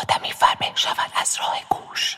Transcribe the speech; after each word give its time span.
آدمی 0.00 0.32
فربه 0.32 0.66
شود 0.74 1.10
از 1.20 1.36
راه 1.40 1.56
گوش 1.70 2.16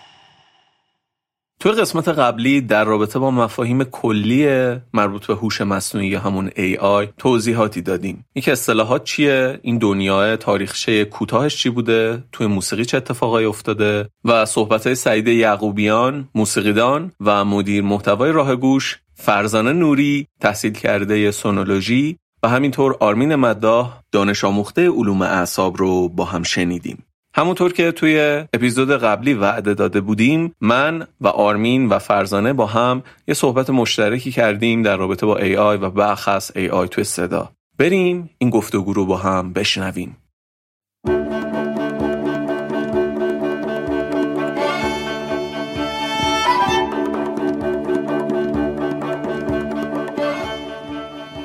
توی 1.61 1.73
قسمت 1.73 2.08
قبلی 2.08 2.61
در 2.61 2.85
رابطه 2.85 3.19
با 3.19 3.30
مفاهیم 3.30 3.85
کلی 3.85 4.46
مربوط 4.93 5.27
به 5.27 5.35
هوش 5.35 5.61
مصنوعی 5.61 6.09
یا 6.09 6.21
همون 6.21 6.50
AI 6.50 7.09
توضیحاتی 7.18 7.82
دادیم. 7.82 8.27
یک 8.34 8.48
اصطلاحات 8.48 9.05
چیه؟ 9.05 9.61
این 9.62 9.79
دنیا 9.79 10.37
تاریخچه 10.37 11.05
کوتاهش 11.05 11.57
چی 11.57 11.71
بوده؟ 11.71 12.25
توی 12.32 12.46
موسیقی 12.46 12.84
چه 12.84 12.96
اتفاقایی 12.96 13.46
افتاده؟ 13.46 14.09
و 14.25 14.45
صحبت 14.45 14.95
سعید 14.95 15.29
یعقوبیان، 15.29 16.29
موسیقیدان 16.34 17.12
و 17.20 17.45
مدیر 17.45 17.82
محتوای 17.82 18.32
راه 18.32 18.56
گوش 18.56 18.98
فرزانه 19.14 19.72
نوری 19.72 20.27
تحصیل 20.41 20.72
کرده 20.72 21.30
سونولوژی 21.30 22.18
و 22.43 22.48
همینطور 22.48 22.96
آرمین 23.00 23.34
مداح 23.34 24.00
دانش 24.12 24.45
آموخته 24.45 24.91
علوم 24.91 25.22
اعصاب 25.22 25.77
رو 25.77 26.09
با 26.09 26.25
هم 26.25 26.43
شنیدیم. 26.43 27.04
همونطور 27.36 27.72
که 27.72 27.93
توی 27.93 28.44
اپیزود 28.52 28.90
قبلی 28.90 29.34
وعده 29.34 29.74
داده 29.74 30.00
بودیم 30.00 30.54
من 30.61 31.06
و 31.20 31.29
آرمین 31.29 31.88
و 31.88 31.98
فرزانه 31.98 32.52
با 32.52 32.66
هم 32.66 33.02
یه 33.28 33.34
صحبت 33.34 33.70
مشترکی 33.70 34.33
کردیم 34.33 34.83
در 34.83 34.97
رابطه 34.97 35.27
با 35.27 35.38
AI 35.38 35.83
و 35.83 35.91
بخص 35.91 36.52
AI 36.52 36.88
توی 36.91 37.05
صدا. 37.05 37.52
بریم 37.78 38.30
این 38.38 38.50
گفتگو 38.50 38.92
رو 38.92 39.06
با 39.06 39.16
هم 39.16 39.52
بشنویم. 39.52 40.16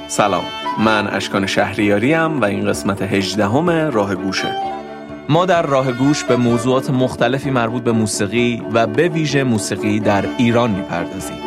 سلام. 0.07 0.43
من 0.79 1.07
اشکان 1.07 1.45
شهریاریم 1.45 2.41
و 2.41 2.45
این 2.45 2.65
قسمت 2.65 3.01
هجدهم 3.01 3.69
راه 3.69 4.15
گوشه. 4.15 4.55
ما 5.31 5.45
در 5.45 5.61
راه 5.61 5.91
گوش 5.91 6.23
به 6.23 6.35
موضوعات 6.35 6.89
مختلفی 6.89 7.49
مربوط 7.49 7.83
به 7.83 7.91
موسیقی 7.91 8.63
و 8.73 8.87
به 8.87 9.09
ویژه 9.09 9.43
موسیقی 9.43 9.99
در 9.99 10.25
ایران 10.37 10.71
می‌پردازیم. 10.71 11.37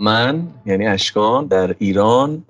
من 0.00 0.42
یعنی 0.66 0.86
اشکان 0.86 1.46
در 1.46 1.74
ایران 1.78 2.44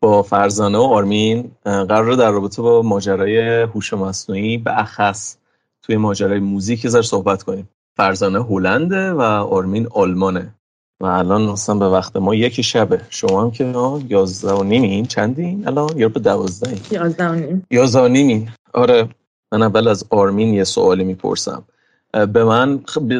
با 0.00 0.22
فرزانه 0.22 0.78
و 0.78 0.82
آرمین 0.82 1.50
قرار 1.64 2.12
در 2.12 2.30
رابطه 2.30 2.62
با 2.62 2.82
ماجرای 2.82 3.62
هوش 3.62 3.92
مصنوعی 3.92 4.58
به 4.58 4.80
اخص 4.80 5.36
توی 5.82 5.96
ماجرای 5.96 6.38
موزیک 6.38 6.84
یه 6.84 7.02
صحبت 7.02 7.42
کنیم. 7.42 7.68
فرزانه 7.96 8.44
هلنده 8.44 9.12
و 9.12 9.20
آرمین 9.20 9.88
آلمانه. 9.90 10.54
و 11.00 11.06
الان 11.06 11.42
مثلا 11.42 11.74
به 11.74 11.88
وقت 11.88 12.16
ما 12.16 12.34
یکی 12.34 12.62
شبه. 12.62 13.00
شما 13.10 13.42
هم 13.42 13.50
که 13.50 13.64
یازده 14.08 14.52
و 14.52 14.62
نیمین. 14.62 15.06
چندین؟ 15.06 15.68
الان 15.68 15.98
یا 15.98 16.08
به 16.08 16.20
دوازده 16.20 16.76
یازده 16.90 17.28
و 17.28 17.34
نیم. 17.34 17.66
یازده 17.70 18.02
و 18.02 18.08
نیمین. 18.08 18.48
آره 18.74 19.08
من 19.52 19.62
اول 19.62 19.88
از 19.88 20.04
آرمین 20.10 20.54
یه 20.54 20.64
سوالی 20.64 21.04
می‌پرسم. 21.04 21.64
به 22.12 22.44
من 22.44 22.76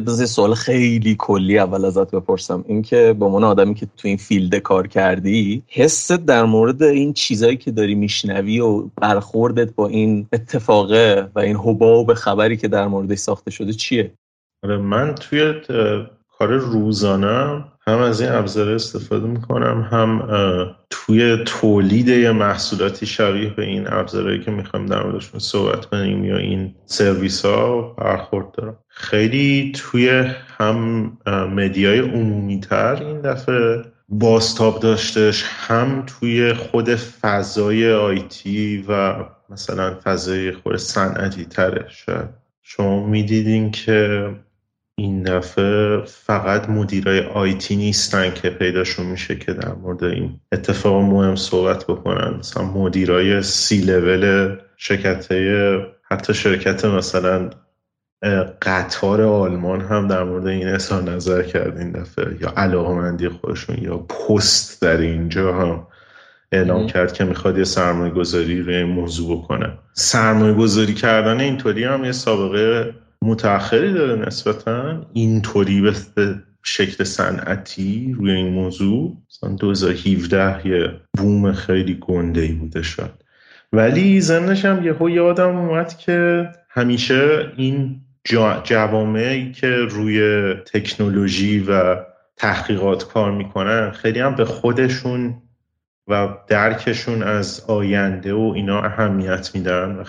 بذار 0.07 0.27
سوال 0.27 0.55
خیلی 0.55 1.17
کلی 1.19 1.59
اول 1.59 1.85
ازت 1.85 2.11
بپرسم. 2.11 2.65
اینکه 2.69 3.17
به 3.19 3.25
عنوان 3.25 3.45
آدمی 3.45 3.75
که 3.75 3.87
تو 3.97 4.09
این 4.09 4.17
فیلد 4.17 4.55
کار 4.55 4.87
کردی 4.87 5.63
حست 5.69 6.13
در 6.13 6.45
مورد 6.45 6.83
این 6.83 7.13
چیزایی 7.13 7.57
که 7.57 7.71
داری 7.71 7.95
میشنوی 7.95 8.61
و 8.61 8.83
برخوردت 8.97 9.75
با 9.75 9.87
این 9.87 10.27
اتفاقه 10.33 11.29
و 11.35 11.39
این 11.39 11.57
حباب 11.57 12.15
خبری 12.15 12.57
که 12.57 12.69
در 12.69 12.87
موردش 12.87 13.19
ساخته 13.19 13.51
شده 13.51 13.73
چیه؟ 13.73 14.13
آره 14.65 14.77
من 14.77 15.15
توی 15.15 15.55
کار 16.39 16.49
روزانه 16.49 17.65
هم 17.89 17.99
از 17.99 18.21
این 18.21 18.33
ابزار 18.33 18.69
استفاده 18.69 19.27
می‌کنم 19.27 19.89
هم 19.91 20.29
توی 20.91 21.37
تولید 21.47 22.09
یه 22.09 22.33
محصولاتی 22.33 23.07
شبیه 23.07 23.51
به 23.51 23.65
این 23.65 23.93
ابزارهایی 23.93 24.41
که 24.41 24.51
می‌خوایم 24.51 24.87
در 24.87 25.03
موردشون 25.03 25.41
صحبت 25.41 25.87
کنیم 25.87 26.25
یا 26.25 26.37
این 26.37 26.75
سرویس 26.87 27.45
ها 27.45 27.83
برخورد 27.83 28.53
دارم. 28.53 28.79
خیلی 28.89 29.73
توی 29.75 30.25
هم 30.59 31.13
مدیای 31.55 31.99
عمومی 31.99 32.61
تر 32.61 32.95
این 32.95 33.21
دفعه 33.21 33.83
باستاب 34.09 34.81
داشتش 34.81 35.45
هم 35.49 36.05
توی 36.07 36.53
خود 36.53 36.95
فضای 36.95 37.93
آیتی 37.93 38.85
و 38.89 39.15
مثلا 39.51 39.95
فضای 40.05 40.53
خود 40.53 40.77
صنعتی 40.77 41.45
تره 41.45 41.87
شاید 41.89 42.29
شما 42.63 43.07
می‌دیدین 43.07 43.71
که 43.71 44.31
این 44.99 45.23
دفعه 45.23 46.03
فقط 46.07 46.69
مدیرای 46.69 47.21
آیتی 47.21 47.77
نیستن 47.77 48.35
که 48.35 48.51
پیداشون 48.51 49.07
میشه 49.07 49.37
که 49.37 49.53
در 49.53 49.75
مورد 49.75 50.05
این 50.05 50.41
اتفاق 50.53 51.03
مهم 51.03 51.37
صحبت 51.37 51.85
بکنن. 51.85 52.37
مثلا 52.39 52.65
مدیرای 52.65 53.43
سی 53.43 53.81
لول 53.81 54.57
شرکت 54.77 55.33
حتی 56.03 56.35
شرکت 56.35 56.85
مثلا 56.85 57.51
قطار 58.63 59.23
آلمان 59.23 59.81
هم 59.81 60.09
در 60.09 60.25
مورد 60.25 60.47
این 60.47 60.69
اظهار 60.69 61.03
نظر 61.03 61.43
کرد 61.43 61.79
این 61.79 61.93
دفعه. 61.93 62.37
یا 62.41 62.53
علاقمندی 62.57 63.29
خودشون 63.29 63.77
یا 63.83 63.99
پست 63.99 64.83
در 64.83 64.97
اینجا 64.97 65.55
هم 65.55 65.87
اعلام 66.53 66.87
کرد 66.87 67.13
که 67.13 67.25
می‌خواد 67.25 67.59
یه 67.59 67.65
سرمایه 67.65 68.13
گذاری 68.13 68.63
روی 68.63 68.77
این 68.77 68.87
موضوع 68.87 69.39
بکنه. 69.39 69.73
سرمایه 69.93 70.55
گذاری 70.55 70.95
کردن 70.95 71.41
اینطوری 71.41 71.85
هم 71.85 72.05
یه 72.05 72.13
سابقه 72.13 72.95
متأخری 73.23 73.93
داره 73.93 74.27
نسبتا 74.27 75.07
اینطوری 75.13 75.81
به 75.81 75.93
شکل 76.63 77.05
صنعتی 77.05 78.17
روی 78.19 78.31
این 78.31 78.53
موضوع؟ 78.53 79.17
مثلا 79.31 79.57
2017 79.57 80.67
یه 80.67 81.01
بوم 81.19 81.53
خیلی 81.53 81.99
گنده 82.01 82.41
ای 82.41 82.53
بوده 82.53 82.83
شد 82.83 83.23
ولی 83.73 84.21
زمنش 84.21 84.65
هم 84.65 84.85
یهو 84.85 85.11
یادم 85.11 85.57
اومد 85.57 85.97
که 85.97 86.49
همیشه 86.71 87.53
این 87.57 88.01
جوامعی 88.65 89.53
که 89.53 89.69
روی 89.69 90.55
تکنولوژی 90.55 91.61
و 91.61 91.97
تحقیقات 92.37 93.09
کار 93.09 93.33
می‌کنن 93.33 93.91
خیلی 93.91 94.21
هم 94.21 94.35
به 94.35 94.45
خودشون 94.45 95.43
و 96.09 96.29
درکشون 96.47 97.23
از 97.23 97.65
آینده 97.69 98.35
و 98.35 98.53
اینا 98.55 98.83
اهمیت 98.83 99.51
میدن 99.55 99.97
و 99.97 100.05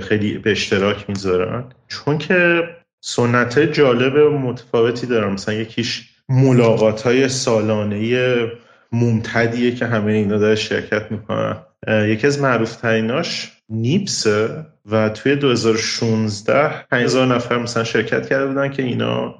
خیلی, 0.00 0.38
به 0.38 0.50
اشتراک 0.50 1.04
می‌ذارن. 1.08 1.64
چون 1.88 2.18
که 2.18 2.62
سنت 3.00 3.58
جالب 3.58 4.32
و 4.32 4.38
متفاوتی 4.38 5.06
دارن. 5.06 5.32
مثلا 5.32 5.54
یکیش 5.54 6.08
ملاقات 6.28 7.02
های 7.02 7.28
سالانه 7.28 8.36
ممتدیه 8.92 9.74
که 9.74 9.86
همه 9.86 10.12
اینا 10.12 10.38
داره 10.38 10.54
شرکت 10.54 11.12
می‌کنن. 11.12 11.56
یکی 11.88 12.26
از 12.26 12.40
معروف 12.40 12.76
تریناش 12.76 13.52
نیپسه 13.68 14.66
و 14.90 15.08
توی 15.08 15.36
2016 15.36 16.84
5000 16.90 17.26
نفر 17.26 17.58
مثلا 17.58 17.84
شرکت 17.84 18.28
کرده 18.28 18.46
بودن 18.46 18.70
که 18.70 18.82
اینا 18.82 19.34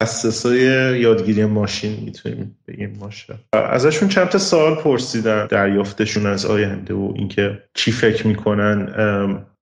متخصصای 0.00 0.60
یادگیری 1.00 1.44
ماشین 1.44 2.04
می‌تونیم 2.04 2.56
بگیم 2.68 2.98
باشه 3.00 3.34
ازشون 3.52 4.08
چند 4.08 4.28
تا 4.28 4.38
سوال 4.38 4.74
پرسیدن. 4.74 5.46
دریافتشون 5.46 6.26
از 6.26 6.46
آینده 6.46 6.94
و 6.94 7.12
اینکه 7.16 7.58
چی 7.74 7.92
فکر 7.92 8.26
می‌کنن 8.26 8.88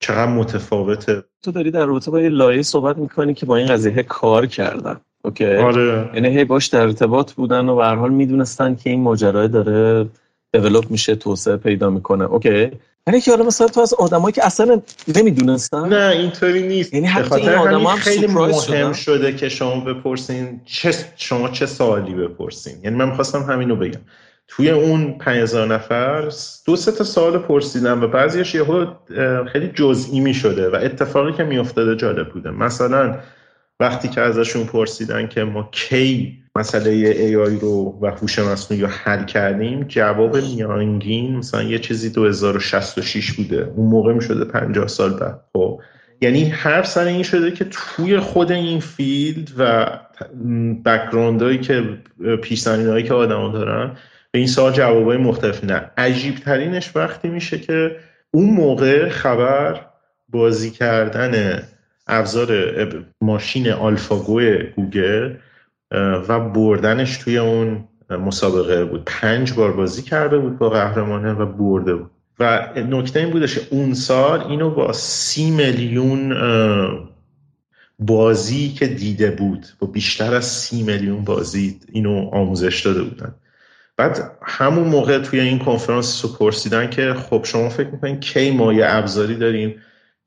چقدر 0.00 0.32
متفاوته. 0.32 1.22
تو 1.42 1.52
داری 1.52 1.70
در 1.70 1.86
رابطه 1.86 2.10
با 2.10 2.20
یه 2.20 2.28
لایه 2.28 2.62
صحبت 2.62 2.98
می‌کنی 2.98 3.34
که 3.34 3.46
با 3.46 3.56
این 3.56 3.66
قضیه 3.66 4.02
کار 4.02 4.46
کردن. 4.46 4.96
اوکی؟ 5.24 5.54
آره. 5.54 6.10
یعنی 6.14 6.28
هی 6.28 6.44
باش 6.44 6.66
در 6.66 6.80
ارتباط 6.80 7.32
بودن 7.32 7.68
و 7.68 7.76
به 7.76 7.86
حال 7.86 8.10
می‌دونستن 8.10 8.74
که 8.74 8.90
این 8.90 9.00
ماجرا 9.00 9.46
داره 9.46 10.06
دیولپ 10.52 10.90
میشه 10.90 11.14
توسعه 11.14 11.56
پیدا 11.56 11.90
می‌کنه. 11.90 12.24
اوکی؟ 12.24 12.70
یعنی 13.08 13.20
که 13.20 13.30
حالا 13.30 13.44
مثلا 13.44 13.66
تو 13.66 13.80
از 13.80 13.94
آدمایی 13.94 14.32
که 14.32 14.46
اصلا 14.46 14.82
نمی‌دونستن 15.16 15.88
نه 15.88 16.16
اینطوری 16.16 16.68
نیست. 16.68 16.94
یعنی 16.94 17.06
حتی 17.06 17.34
این 17.34 17.48
آدم 17.48 17.86
هم 17.86 17.96
خیلی 17.96 18.26
مهم 18.26 18.52
شدن. 18.60 18.92
شده 18.92 19.36
که 19.36 19.48
شما 19.48 19.80
بپرسین 19.80 20.60
چه 20.64 20.94
شما 21.16 21.48
چه 21.48 21.66
سوالی 21.66 22.14
بپرسین. 22.14 22.74
یعنی 22.84 22.96
من 22.96 23.08
می‌خواستم 23.08 23.42
همینو 23.42 23.76
بگم. 23.76 24.00
توی 24.48 24.70
اون 24.70 25.18
5000 25.18 25.66
نفر 25.66 26.32
دو 26.66 26.76
سه 26.76 26.92
تا 26.92 27.04
سوال 27.04 27.38
پرسیدم 27.38 28.02
و 28.02 28.06
بعضیش 28.06 28.54
یهو 28.54 28.86
خیلی 29.52 29.68
جزئی 29.74 30.20
می 30.20 30.34
شده 30.34 30.68
و 30.68 30.76
اتفاقی 30.82 31.32
که 31.32 31.44
میافتاده 31.44 31.96
جالب 31.96 32.28
بوده. 32.28 32.50
مثلا 32.50 33.18
وقتی 33.80 34.08
که 34.08 34.20
ازشون 34.20 34.64
پرسیدن 34.64 35.28
که 35.28 35.44
ما 35.44 35.68
کی 35.72 36.38
مسئله 36.56 36.90
AI 37.38 37.56
رو 37.56 37.98
و 38.02 38.06
هوش 38.06 38.38
مصنوعی 38.38 38.82
رو 38.82 38.88
حل 38.88 39.24
کردیم 39.24 39.84
جواب 39.84 40.36
میانگین 40.36 41.36
مثلا 41.36 41.62
یه 41.62 41.78
چیزی 41.78 42.10
2066 42.10 43.32
بوده. 43.32 43.72
اون 43.76 43.86
موقع 43.86 44.12
می 44.12 44.22
شده 44.22 44.44
50 44.44 44.86
سال 44.86 45.18
بعد. 45.18 45.40
خب 45.52 45.80
یعنی 46.20 46.44
هر 46.44 46.82
سر 46.82 47.04
این 47.04 47.22
شده 47.22 47.50
که 47.50 47.66
توی 47.70 48.18
خود 48.18 48.52
این 48.52 48.80
field 48.80 49.50
و 49.58 49.86
background 50.84 51.42
هایی 51.42 51.58
که 51.58 51.82
پیش 52.42 52.66
هایی 52.66 53.04
که 53.04 53.14
آدم 53.14 53.52
دارن 53.52 53.96
به 54.30 54.38
این 54.38 54.48
سوال 54.48 54.72
جوابای 54.72 55.16
مختلف 55.16 55.64
نه. 55.64 55.90
عجیب 55.96 56.34
ترینش 56.34 56.96
وقتی 56.96 57.28
میشه 57.28 57.58
که 57.58 57.96
اون 58.30 58.50
موقع 58.50 59.08
خبر 59.08 59.80
بازی 60.28 60.70
کردن 60.70 61.62
ابزار 62.08 63.04
ماشین 63.20 63.70
آلفاگو 63.70 64.40
گوگل 64.76 65.34
و 66.28 66.40
بردنش 66.40 67.16
توی 67.16 67.38
اون 67.38 67.84
مسابقه 68.10 68.84
بود. 68.84 69.02
پنج 69.06 69.52
بار 69.52 69.72
بازی 69.72 70.02
کرده 70.02 70.38
بود 70.38 70.58
با 70.58 70.70
قهرمانه 70.70 71.32
و 71.32 71.46
برده 71.46 71.94
بود. 71.94 72.10
و 72.40 72.68
نکته 72.76 73.20
این 73.20 73.30
بودش 73.30 73.58
اون 73.70 73.94
سال 73.94 74.40
اینو 74.40 74.70
با 74.70 74.92
سی 74.92 75.50
میلیون 75.50 76.36
بازی 77.98 78.68
که 78.68 78.86
دیده 78.86 79.30
بود 79.30 79.66
با 79.78 79.86
بیشتر 79.86 80.34
از 80.34 80.44
سی 80.44 80.82
میلیون 80.82 81.24
بازی 81.24 81.80
اینو 81.92 82.28
آموزش 82.32 82.80
داده 82.80 83.02
بودن. 83.02 83.34
بعد 83.96 84.38
همون 84.42 84.88
موقع 84.88 85.18
توی 85.18 85.40
این 85.40 85.58
کنفرانس 85.58 86.24
رو 86.24 86.30
پرسیدن 86.32 86.90
که 86.90 87.14
خب 87.14 87.40
شما 87.44 87.68
فکر 87.68 87.88
می‌کنین 87.88 88.20
کی 88.20 88.50
ما 88.50 88.72
یه 88.72 88.84
ابزاری 88.86 89.34
داریم؟ 89.34 89.74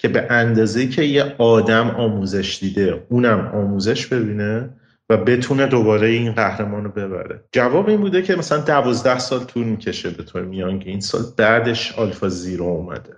که 0.01 0.07
به 0.07 0.27
اندازه 0.29 0.87
که 0.87 1.03
یه 1.03 1.35
آدم 1.37 1.89
آموزش 1.89 2.57
دیده 2.61 3.05
اونم 3.09 3.51
آموزش 3.53 4.07
ببینه 4.07 4.69
و 5.09 5.17
بتونه 5.17 5.67
دوباره 5.67 6.07
این 6.07 6.31
قهرمان 6.31 6.83
رو 6.83 6.91
ببره. 6.91 7.43
جواب 7.51 7.89
این 7.89 8.01
بوده 8.01 8.21
که 8.21 8.35
مثلا 8.35 8.57
دوازده 8.57 9.19
سال 9.19 9.43
طول 9.43 9.63
می‌کشه 9.63 10.09
به 10.09 10.23
طور 10.23 10.41
میان 10.41 10.79
که 10.79 10.89
این 10.89 10.99
سال 10.99 11.21
بعدش 11.37 11.91
آلفا 11.91 12.29
زیرو 12.29 12.65
اومده. 12.65 13.13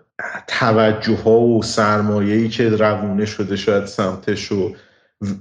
توجه 0.47 1.15
ها 1.15 1.39
و 1.39 1.63
سرمایه‌ای 1.63 2.49
که 2.49 2.69
روونه 2.69 3.25
شده 3.25 3.55
شاید 3.55 3.85
سمتش 3.85 4.51
و 4.51 4.75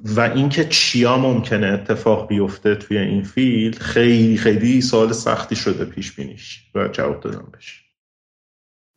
و 0.04 0.20
اینکه 0.20 0.64
چیا 0.64 1.18
ممکنه 1.18 1.66
اتفاق 1.66 2.28
بیفته 2.28 2.74
توی 2.74 2.98
این 2.98 3.22
فیل 3.22 3.78
خیلی 3.78 4.36
خیلی 4.36 4.80
سال 4.80 5.12
سختی 5.12 5.56
شده 5.56 5.84
پیش 5.84 6.12
بینیش. 6.12 6.62
و 6.74 6.88
جواب 6.88 7.20
دادم 7.20 7.52
بشه 7.56 7.82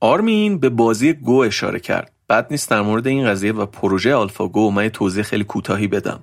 آرمین 0.01 0.59
به 0.59 0.69
بازی 0.69 1.13
گو 1.13 1.38
اشاره 1.38 1.80
کرد. 1.80 2.15
بد 2.30 2.48
نیست 2.51 2.69
در 2.69 2.81
مورد 2.81 3.07
این 3.07 3.27
قضیه 3.27 3.54
و 3.54 3.66
پروژه 3.66 4.16
آلفا 4.16 4.48
گو 4.48 4.72
من 4.72 4.89
توضیح 4.89 5.24
خیلی 5.24 5.44
کوتاهی 5.44 5.88
بدم. 5.88 6.22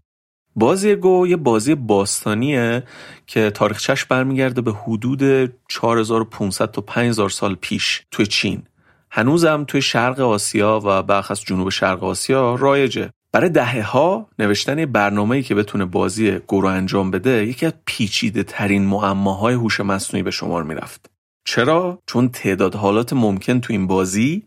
بازی 0.57 0.95
گو 0.95 1.27
یه 1.27 1.37
بازی 1.37 1.75
باستانیه 1.75 2.83
که 3.27 3.51
تاریخچش 3.51 4.05
برمیگرده 4.05 4.61
به 4.61 4.73
حدود 4.73 5.53
4500 5.69 6.71
تا 6.71 6.83
5000 6.83 7.31
سال 7.31 7.55
پیش 7.55 8.03
توی 8.11 8.27
چین. 8.27 8.63
هنوزم 9.11 9.65
توی 9.69 9.83
شرق 9.83 10.21
آسیا 10.21 10.81
و 10.85 11.03
برخص 11.03 11.45
جنوب 11.45 11.69
شرق 11.69 12.05
آسیا 12.05 12.55
رایجه. 12.55 13.11
برای 13.33 13.51
دهه 13.51 13.83
ها 13.83 14.29
نوشتن 14.39 14.87
برنامه‌ای 14.87 15.43
که 15.43 15.55
بتونه 15.55 15.85
بازی 15.85 16.31
گو 16.31 16.61
رو 16.61 16.69
انجام 16.69 17.11
بده 17.11 17.47
یکی 17.47 17.67
از 17.67 17.73
پیچیده 17.87 18.43
ترین 18.43 18.87
معماهای 18.87 19.55
هوش 19.55 19.81
مصنوعی 19.81 20.23
به 20.23 20.31
شمار 20.31 20.63
می‌رفت. 20.63 21.12
چرا؟ 21.45 22.03
چون 22.07 22.29
تعداد 22.29 22.75
حالات 22.75 23.13
ممکن 23.13 23.61
تو 23.61 23.73
این 23.73 23.87
بازی 23.87 24.43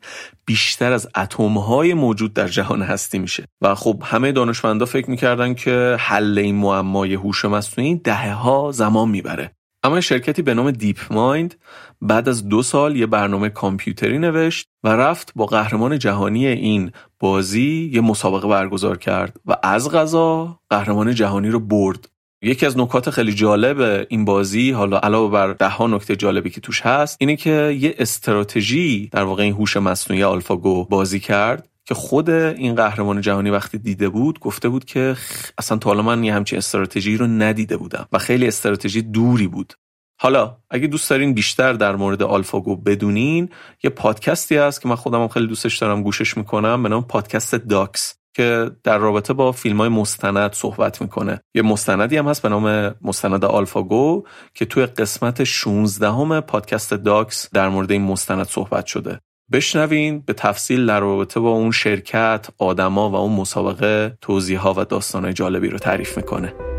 بیشتر 0.46 0.92
از 0.92 1.08
اتمهای 1.16 1.94
موجود 1.94 2.34
در 2.34 2.48
جهان 2.48 2.82
هستی 2.82 3.20
میشه. 3.20 3.46
و 3.62 3.76
خب 3.76 4.02
همه 4.06 4.32
دانشمندا 4.32 4.86
فکر 4.86 5.10
می‌کردن 5.10 5.54
که 5.54 5.98
حل 6.00 6.38
این 6.38 6.56
معمای 6.56 7.14
هوش 7.14 7.46
مصنوعی 7.46 7.96
دهه 7.96 8.34
ها 8.34 8.72
زمان 8.72 9.10
می‌بره. 9.10 9.52
اما 9.84 10.02
شرکتی 10.02 10.42
به 10.42 10.54
نام 10.54 10.72
دیپ 10.72 11.14
مایند 11.14 11.56
بعد 12.02 12.30
از 12.30 12.50
دو 12.50 12.64
سال 12.64 12.96
یه 12.96 13.06
برنامه 13.06 13.50
کامپیوتری 13.50 14.18
نوشت 14.18 14.68
و 14.84 14.88
رفت 14.88 15.32
با 15.36 15.46
قهرمان 15.46 16.00
جهانی 16.00 16.48
این 16.48 16.92
بازی 17.20 17.90
یه 17.94 18.02
مسابقه 18.02 18.48
برگزار 18.48 18.98
کرد 18.98 19.40
و 19.46 19.56
از 19.64 19.92
غذا 19.92 20.60
قهرمان 20.70 21.16
جهانی 21.16 21.50
رو 21.50 21.60
برد. 21.60 22.10
یکی 22.42 22.66
از 22.66 22.78
نکات 22.78 23.10
خیلی 23.10 23.34
جالب 23.34 24.06
این 24.10 24.26
بازی 24.26 24.72
حالا 24.72 25.00
علاوه 25.00 25.32
بر 25.32 25.54
ده 25.54 25.70
ها 25.70 25.88
نکته 25.88 26.16
جالبی 26.16 26.50
که 26.50 26.62
توش 26.62 26.82
هست 26.82 27.18
اینه 27.20 27.36
که 27.36 27.78
یه 27.80 27.96
استراتژی 27.98 29.10
در 29.12 29.24
واقع 29.24 29.44
این 29.44 29.54
هوش 29.54 29.78
مصنوعی 29.78 30.24
آلفاگو 30.24 30.86
بازی 30.86 31.20
کرد 31.20 31.70
که 31.86 31.94
خود 31.94 32.30
این 32.30 32.76
قهرمان 32.76 33.22
جهانی 33.22 33.50
وقتی 33.50 33.78
دیده 33.78 34.10
بود 34.10 34.40
گفته 34.40 34.70
بود 34.70 34.86
که 34.86 35.16
اصلا 35.58 35.78
تا 35.78 35.90
حالا 35.90 36.02
من 36.02 36.24
یه 36.24 36.34
همچین 36.34 36.58
استراتژی 36.58 37.18
رو 37.18 37.28
ندیده 37.28 37.78
بودم 37.78 38.08
و 38.12 38.18
خیلی 38.18 38.48
استراتژی 38.48 39.02
دوری 39.02 39.48
بود. 39.48 39.74
حالا 40.20 40.58
اگه 40.70 40.88
دوست 40.88 41.10
دارین 41.10 41.34
بیشتر 41.34 41.74
در 41.74 41.96
مورد 41.96 42.24
آلفاگو 42.24 42.76
بدونین 42.76 43.50
یه 43.84 43.90
پادکستی 43.90 44.56
هست 44.56 44.82
که 44.82 44.88
من 44.88 44.96
خودم 44.96 45.22
هم 45.22 45.28
خیلی 45.28 45.48
دوستش 45.48 45.78
دارم 45.78 46.04
گوشش 46.04 46.38
می‌کنم 46.38 46.84
به 46.84 46.90
نام 46.90 47.04
پادکست 47.04 47.56
داکس. 47.56 48.16
که 48.36 48.72
در 48.84 48.98
رابطه 48.98 49.34
با 49.34 49.52
فیلم 49.52 49.78
های 49.78 49.90
مستند 49.90 50.54
صحبت 50.54 51.02
می‌کنه. 51.02 51.42
یه 51.54 51.62
مستندی 51.62 52.18
هم 52.18 52.28
هست 52.28 52.42
به 52.42 52.50
نام 52.50 52.96
مستند 53.02 53.46
آلفاگو 53.46 54.24
که 54.54 54.66
توی 54.66 54.86
قسمت 54.86 55.44
16 55.44 56.12
همه 56.12 56.42
پادکست 56.42 56.94
داکس 56.94 57.50
در 57.54 57.70
مورد 57.70 57.92
این 57.92 58.02
مستند 58.02 58.46
صحبت 58.46 58.86
شده. 58.86 59.20
بشنوین 59.52 60.20
به 60.20 60.34
تفصیل 60.34 60.86
در 60.86 61.00
رابطه 61.00 61.40
با 61.40 61.50
اون 61.50 61.72
شرکت 61.72 62.48
آدما 62.58 63.10
و 63.10 63.16
اون 63.16 63.32
مسابقه 63.32 64.18
توضیح 64.22 64.60
ها 64.60 64.74
و 64.78 64.86
داستانهای 64.86 65.34
جالبی 65.34 65.70
رو 65.70 65.78
تعریف 65.78 66.18
می‌کنه. 66.18 66.75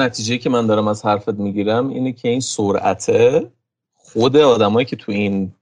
نتیجه 0.00 0.38
که 0.38 0.50
من 0.50 0.66
دارم 0.66 0.88
از 0.88 1.04
حرفت 1.04 1.34
می‌گیرم 1.34 1.88
اینه 1.88 2.12
که 2.12 2.28
این 2.28 2.40
سرعته 2.40 3.50
خود 3.94 4.36
آدمایی 4.36 4.86
که 4.86 4.96
تو 4.96 5.12
این 5.12 5.52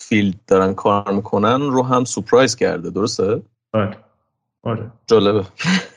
field 0.00 0.34
دارن 0.46 0.74
کار 0.74 1.12
می‌کنن 1.12 1.60
رو 1.60 1.82
هم 1.82 2.04
surprise 2.04 2.56
کرده 2.56 2.90
درسته؟ 2.90 3.42
آره. 3.72 3.96
آره. 4.62 4.90
جالبه. 5.06 5.44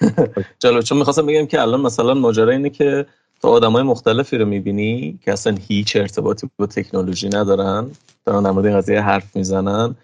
جالبه. 0.60 0.84
چون 0.84 0.98
می‌خواستم 0.98 1.26
بگم 1.26 1.46
که 1.46 1.62
الان 1.62 1.82
مثلا 1.82 2.14
ماجرا 2.14 2.52
اینه 2.52 2.70
که 2.70 3.06
تو 3.42 3.48
آدمای 3.48 3.84
مختلفی 3.84 4.38
رو 4.38 4.46
می‌بینی 4.46 5.20
که 5.24 5.34
اصلا 5.34 5.58
هیچ 5.68 5.96
ارتباطی 5.96 6.50
با 6.58 6.66
تکنولوژی 6.66 7.30
ندارن 7.30 7.92
دارن 8.26 8.44
در 8.44 8.52
مورد 8.52 8.66
این 8.66 8.78
قضیه 8.78 9.02
حرف 9.02 9.36
می‌زنن. 9.36 9.96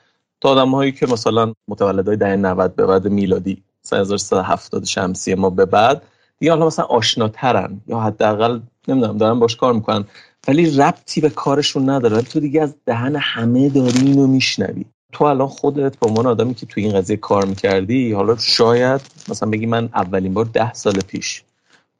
تا 0.41 0.49
آدمهایی 0.49 0.91
که 0.91 1.07
مثلا 1.07 1.53
متولدای 1.67 2.17
دهه 2.17 2.35
90 2.35 2.75
به 2.75 2.85
بعد 2.85 3.07
میلادی 3.07 3.63
1370 3.91 4.83
شمسی 4.83 5.35
ما 5.35 5.49
به 5.49 5.65
بعد 5.65 6.01
دیگه 6.41 6.51
حالا 6.51 6.65
مثلا 6.67 6.85
آشناترن 6.85 7.81
یا 7.87 7.99
حداقل 7.99 8.59
نمی‌دونم 8.87 9.17
دارن 9.17 9.39
باش 9.39 9.55
کار 9.55 9.73
می‌کنن 9.73 10.05
ولی 10.47 10.77
ربطی 10.77 11.21
به 11.21 11.29
کارشون 11.29 11.89
نداره. 11.89 12.21
تو 12.21 12.39
دیگه 12.39 12.61
از 12.61 12.75
دهن 12.85 13.15
همه 13.15 13.69
داری 13.69 13.99
اینو 13.99 14.27
میشنوی. 14.27 14.85
تو 15.11 15.23
الان 15.23 15.47
خودت 15.47 15.99
با 15.99 16.13
من 16.13 16.25
آدمی 16.25 16.53
که 16.53 16.65
تو 16.65 16.81
این 16.81 16.93
قضیه 16.93 17.17
کار 17.17 17.45
می‌کردی 17.45 18.11
حالا 18.11 18.37
شاید 18.37 19.01
مثلا 19.29 19.49
بگی 19.49 19.65
من 19.65 19.89
اولین 19.93 20.33
بار 20.33 20.45
ده 20.45 20.73
سال 20.73 20.99
پیش 21.07 21.43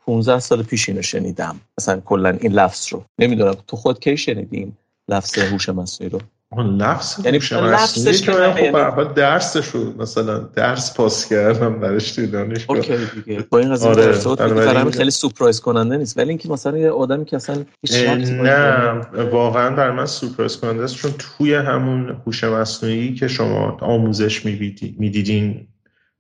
15 0.06 0.40
سال 0.40 0.64
پیش 0.64 0.90
اینو 0.90 1.02
شنیدم. 1.02 1.62
مثلا 1.80 2.00
کلا 2.00 2.30
این 2.30 2.52
لفظ 2.52 2.94
رو. 2.94 3.04
نمی‌دونم 3.20 3.56
تو 3.68 3.78
خود 3.78 4.00
کی 4.00 4.18
شنیدیم 4.18 4.78
لفظ 5.10 5.38
هوش 5.38 5.70
مصنوعی 5.70 6.10
رو؟ 6.12 6.20
اون 6.54 6.78
لفظ 6.78 7.26
یعنی 7.26 7.38
لفظش 7.38 8.22
که 8.22 8.32
من 8.32 8.92
خب 8.92 9.14
درسش 9.14 9.68
رو 9.68 10.02
مثلا 10.02 10.40
درس 10.40 10.96
پاس 10.96 11.30
کردم 11.30 11.80
برش 11.80 12.12
توی 12.12 12.28
دانشگاه 12.28 12.78
اوکی 12.78 12.98
دیگه 13.16 13.46
با 13.50 13.60
این 13.60 13.74
قضیه 13.74 13.90
آره. 13.90 14.92
خیلی 14.92 15.12
سورپرایز 15.12 15.60
کننده 15.60 15.98
نیست 15.98 16.18
ولی 16.18 16.30
اینکه 16.30 16.50
مثلا 16.50 16.78
یه 16.78 16.90
آدمی 16.90 17.26
که 17.26 17.36
اصلا 17.36 17.66
نه 17.92 18.92
واقعا 19.32 19.76
برای 19.76 19.96
من 19.96 20.06
سورپرایز 20.06 20.58
کننده 20.58 20.84
است 20.84 20.96
چون 20.96 21.12
توی 21.18 21.56
همون 21.56 22.22
هوش 22.26 22.44
مصنوعی 22.44 23.14
که 23.14 23.28
شما 23.28 23.78
آموزش 23.82 24.46
می‌دیدین 24.46 25.68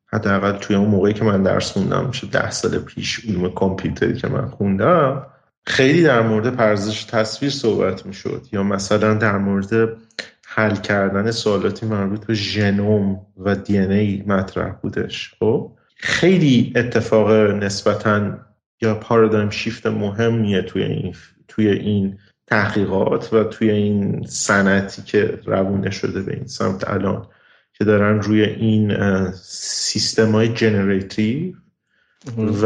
حداقل 0.05 0.57
توی 0.57 0.75
اون 0.75 0.89
موقعی 0.89 1.13
که 1.13 1.23
من 1.23 1.43
درس 1.43 1.71
خوندم 1.71 2.05
میشه 2.07 2.27
ده 2.27 2.51
سال 2.51 2.79
پیش 2.79 3.25
علوم 3.25 3.53
کامپیوتری 3.53 4.17
که 4.17 4.27
من 4.27 4.49
خوندم 4.49 5.30
خیلی 5.65 6.03
در 6.03 6.21
مورد 6.21 6.55
پردازش 6.55 7.03
تصویر 7.03 7.51
صحبت 7.51 8.05
می‌شد 8.05 8.47
یا 8.51 8.63
مثلا 8.63 9.13
در 9.13 9.37
مورد 9.37 9.97
حل 10.45 10.75
کردن 10.75 11.31
سوالاتی 11.31 11.85
مربوط 11.85 12.25
به 12.25 12.33
ژنوم 12.33 13.25
و 13.37 13.55
دی 13.55 13.77
ای 13.77 14.23
مطرح 14.27 14.71
بودش. 14.71 15.35
خب 15.39 15.71
خیلی 15.95 16.73
اتفاق 16.75 17.31
نسبتا 17.31 18.37
یا 18.81 18.95
پارادایم 18.95 19.49
شیفت 19.49 19.87
مهمیه 19.87 20.61
توی 20.61 20.83
این 20.83 21.15
توی 21.47 21.67
این 21.67 22.17
تحقیقات 22.47 23.33
و 23.33 23.43
توی 23.43 23.71
این 23.71 24.25
صنعتی 24.27 25.01
که 25.01 25.39
روونه 25.45 25.89
شده 25.89 26.21
به 26.21 26.33
این 26.33 26.47
سمت 26.47 26.89
الان 26.89 27.27
که 27.73 27.83
دارن 27.83 28.21
روی 28.21 28.43
این 28.43 28.97
سیستم 29.41 30.31
های 30.31 30.47
جنریتیو 30.47 31.53
و 32.37 32.65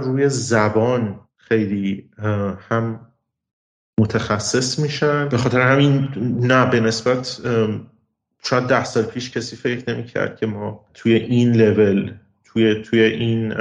روی 0.00 0.28
زبان 0.28 1.20
خیلی 1.48 2.10
هم 2.68 3.00
متخصص 4.00 4.78
میشن. 4.78 5.28
به 5.28 5.36
خاطر 5.38 5.60
همین 5.60 6.08
نه 6.40 6.70
به 6.70 6.80
نسبت 6.80 7.40
شاید 8.44 8.64
ده 8.64 8.84
سال 8.84 9.02
پیش 9.02 9.30
کسی 9.30 9.56
فکر 9.56 9.94
نمی‌کرد 9.94 10.36
که 10.36 10.46
ما 10.46 10.84
توی 10.94 11.12
این 11.12 11.52
لول 11.52 12.12
توی 12.44 12.82
توی 12.82 13.00
این 13.00 13.52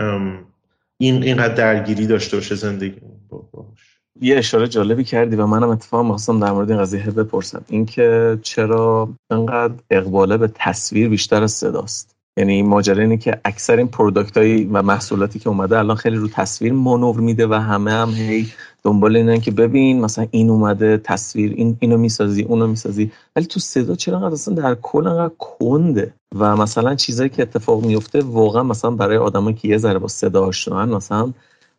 این 0.98 1.24
اینقدر 1.24 1.54
درگیری 1.54 2.08
داشته 2.08 2.38
باشه 2.38 2.56
زندگی 2.56 3.02
باش. 3.30 4.00
یه 4.22 4.38
اشاره 4.38 4.68
جالبی 4.68 5.04
کردی 5.04 5.36
و 5.36 5.46
منم 5.46 5.70
اتفاقا 5.70 6.04
می‌خواستم 6.04 6.40
در 6.40 6.52
مورد 6.52 6.72
این 6.72 6.82
قضیه 6.82 7.04
بپرسم. 7.04 7.66
اینکه 7.68 8.40
چرا 8.42 9.10
انقدر 9.30 9.74
اقباله 9.90 10.38
به 10.38 10.52
تصویر 10.56 11.10
بیشتر 11.10 11.44
از 11.44 11.52
صداست؟ 11.52 12.17
یعنی 12.38 12.54
این 12.54 12.68
ماجرا 12.68 13.02
اینه 13.02 13.18
که 13.18 13.42
اکثر 13.46 13.78
این 13.78 13.88
پروداکت 13.88 14.38
و 14.72 14.84
محصولاتی 14.84 15.40
که 15.40 15.50
اومده 15.50 15.78
الان 15.78 15.96
خیلی 15.96 16.16
رو 16.16 16.28
تصویر 16.28 16.74
مانور 16.74 17.20
میده 17.20 17.48
و 17.48 17.54
همه 17.54 17.92
هم 17.92 18.10
هی 18.10 18.48
دنبال 18.84 19.16
اینن 19.16 19.42
که 19.42 19.52
ببین 19.52 20.02
مثلا 20.02 20.28
این 20.32 20.50
اومده 20.50 20.98
تصویر 20.98 21.54
این 21.58 21.78
اینو 21.80 21.98
می‌سازی 21.98 22.44
اونو 22.44 22.68
می‌سازی. 22.68 23.12
ولی 23.36 23.46
تو 23.46 23.60
صدا 23.60 23.96
چرا 23.96 24.18
انقدر 24.18 24.34
اصلا 24.34 24.54
در 24.54 24.76
کل 24.82 25.08
انقدر 25.08 25.34
کنده 25.40 26.14
و 26.36 26.56
مثلا 26.56 26.96
چیزایی 26.96 27.30
که 27.30 27.42
اتفاق 27.42 27.86
میفته 27.86 28.22
واقعا 28.22 28.64
مثلا 28.64 28.92
برای 28.92 29.18
آدمایی 29.18 29.56
که 29.56 29.68
یه 29.68 29.78
ذره 29.78 30.00
با 30.00 30.08
صدا 30.08 30.46
آشنان 30.46 30.90
مثلا 30.90 31.34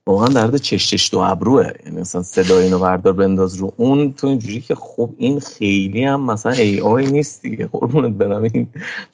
واقعا 0.08 0.28
درد 0.28 0.56
چشش 0.56 1.10
دو 1.12 1.18
ابروه. 1.18 1.70
یعنی 1.86 2.00
مثلا 2.00 2.22
صدا 2.22 2.58
اینو 2.58 2.78
بردار 2.78 3.12
بنداز 3.12 3.56
رو 3.56 3.72
اون 3.76 4.12
تو 4.12 4.26
اینجوری 4.26 4.60
که 4.60 4.74
خب 4.74 5.10
این 5.16 5.40
خیلی 5.40 6.04
هم 6.04 6.30
مثلا 6.30 6.52
ای 6.52 6.80
آی 6.80 7.06
نیست 7.06 7.42
دیگه 7.42 7.66
قربونت 7.66 8.14
برم. 8.14 8.42
این 8.42 8.68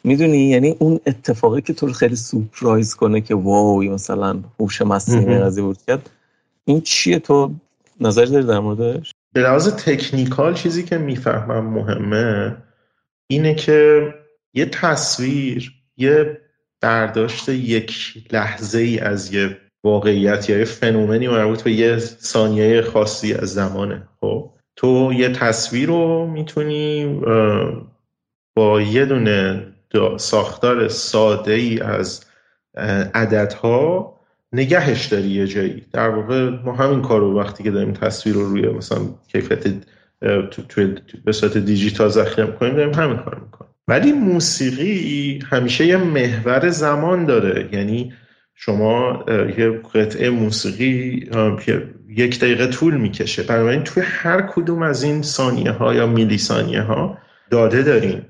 می‌دونی؟ 0.05 0.39
یعنی 0.39 0.77
اون 0.79 1.01
اتفاقی 1.07 1.63
که 1.63 1.73
تو 1.73 1.87
رو 1.87 1.93
خیلی 1.93 2.17
سورپرایز 2.17 2.95
کنه 2.95 3.21
که 3.21 3.35
واو 3.35 3.83
مثلا 3.83 4.41
هوش 4.61 4.83
مصنوعی 4.83 5.39
قضیه 5.39 5.65
بود 5.65 5.79
کرد. 5.87 6.11
این 6.65 6.81
چیه 6.81 7.19
تو؟ 7.19 7.53
نظر 8.01 8.25
داری 8.25 8.47
در 8.47 8.59
موردش؟ 8.59 9.13
به 9.33 9.41
لحاظ 9.41 9.69
تکنیکال 9.69 10.55
چیزی 10.55 10.83
که 10.83 10.99
می‌فهمم 10.99 11.67
مهمه 11.67 12.57
اینه 13.27 13.55
که 13.55 14.09
یه 14.55 14.67
تصویر 14.67 15.73
یه 15.97 16.41
برداشت 16.81 17.49
یک 17.49 18.15
لحظه 18.33 18.79
ای 18.79 18.99
از 18.99 19.35
یه 19.35 19.64
واقعیت 19.85 20.51
یا 20.51 20.59
یه 20.59 20.65
فنومنی 20.65 21.29
مربوط 21.29 21.63
به 21.63 21.73
یه 21.73 21.99
ثانیه 21.99 22.83
خاصی 22.83 23.35
از 23.35 23.49
زمانه. 23.49 24.09
خب 24.21 24.51
تو 24.77 25.13
یه 25.17 25.29
تصویر 25.29 25.89
رو 25.89 26.27
می‌تونی 26.27 27.21
با 28.57 28.81
یه 28.81 29.05
دونه 29.05 29.67
ساختار 30.17 30.89
ساده 30.89 31.53
ای 31.53 31.81
از 31.81 32.25
عددها 33.15 34.15
نگهش 34.53 35.07
داری 35.07 35.29
یه 35.29 35.47
جایی. 35.47 35.85
در 35.93 36.09
واقع 36.09 36.49
ما 36.49 36.73
همین 36.73 37.03
کار 37.03 37.21
رو 37.21 37.41
وقتی 37.41 37.63
که 37.63 37.71
داریم 37.71 37.93
تصویر 37.93 38.35
رو 38.35 38.49
روی 38.49 38.69
مثلا 38.69 38.99
کیفیت 39.33 39.65
تو, 40.51 40.63
به 41.25 41.33
صورت 41.33 41.59
دیجیتال 41.59 42.09
ذخیره 42.09 42.47
می‌کنیم 42.47 42.75
داریم 42.75 42.95
همین 42.95 43.17
کار 43.17 43.41
می‌کنیم. 43.45 43.71
ولی 43.89 44.13
موسیقی 44.13 45.39
همیشه 45.51 45.87
یه 45.87 45.97
محور 45.97 46.69
زمان 46.69 47.25
داره. 47.25 47.69
یعنی 47.73 48.13
شما 48.55 49.25
یه 49.59 49.71
قطعه 49.95 50.31
موسیقی 50.31 51.29
یک 52.09 52.41
دقیقه 52.41 52.67
طول 52.67 52.97
می‌کشه. 52.97 53.43
بنابراین 53.43 53.83
توی 53.83 54.03
هر 54.07 54.43
کدوم 54.43 54.83
از 54.83 55.03
این 55.03 55.23
ثانیه 55.23 55.71
ها 55.71 55.95
یا 55.95 56.07
میلی 56.07 56.39
ثانیه 56.39 56.83
ها 56.83 57.19
داده 57.51 57.83
داریم. 57.83 58.27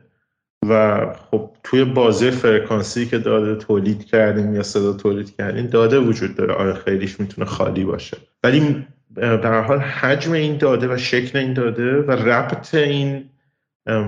و 0.69 1.07
خب 1.31 1.51
توی 1.65 1.85
بازه 1.85 2.31
فرکانسی 2.31 3.07
که 3.07 3.19
داده 3.19 3.55
تولید 3.55 4.05
کردیم 4.05 4.55
یا 4.55 4.63
صدا 4.63 4.93
تولید 4.93 5.37
کردیم 5.37 5.67
داده 5.67 5.99
وجود 5.99 6.35
داره. 6.35 6.55
آره 6.55 6.75
خیلیش 6.75 7.21
می‌تونه 7.21 7.47
خالی 7.47 7.85
باشه. 7.85 8.17
ولی 8.45 8.87
در 9.17 9.61
حال 9.61 9.79
حجم 9.79 10.33
این 10.33 10.57
داده 10.59 10.95
و 10.95 10.97
شکل 10.97 11.39
این 11.39 11.53
داده 11.53 11.97
و 11.97 12.11
ربط 12.11 12.75
این 12.75 13.25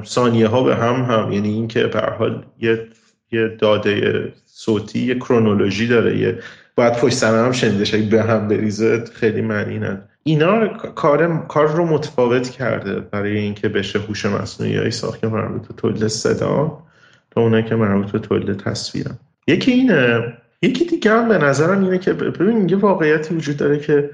ثانیه 0.04 0.46
ها 0.46 0.62
به 0.62 0.76
هم 0.76 0.94
هم. 0.94 1.32
یعنی 1.32 1.48
اینکه 1.48 1.86
به 1.86 2.00
حال 2.00 2.44
یه 2.58 2.88
یه 3.32 3.48
داده 3.48 4.32
صوتی 4.46 4.98
یه 4.98 5.14
کرونولوژی 5.14 5.86
داره. 5.86 6.18
یه 6.18 6.38
باید 6.76 6.92
پشت 6.92 7.14
سر 7.14 7.44
هم 7.44 7.52
شنیده 7.52 8.16
به 8.16 8.22
هم 8.22 8.48
بریزه 8.48 9.04
خیلی 9.04 9.40
معنی 9.40 9.78
نداره 9.78 10.08
اینا 10.22 10.68
کار 10.68 11.46
کار 11.46 11.66
رو 11.66 11.86
متفاوت 11.86 12.50
کرده 12.50 13.00
برای 13.00 13.38
اینکه 13.38 13.68
بشه 13.68 13.98
هوش 13.98 14.26
مصنوعی 14.26 14.76
های 14.76 14.90
ساخت 14.90 15.20
که 15.20 15.26
مربوط 15.26 15.68
به 15.68 15.74
تولید 15.74 16.06
صدا 16.06 16.82
تا 17.30 17.40
اونایی 17.40 17.64
که 17.64 17.74
مربوط 17.74 18.10
به 18.10 18.18
تولید 18.18 18.56
تصویرن. 18.56 19.18
یکی 19.46 19.72
اینه. 19.72 20.38
یکی 20.62 20.84
دیگه 20.84 21.10
هم 21.10 21.28
به 21.28 21.38
نظرم 21.38 21.84
اینه 21.84 21.98
که 21.98 22.12
ببین 22.12 22.68
یه 22.68 22.76
واقعیتی 22.76 23.34
وجود 23.34 23.56
داره 23.56 23.78
که 23.78 24.10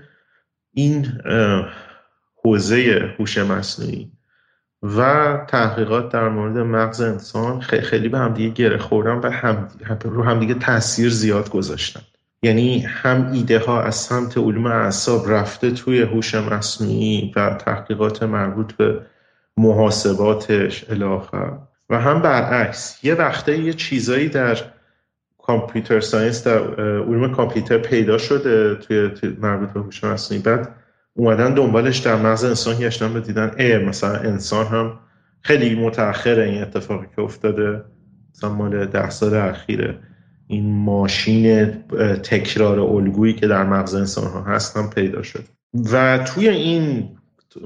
این 0.74 1.06
حوزه 2.44 3.10
هوش 3.18 3.38
مصنوعی 3.38 4.11
و 4.82 5.38
تحقیقات 5.48 6.12
در 6.12 6.28
مورد 6.28 6.58
مغز 6.58 7.00
انسان 7.00 7.60
خیلی 7.60 8.08
به 8.08 8.18
همدیگه 8.18 8.54
گره 8.54 8.78
خوردن 8.78 9.14
و 9.14 9.30
هم 9.30 9.68
رو 10.04 10.22
همدیگه 10.22 10.54
تاثیر 10.54 11.10
زیاد 11.10 11.50
گذاشتن. 11.50 12.00
یعنی 12.42 12.78
هم 12.78 13.32
ایده 13.32 13.58
ها 13.58 13.82
از 13.82 13.94
سمت 13.94 14.38
علوم 14.38 14.66
اعصاب 14.66 15.30
رفته 15.30 15.70
توی 15.70 16.02
هوش 16.02 16.34
مصنوعی 16.34 17.32
و 17.36 17.54
تحقیقات 17.54 18.22
مربوط 18.22 18.72
به 18.72 19.00
محاسباتش 19.56 20.90
الاخر 20.90 21.52
و 21.90 22.00
هم 22.00 22.22
برعکس 22.22 23.04
یه 23.04 23.14
وقته 23.14 23.58
یه 23.58 23.72
چیزایی 23.72 24.28
در 24.28 24.58
کامپیوتر 25.38 26.00
ساینس 26.00 26.46
در 26.46 26.80
علوم 26.80 27.34
کامپیوتر 27.34 27.78
پیدا 27.78 28.18
شده 28.18 28.74
توی, 28.74 29.10
مربوط 29.40 29.68
به 29.68 29.80
هوش 29.80 30.04
مصنوعی. 30.04 30.42
بعد 30.42 30.74
اومدن 31.14 31.54
دنبالش 31.54 31.98
در 31.98 32.16
مغز 32.16 32.44
انسان 32.44 32.78
گشتن 32.78 33.12
به 33.12 33.20
دیدن 33.20 33.50
ای 33.58 33.78
مثلا 33.78 34.16
انسان 34.16 34.66
هم 34.66 34.98
خیلی 35.40 35.74
متأخر 35.74 36.38
این 36.38 36.62
اتفاقی 36.62 37.06
که 37.16 37.22
افتاده. 37.22 37.84
مثلا 38.34 38.50
مال 38.50 38.86
ده 38.86 39.10
سال 39.10 39.34
اخیره. 39.34 39.98
این 40.46 40.72
ماشین 40.72 41.66
تکرار 42.22 42.80
الگویی 42.80 43.32
که 43.32 43.46
در 43.46 43.64
مغز 43.64 43.94
انسان 43.94 44.24
ها 44.24 44.42
هست 44.42 44.76
هم 44.76 44.90
پیدا 44.90 45.22
شد. 45.22 45.44
و 45.92 46.18
توی 46.18 46.48
این 46.48 47.08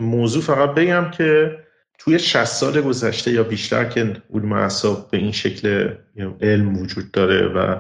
موضوع 0.01 0.43
فقط 0.43 0.75
بگم 0.75 1.11
که 1.11 1.59
توی 1.99 2.19
60 2.19 2.45
سال 2.45 2.81
گذشته 2.81 3.33
یا 3.33 3.43
بیشتر 3.43 3.85
که 3.85 4.23
علوم 4.35 4.53
اعصاب 4.53 5.11
به 5.11 5.19
این 5.19 5.33
شکل 5.33 5.95
علم 6.41 6.79
وجود 6.79 7.11
داره 7.11 7.47
و 7.47 7.77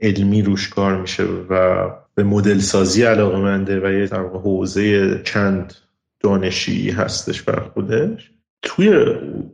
علمی 0.00 0.42
روش 0.42 0.68
کار 0.68 1.00
میشه 1.00 1.24
و 1.24 1.90
به 2.14 2.22
مدل 2.22 2.58
سازی 2.58 3.02
علاقه 3.02 3.38
منده 3.38 3.80
و 3.80 3.92
یه 3.92 4.06
در 4.06 4.22
حوزه 4.22 5.20
چند 5.24 5.74
دانشی 6.20 6.90
هستش 6.90 7.42
بر 7.42 7.60
خودش. 7.60 8.30
توی 8.62 8.88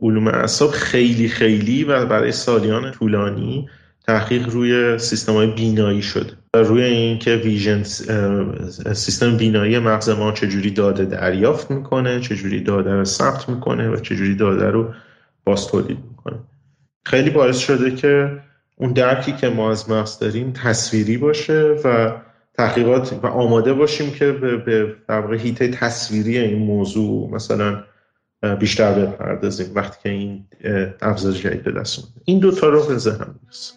علوم 0.01 0.27
اعصاب 0.27 0.71
خیلی 0.71 1.27
خیلی 1.27 1.83
و 1.83 2.05
برای 2.05 2.31
سالیان 2.31 2.91
طولانی 2.91 3.69
تحقیق 4.07 4.49
روی 4.49 4.97
سیستم 4.97 5.33
های 5.33 5.47
بینایی 5.47 6.01
شده 6.01 6.33
و 6.53 6.57
روی 6.57 6.83
اینکه 6.83 7.35
ویژن 7.35 7.83
سیستم 8.93 9.37
بینایی 9.37 9.79
مغز 9.79 10.09
ما 10.09 10.31
چجوری 10.31 10.71
داده 10.71 11.05
دریافت 11.05 11.71
می‌کنه 11.71 12.19
چجوری 12.19 12.63
داده 12.63 12.93
رو 12.93 13.05
ثبت 13.05 13.49
می‌کنه 13.49 13.89
و 13.89 13.95
چجوری 13.95 14.35
داده 14.35 14.69
رو 14.69 14.93
باز 15.43 15.67
تولید 15.67 15.97
می‌کنه. 16.09 16.39
خیلی 17.05 17.29
باعث 17.29 17.57
شده 17.57 17.95
که 17.95 18.41
اون 18.75 18.93
درکی 18.93 19.31
که 19.31 19.49
ما 19.49 19.71
از 19.71 19.89
مغز 19.89 20.19
داریم 20.19 20.53
تصویری 20.63 21.17
باشه 21.17 21.75
و 21.83 22.11
تحقیقات 22.59 23.19
و 23.23 23.27
آماده 23.27 23.73
باشیم 23.73 24.11
که 24.11 24.31
به, 24.31 24.95
در 25.07 25.19
واقع 25.19 25.37
هیته 25.37 25.67
تصویری 25.67 26.37
این 26.37 26.59
موضوع 26.59 27.29
مثلا 27.31 27.83
بیشتر 28.59 28.93
بپردازیم 28.93 29.67
وقتی 29.75 29.97
که 30.03 30.09
این 30.09 30.45
ابزار 31.01 31.31
جدید 31.31 31.63
به 31.63 31.71
دست 31.71 32.13
این 32.25 32.39
دوتا 32.39 32.69
رو 32.69 32.83
به 32.83 32.97
ذهن 32.97 33.35
می‌رسه. 33.41 33.73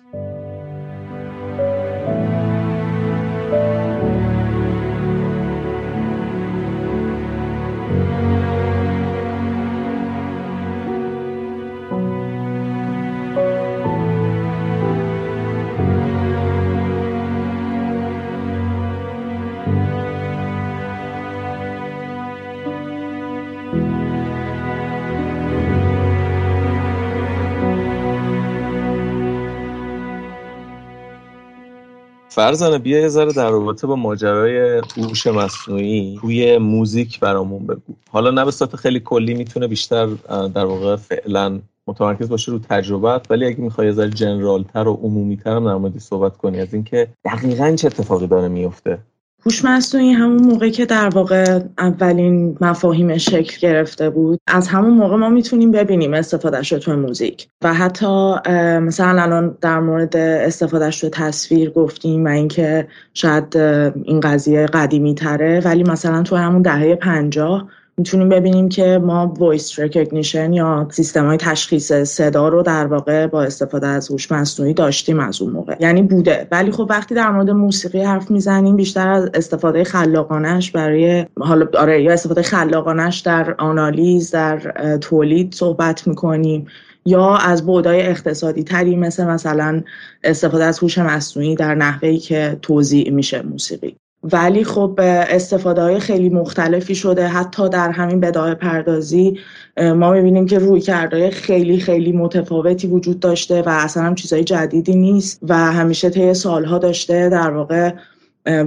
فرزانه 32.34 32.78
بیا 32.78 33.00
یه 33.00 33.08
ذره 33.08 33.32
در 33.32 33.50
رابطه 33.50 33.86
با 33.86 33.96
ماجرای 33.96 34.82
هوش 34.96 35.26
مصنوعی 35.26 36.18
توی 36.20 36.58
موزیک 36.58 37.20
برامون 37.20 37.66
بگو. 37.66 37.94
حالا 38.10 38.30
نه 38.30 38.44
به 38.44 38.50
صورت 38.50 38.76
خیلی 38.76 39.00
کلی 39.00 39.34
می‌تونه 39.34 39.66
بیشتر 39.66 40.06
در 40.54 40.64
واقع 40.64 40.96
فعلا 40.96 41.60
متمرکز 41.86 42.28
باشه 42.28 42.52
رو 42.52 42.58
تجربت 42.58 43.30
ولی 43.30 43.46
اگه 43.46 43.60
می‌خوای 43.60 43.86
یه 43.86 43.92
ذره 43.92 44.10
جنرالتر 44.10 44.88
و 44.88 44.92
عمومیتر 44.92 45.56
هم 45.56 45.88
در 45.88 45.98
صحبت 45.98 46.36
کنی 46.36 46.60
از 46.60 46.74
اینکه 46.74 47.08
دقیقا 47.24 47.76
چه 47.76 47.86
اتفاقی 47.86 48.26
داره 48.26 48.48
میفته 48.48 48.98
هوش 49.46 49.64
مصنوعی 49.64 50.12
همون 50.12 50.42
موقع 50.42 50.68
که 50.68 50.86
در 50.86 51.08
واقع 51.08 51.60
اولین 51.78 52.58
مفاهیم 52.60 53.18
شکل 53.18 53.68
گرفته 53.68 54.10
بود 54.10 54.40
از 54.46 54.68
همون 54.68 54.92
موقع 54.92 55.16
ما 55.16 55.28
می‌تونیم 55.28 55.70
ببینیم 55.70 56.14
استفادهش 56.14 56.68
تو 56.68 56.96
موزیک. 56.96 57.48
و 57.62 57.74
حتی 57.74 58.34
مثلا 58.80 59.22
الان 59.22 59.58
در 59.60 59.80
مورد 59.80 60.16
استفادهش 60.16 61.00
تو 61.00 61.08
تصویر 61.08 61.70
گفتیم 61.70 62.24
و 62.24 62.28
اینکه 62.28 62.88
شاید 63.14 63.56
این 64.04 64.20
قضیه 64.20 64.66
قدیمی 64.66 65.14
تره 65.14 65.60
ولی 65.64 65.82
مثلا 65.82 66.22
تو 66.22 66.36
همون 66.36 66.62
دهه 66.62 66.94
پنجاه 66.94 67.68
می‌تونیم 68.02 68.28
ببینیم 68.28 68.68
که 68.68 69.00
ما 69.02 69.34
voice 69.38 69.78
recognition 69.78 70.52
یا 70.52 70.88
سیستم 70.90 71.26
های 71.26 71.36
تشخیص 71.36 71.92
صدا 71.92 72.48
رو 72.48 72.62
در 72.62 72.86
واقع 72.86 73.26
با 73.26 73.42
استفاده 73.42 73.86
از 73.86 74.10
هوش 74.10 74.32
مصنوعی 74.32 74.74
داشتیم 74.74 75.20
از 75.20 75.42
اون 75.42 75.52
موقع. 75.52 75.76
یعنی 75.80 76.02
بوده. 76.02 76.48
ولی 76.50 76.70
خب 76.70 76.86
وقتی 76.90 77.14
در 77.14 77.30
مورد 77.30 77.50
موسیقی 77.50 78.02
حرف 78.02 78.30
می‌زنیم 78.30 78.76
بیشتر 78.76 79.08
از 79.08 79.30
استفاده 79.34 79.84
خلاقانش 79.84 80.70
برای 80.70 81.26
حالا 81.40 81.66
آره 81.78 82.02
یا 82.02 82.12
استفاده 82.12 82.42
خلاقانش 82.42 83.18
در 83.18 83.54
آنالیز 83.58 84.30
در 84.30 84.58
تولید 85.00 85.54
صحبت 85.54 86.06
می‌کنیم 86.06 86.66
یا 87.04 87.36
از 87.36 87.66
بودای 87.66 88.02
اقتصادی 88.02 88.64
تری 88.64 88.96
مثل 88.96 89.24
مثلا 89.24 89.82
استفاده 90.24 90.64
از 90.64 90.78
هوش 90.78 90.98
مصنوعی 90.98 91.54
در 91.54 91.74
نحوهی 91.74 92.18
که 92.18 92.58
توضیع 92.62 93.10
میشه 93.10 93.42
موسیقی. 93.42 93.96
ولی 94.22 94.64
خب 94.64 94.98
استفاده 95.02 95.82
های 95.82 96.00
خیلی 96.00 96.28
مختلفی 96.28 96.94
شده. 96.94 97.26
حتی 97.26 97.68
در 97.68 97.90
همین 97.90 98.20
بدای 98.20 98.54
پردازی 98.54 99.38
ما 99.76 100.12
می‌بینیم 100.12 100.46
که 100.46 100.58
روی 100.58 100.80
کرده 100.80 101.30
خیلی 101.30 101.80
خیلی 101.80 102.12
متفاوتی 102.12 102.86
وجود 102.86 103.20
داشته 103.20 103.62
و 103.62 103.68
اصلا 103.68 104.02
هم 104.02 104.14
چیزای 104.14 104.44
جدیدی 104.44 104.96
نیست 104.96 105.40
و 105.42 105.54
همیشه 105.56 106.10
طی 106.10 106.34
سالها 106.34 106.78
داشته 106.78 107.28
در 107.28 107.50
واقع 107.50 107.94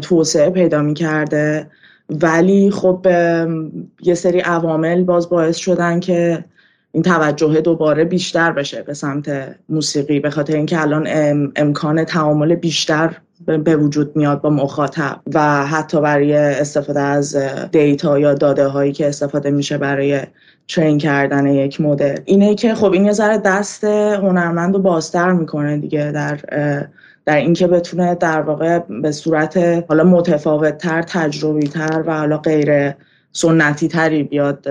توسعه 0.01 0.50
پیدا 0.50 0.81
می‌کرده. 0.81 1.67
ولی 2.09 2.71
خب 2.71 3.07
یه 4.01 4.13
سری 4.15 4.39
عوامل 4.39 5.03
باز 5.03 5.29
باعث 5.29 5.57
شدن 5.57 6.00
که 6.00 6.45
این 6.91 7.03
توجه 7.03 7.62
دوباره 7.62 8.03
بیشتر 8.05 8.51
بشه 8.51 8.83
به 8.83 8.93
سمت 8.93 9.55
موسیقی 9.69 10.19
به 10.19 10.29
خاطر 10.29 10.55
اینکه 10.55 10.81
الان 10.81 11.07
امکان 11.55 12.03
تعامل 12.03 12.55
بیشتر 12.55 13.17
به 13.45 13.75
وجود 13.75 14.15
میاد 14.15 14.41
با 14.41 14.49
مخاطب 14.49 15.21
و 15.33 15.65
حتی 15.65 16.01
برای 16.01 16.35
استفاده 16.35 16.99
از 16.99 17.35
دیتا 17.71 18.19
یا 18.19 18.33
داده 18.33 18.67
هایی 18.67 18.91
که 18.91 19.07
استفاده 19.07 19.51
میشه 19.51 19.77
برای 19.77 20.21
ترین 20.67 20.97
کردن 20.97 21.47
یک 21.47 21.81
مدل. 21.81 22.15
اینه 22.25 22.55
که 22.55 22.75
خب 22.75 22.91
این 22.91 23.05
یه 23.05 23.11
ذره 23.11 23.37
دست 23.37 23.83
هنرمند 23.83 24.73
رو 24.75 24.81
بازتر 24.81 25.31
می‌کنه 25.31 25.77
دیگه 25.77 26.11
در 26.11 26.39
در 27.25 27.37
اینکه 27.37 27.67
بتونه 27.67 28.15
در 28.15 28.41
واقع 28.41 28.79
به 28.79 29.11
صورت 29.11 29.57
حالا 29.87 30.03
متفاوت 30.03 30.77
تر 30.77 31.01
تجربی 31.01 31.67
تر 31.67 32.03
و 32.07 32.17
حالا 32.17 32.37
غیر 32.37 32.93
سنتی 33.31 33.87
تری 33.87 34.23
بیاد 34.23 34.61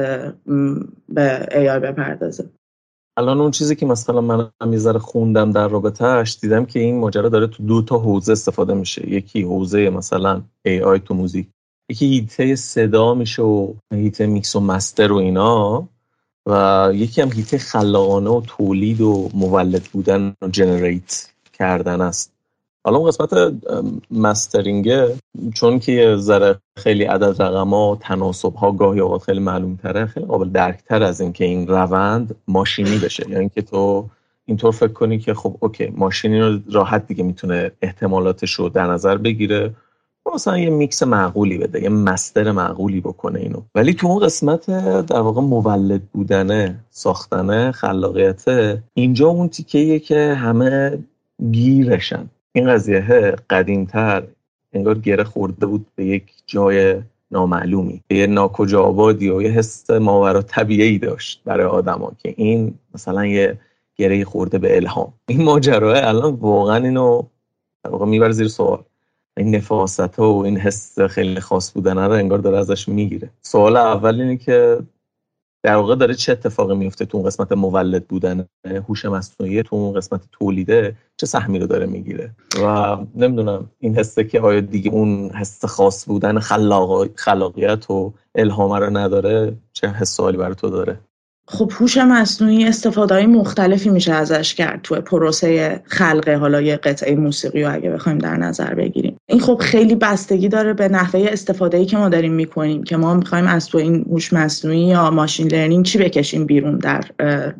به 1.08 1.46
AI 1.50 1.80
بپردازه. 1.82 2.44
الان 3.16 3.40
اون 3.40 3.50
چیزی 3.50 3.76
که 3.76 3.86
مثلا 3.86 4.20
من 4.20 4.50
یه 4.66 4.77
ذره 4.77 4.98
خوندم 4.98 5.52
در 5.52 5.68
رابطهش 5.68 6.38
دیدم 6.40 6.66
که 6.66 6.80
این 6.80 6.98
ماجرا 6.98 7.28
داره 7.28 7.46
تو 7.46 7.62
دو 7.62 7.82
تا 7.82 7.98
حوزه 7.98 8.32
استفاده 8.32 8.74
میشه. 8.74 9.10
یکی 9.10 9.42
حوزه 9.42 9.90
مثلا 9.90 10.42
AI 10.68 11.00
تو 11.04 11.14
موزیک 11.14 11.48
یکی 11.90 12.06
حیطه 12.06 12.56
صدا 12.56 13.14
میشه 13.14 13.42
و 13.42 13.74
هیته 13.92 14.26
میکس 14.26 14.56
و 14.56 14.60
master 14.60 15.12
و 15.12 15.16
اینا 15.16 15.88
و 16.46 16.90
یکی 16.94 17.20
هم 17.20 17.32
حیطه 17.32 17.58
خلاقانه 17.58 18.30
و 18.30 18.42
تولید 18.46 19.00
و 19.00 19.30
مولد 19.34 19.84
بودن 19.92 20.34
و 20.42 20.48
generate 20.48 21.28
کردن 21.52 22.00
است. 22.00 22.33
حالا 22.84 22.98
اون 22.98 23.08
قسمت 23.08 23.52
mastering 24.10 25.06
ه 25.06 25.16
چون 25.54 25.78
که 25.78 25.92
یه 25.92 26.16
ذره 26.16 26.58
خیلی 26.76 27.04
عدد 27.04 27.42
رقم 27.42 27.68
ها 27.68 27.92
و 27.92 27.96
تناسب 27.96 28.54
ها 28.54 28.72
گاهی 28.72 29.00
اوقات 29.00 29.22
خیلی 29.22 29.40
معلوم 29.40 29.76
تره 29.76 30.06
خیلی 30.06 30.26
قابل 30.26 30.48
درکتر 30.48 31.02
از 31.02 31.20
اینکه 31.20 31.44
این 31.44 31.66
روند 31.66 32.34
ماشینی 32.48 32.98
بشه. 32.98 33.22
یعنی 33.28 33.40
اینکه 33.40 33.62
تو 33.62 34.08
اینطور 34.46 34.70
فکر 34.70 34.92
کنی 34.92 35.18
که 35.18 35.34
خب 35.34 35.56
okay 35.60 35.92
ماشینی 35.96 36.40
رو 36.40 36.58
راحت 36.72 37.06
دیگه 37.06 37.24
می‌تونه 37.24 37.70
احتمالاتش 37.82 38.52
رو 38.52 38.68
در 38.68 38.86
نظر 38.86 39.16
بگیره 39.16 39.74
مثلا 40.34 40.58
یه 40.58 40.70
میکس 40.70 41.02
معقولی 41.02 41.58
بده 41.58 41.82
یه 41.82 41.88
master 41.88 42.50
معقولی 42.50 43.00
بکنه 43.00 43.40
اینو. 43.40 43.62
ولی 43.74 43.94
تو 43.94 44.06
اون 44.06 44.18
قسمت 44.18 44.66
در 45.06 45.20
واقع 45.20 45.40
مولد 45.40 46.02
بودنه 46.12 46.84
ساختنه 46.90 47.72
خلاقیت 47.72 48.44
اینجا 48.94 49.28
اون 49.28 49.48
تیکه 49.48 49.98
که 49.98 50.34
همه 50.34 50.98
گیرشن. 51.50 52.30
این 52.56 52.68
قضیه 52.68 53.00
قدیمتر 53.50 54.22
انگار 54.72 54.98
گره 54.98 55.24
خورده 55.24 55.66
بود 55.66 55.86
به 55.94 56.04
یک 56.04 56.32
جای 56.46 57.02
نامعلومی 57.30 58.02
به 58.08 58.16
یه 58.16 58.26
ناکجا 58.26 58.82
آبادی 58.82 59.30
و 59.30 59.42
یه 59.42 59.50
حس 59.50 59.90
ماورا 59.90 60.42
طبیعی 60.42 60.98
داشت 60.98 61.42
برای 61.44 61.66
آدما 61.66 62.12
که 62.18 62.34
این 62.36 62.74
مثلا 62.94 63.26
یه 63.26 63.58
گره 63.96 64.24
خورده 64.24 64.58
به 64.58 64.76
الهام. 64.76 65.12
این 65.26 65.44
ماجراه 65.44 65.96
الان 66.08 66.34
واقعا 66.34 66.76
اینو 66.76 67.22
واقع 67.84 68.06
می‌بره 68.06 68.32
زیر 68.32 68.48
سوال. 68.48 68.82
این 69.36 69.54
نفاست 69.54 70.00
ها 70.00 70.32
و 70.32 70.44
این 70.44 70.56
حس 70.56 71.00
خیلی 71.00 71.40
خاص 71.40 71.72
بودن 71.72 71.98
رو 71.98 72.12
انگار 72.12 72.38
داره 72.38 72.58
ازش 72.58 72.88
می‌گیره. 72.88 73.30
سوال 73.42 73.76
اول 73.76 74.20
اینه 74.20 74.36
که 74.36 74.78
در 75.64 75.76
واقع 75.76 75.94
داره 75.94 76.14
چه 76.14 76.32
اتفاقی 76.32 76.74
میفته 76.74 77.04
تو 77.04 77.18
اون 77.18 77.26
قسمت 77.26 77.52
مولد 77.52 78.08
بودن 78.08 78.46
هوش 78.88 79.04
مصنوعی 79.04 79.62
تو 79.62 79.76
اون 79.76 79.94
قسمت 79.94 80.20
تولیده 80.32 80.96
چه 81.16 81.26
سهمی 81.26 81.58
رو 81.58 81.66
داره 81.66 81.86
می‌گیره؟ 81.86 82.34
و 82.64 82.96
نمی‌دونم 83.14 83.70
این 83.78 83.96
حسه 83.98 84.24
که 84.24 84.40
آیا 84.40 84.60
دیگه 84.60 84.90
اون 84.90 85.30
حس 85.30 85.64
خاص 85.64 86.08
بودن 86.08 86.38
خلاق... 86.38 87.08
خلاقیت 87.16 87.90
و 87.90 88.14
الهام 88.34 88.72
رو 88.72 88.96
نداره 88.96 89.56
چه 89.72 89.88
حس 89.88 90.16
سوالی 90.16 90.36
برای 90.36 90.54
تو 90.54 90.70
داره؟ 90.70 91.00
خب 91.46 91.72
هوش 91.74 91.96
مصنوعی 91.96 92.64
استفاده 92.64 93.14
های 93.14 93.26
مختلفی 93.26 93.90
میشه 93.90 94.12
ازش 94.12 94.54
کرد 94.54 94.80
تو 94.82 95.00
پروسه 95.00 95.80
خلق 95.84 96.28
حالا 96.28 96.60
یه 96.60 96.76
قطعه 96.76 97.14
موسیقی 97.14 97.62
رو 97.62 97.74
اگه 97.74 97.90
بخوایم 97.90 98.18
در 98.18 98.36
نظر 98.36 98.74
بگیریم. 98.74 99.16
این 99.26 99.40
خب 99.40 99.58
خیلی 99.60 99.94
بستگی 99.94 100.48
داره 100.48 100.72
به 100.72 100.88
نحوه 100.88 101.26
استفاده 101.28 101.84
که 101.84 101.96
ما 101.96 102.08
داریم 102.08 102.32
می‌کنیم 102.32 102.84
که 102.84 102.96
ما 102.96 103.14
می‌خوایم 103.14 103.46
از 103.46 103.66
تو 103.66 103.78
این 103.78 104.04
هوش 104.10 104.32
مصنوعی 104.32 104.78
یا 104.78 105.10
ماشین 105.10 105.48
لرنینگ 105.48 105.84
چی 105.84 105.98
بکشیم 105.98 106.46
بیرون 106.46 106.78
در 106.78 107.04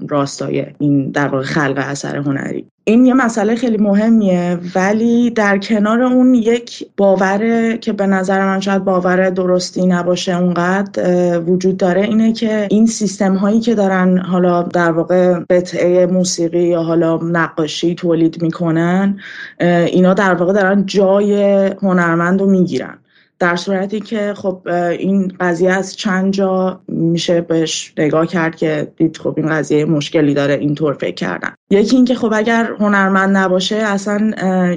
راستای 0.08 0.66
این 0.78 1.10
در 1.10 1.42
خلق 1.42 1.74
اثر 1.78 2.16
هنری. 2.16 2.66
این 2.86 3.04
یه 3.06 3.14
مسئله 3.14 3.54
خیلی 3.54 3.76
مهمیه 3.76 4.58
ولی 4.74 5.30
در 5.30 5.58
کنار 5.58 6.02
اون 6.02 6.34
یک 6.34 6.86
باوره 6.96 7.78
که 7.78 7.92
به 7.92 8.06
نظر 8.06 8.46
من 8.46 8.60
شاید 8.60 8.84
باور 8.84 9.30
درستی 9.30 9.86
نباشه 9.86 10.36
اونقدر 10.36 11.40
وجود 11.40 11.76
داره 11.76 12.02
اینه 12.02 12.32
که 12.32 12.66
این 12.70 12.86
سیستم 12.86 13.34
هایی 13.34 13.60
که 13.60 13.74
دارن 13.74 14.18
حالا 14.18 14.62
در 14.62 14.92
واقع 14.92 15.34
قطعه 15.50 16.06
موسیقی 16.06 16.62
یا 16.62 16.82
حالا 16.82 17.16
نقاشی 17.16 17.94
تولید 17.94 18.42
می‌کنن 18.42 19.18
اینا 19.60 20.14
در 20.14 20.34
واقع 20.34 20.52
دارن 20.52 20.86
جای 20.86 21.42
هنرمند 21.82 22.40
رو 22.40 22.50
می‌گیرن. 22.50 22.98
در 23.44 23.56
صورتی 23.56 24.00
که 24.00 24.34
خب 24.36 24.68
این 24.98 25.32
قضیه 25.40 25.72
از 25.72 25.96
چند 25.96 26.32
جا 26.32 26.80
میشه 26.88 27.40
بهش 27.40 27.92
نگاه 27.98 28.26
کرد 28.26 28.56
که 28.56 28.92
دید 28.96 29.16
خب 29.16 29.34
این 29.36 29.46
قضیه 29.46 29.84
مشکلی 29.84 30.34
داره 30.34 30.54
اینطور 30.54 30.94
فکر 30.94 31.14
کردن. 31.14 31.54
یکی 31.70 31.96
اینکه 31.96 32.14
خب 32.14 32.32
اگر 32.34 32.72
هنرمند 32.80 33.36
نباشه 33.36 33.76
اصلا 33.76 34.32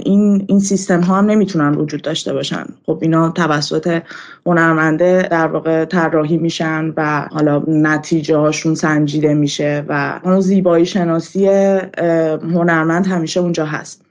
این 0.05 0.45
این 0.47 0.59
سیستم 0.59 1.01
ها 1.01 1.17
هم 1.17 1.25
نمی‌تونن 1.25 1.75
وجود 1.75 2.01
داشته 2.01 2.33
باشن. 2.33 2.65
خب 2.85 2.99
اینا 3.01 3.29
توسط 3.29 4.01
هنرمنده 4.45 5.27
در 5.31 5.47
واقع 5.47 5.85
طراحی 5.85 6.37
میشن 6.37 6.93
و 6.97 7.27
حالا 7.31 7.63
نتیجه 7.67 8.37
هاشون 8.37 8.75
سنجیده 8.75 9.33
میشه 9.33 9.85
و 9.89 10.19
اون 10.23 10.39
زیبایی 10.39 10.85
شناسی 10.85 11.47
هنرمند 12.53 13.07
همیشه 13.07 13.39
اونجا 13.39 13.65
هست. 13.65 14.06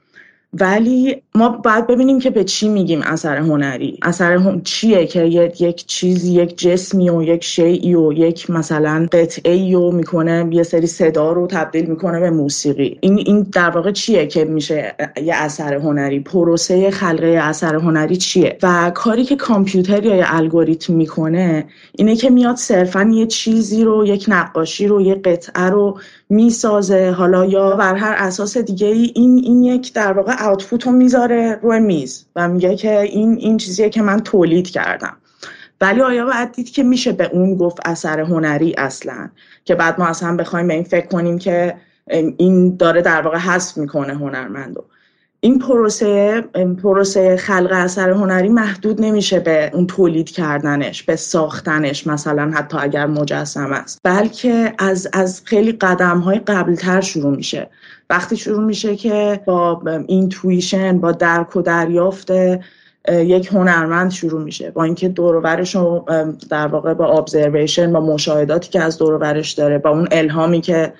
ولی 0.53 1.21
ما 1.35 1.49
باید 1.49 1.87
ببینیم 1.87 2.19
که 2.19 2.29
به 2.29 2.43
چی 2.43 2.69
میگیم 2.69 3.01
اثر 3.01 3.37
هنری. 3.37 3.99
اثر 4.01 4.37
هم 4.37 4.61
چیه 4.61 5.07
که 5.07 5.23
یک 5.59 5.85
چیزی 5.85 6.33
یک 6.33 6.57
جسمی 6.57 7.09
و 7.09 7.23
یک 7.23 7.43
شیعی 7.43 7.95
و 7.95 8.13
یک 8.13 8.49
مثلا 8.49 9.07
قطعه 9.11 9.77
و 9.77 9.91
می‌کنه 9.91 10.49
یه 10.51 10.63
سری 10.63 10.87
صدا 10.87 11.31
رو 11.31 11.47
تبدیل 11.47 11.85
می‌کنه 11.85 12.19
به 12.19 12.29
موسیقی. 12.29 12.97
این 13.01 13.17
این 13.17 13.41
در 13.41 13.69
واقع 13.69 13.91
چیه 13.91 14.27
که 14.27 14.45
میشه 14.45 14.95
یه 15.23 15.35
اثر 15.35 15.73
هنری؟ 15.73 16.19
پروسه 16.19 16.91
خلقه 16.91 17.27
اثر 17.27 17.75
هنری 17.75 18.17
چیه؟ 18.17 18.57
و 18.63 18.91
کاری 18.95 19.23
که 19.23 19.35
کامپیوتر 19.35 20.05
یا 20.05 20.25
الگوریتم 20.27 20.93
می‌کنه 20.93 21.65
اینه 21.95 22.15
که 22.15 22.29
میاد 22.29 22.55
صرفا 22.55 23.11
یه 23.13 23.25
چیزی 23.25 23.83
رو 23.83 24.05
یک 24.05 24.25
نقاشی 24.27 24.87
رو 24.87 25.01
یه 25.01 25.15
قطعه 25.15 25.63
رو 25.63 25.99
می‌سازه. 26.29 27.11
حالا 27.11 27.45
یا 27.45 27.75
بر 27.75 27.95
هر 27.95 28.15
اساس 28.17 28.57
دیگه 28.57 28.87
ای 28.87 29.11
این 29.15 29.41
این 29.43 29.63
یک 29.63 29.93
در 29.93 30.13
واقع 30.13 30.43
آوتپوت 30.43 30.85
رو 30.85 30.91
می‌ذاره 30.91 31.59
روی 31.61 31.79
میز 31.79 32.25
و 32.35 32.47
میگه 32.47 32.75
که 32.75 32.99
این 32.99 33.37
این 33.37 33.57
چیزیه 33.57 33.89
که 33.89 34.01
من 34.01 34.19
تولید 34.19 34.69
کردم. 34.69 35.17
ولی 35.81 36.01
آیا 36.01 36.25
باید 36.25 36.51
دید 36.51 36.69
که 36.69 36.83
میشه 36.83 37.11
به 37.11 37.29
اون 37.33 37.55
گفت 37.57 37.77
اثر 37.85 38.19
هنری 38.19 38.75
اصلا؟ 38.77 39.29
که 39.65 39.75
بعد 39.75 39.99
ما 39.99 40.07
اصلا 40.07 40.35
بخوایم 40.35 40.67
به 40.67 40.73
این 40.73 40.83
فکر 40.83 41.07
کنیم 41.07 41.37
که 41.37 41.75
این 42.37 42.75
داره 42.75 43.01
در 43.01 43.21
واقع 43.21 43.37
حذف 43.37 43.77
می‌کنه 43.77 44.13
هنرمندو. 44.13 44.85
این 45.39 45.59
پروسه 45.59 46.41
پروسه 46.81 47.37
خلق 47.37 47.71
اثر 47.71 48.09
هنری 48.09 48.49
محدود 48.49 49.01
نمیشه 49.01 49.39
به 49.39 49.71
اون 49.73 49.87
تولید 49.87 50.29
کردنش 50.29 51.03
به 51.03 51.15
ساختنش 51.15 52.07
مثلا 52.07 52.51
حتی 52.55 52.77
اگر 52.79 53.05
مجسمه 53.05 53.71
است. 53.71 53.99
بلکه 54.03 54.73
از 54.79 55.07
از 55.13 55.41
خیلی 55.45 55.71
قدم 55.71 56.19
های 56.19 56.39
قبلتر 56.39 57.01
شروع 57.01 57.35
میشه. 57.35 57.69
وقتی 58.09 58.37
شروع 58.37 58.63
میشه 58.63 58.95
که 58.95 59.41
با 59.45 59.81
intuition 60.07 60.99
با 60.99 61.11
درک 61.11 61.55
و 61.55 61.61
دریافت 61.61 62.31
یک 63.11 63.47
هنرمند 63.47 64.11
شروع 64.11 64.43
میشه. 64.43 64.71
با 64.71 64.83
اینکه 64.83 65.09
دور 65.09 65.35
رو 65.35 66.05
در 66.49 66.67
واقع 66.67 66.93
با 66.93 67.17
observation 67.17 67.93
با 67.93 67.99
مشاهداتی 67.99 68.69
که 68.69 68.81
از 68.81 68.97
دور 68.97 69.41
داره 69.57 69.77
با 69.77 69.89
اون 69.89 70.07
الهامی 70.11 70.61
که 70.61 70.93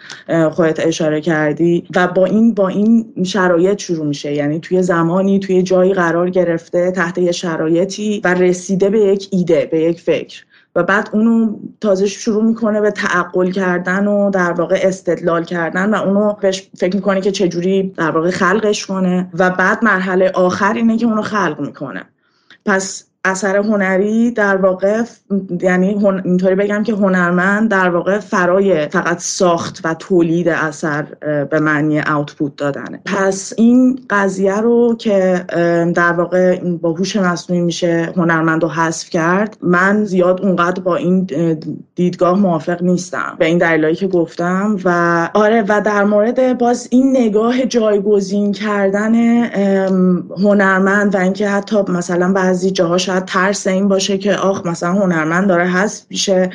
خودت 0.52 0.88
اشاره 0.88 1.22
کردی 1.22 1.88
و 1.96 2.08
با 2.08 2.26
این 2.26 2.54
با 2.54 2.67
این 2.67 3.06
شرایط 3.26 3.80
شروع 3.80 4.06
میشه. 4.06 4.34
یعنی 4.34 4.60
توی 4.60 4.82
زمانی 4.82 5.39
توی 5.39 5.63
جایی 5.63 5.93
قرار 5.93 6.30
گرفته 6.30 6.91
تحت 6.91 7.17
یه 7.17 7.32
شرایطی 7.32 8.22
و 8.24 8.34
رسیده 8.34 8.89
به 8.89 9.00
یک 9.00 9.28
ایده 9.32 9.65
به 9.72 9.80
یک 9.80 10.02
فکر. 10.02 10.43
و 10.78 10.84
بعد 10.84 11.10
اونو 11.13 11.60
تازه 11.82 12.08
شروع 12.08 12.44
می‌کنه 12.44 12.82
به 12.82 12.92
تعقل 12.92 13.52
کردن 13.52 14.08
و 14.08 14.30
در 14.30 14.52
واقع 14.52 14.80
استدلال 14.84 15.44
کردن 15.44 15.94
و 15.94 15.98
اونو 15.98 16.34
بهش 16.34 16.70
فکر 16.78 16.96
می‌کنه 16.96 17.22
که 17.22 17.32
چجوری 17.32 17.84
در 17.98 18.12
واقع 18.12 18.32
خلقش 18.32 18.86
کنه. 18.86 19.30
و 19.34 19.50
بعد 19.50 19.84
مرحله 19.84 20.32
آخر 20.36 20.74
اینه 20.74 20.98
که 20.98 21.06
اونو 21.06 21.22
خلق 21.22 21.60
می‌کنه. 21.60 22.06
پس 22.66 23.07
اثر 23.28 23.58
هنری 23.58 24.32
در 24.32 24.58
واقع 24.58 25.04
یعنی 25.62 26.06
اینطوری 26.26 26.56
بگم 26.56 26.84
که 26.84 26.94
هنرمند 26.94 27.72
در 27.72 27.90
واقع 27.90 28.20
فرای 28.20 28.88
فقط 28.88 29.20
ساخت 29.20 29.82
و 29.84 29.94
تولید 29.94 30.50
اثر 30.50 31.04
به 31.52 31.60
معنی 31.60 32.00
اوتپوت 32.00 32.56
دادنه 32.56 33.00
پس 33.06 33.54
این 33.58 34.00
قضیه 34.10 34.56
رو 34.56 34.96
که 35.00 35.46
در 35.96 36.13
واقع 36.13 36.60
با 36.60 36.92
هوش 36.92 37.16
مصنوعی 37.16 37.62
میشه 37.62 38.13
هنرمند 38.18 38.63
رو 38.63 38.70
حذف 38.70 39.10
کرد 39.10 39.58
من 39.62 40.06
زیاد 40.06 40.42
اونقدر 40.42 40.82
با 40.82 40.96
این 40.96 41.28
دیدگاه 41.96 42.40
موافق 42.40 42.84
نیستم. 42.84 43.36
به 43.40 43.46
این 43.46 43.58
دلایلی 43.58 43.96
که 43.96 44.08
گفتم 44.08 44.78
و 44.86 45.30
آره 45.34 45.62
و 45.68 45.82
در 45.82 46.04
مورد 46.04 46.58
باز 46.58 46.88
این 46.92 47.18
نگاه 47.18 47.66
جایگزین 47.66 48.52
کردن 48.52 49.16
هنرمند 50.44 51.16
و 51.16 51.18
اینکه 51.18 51.50
حتی 51.50 51.78
مثلا 51.88 52.34
بعضی 52.34 52.72
جاها 52.72 52.98
ترس 53.25 53.67
این 53.67 53.88
باشه 53.88 54.17
که 54.17 54.36
آخ 54.36 54.65
مثلا 54.65 54.93
هنرمند 54.93 55.47
داره 55.47 55.65
حذف 55.65 56.06
میشه 56.10 56.49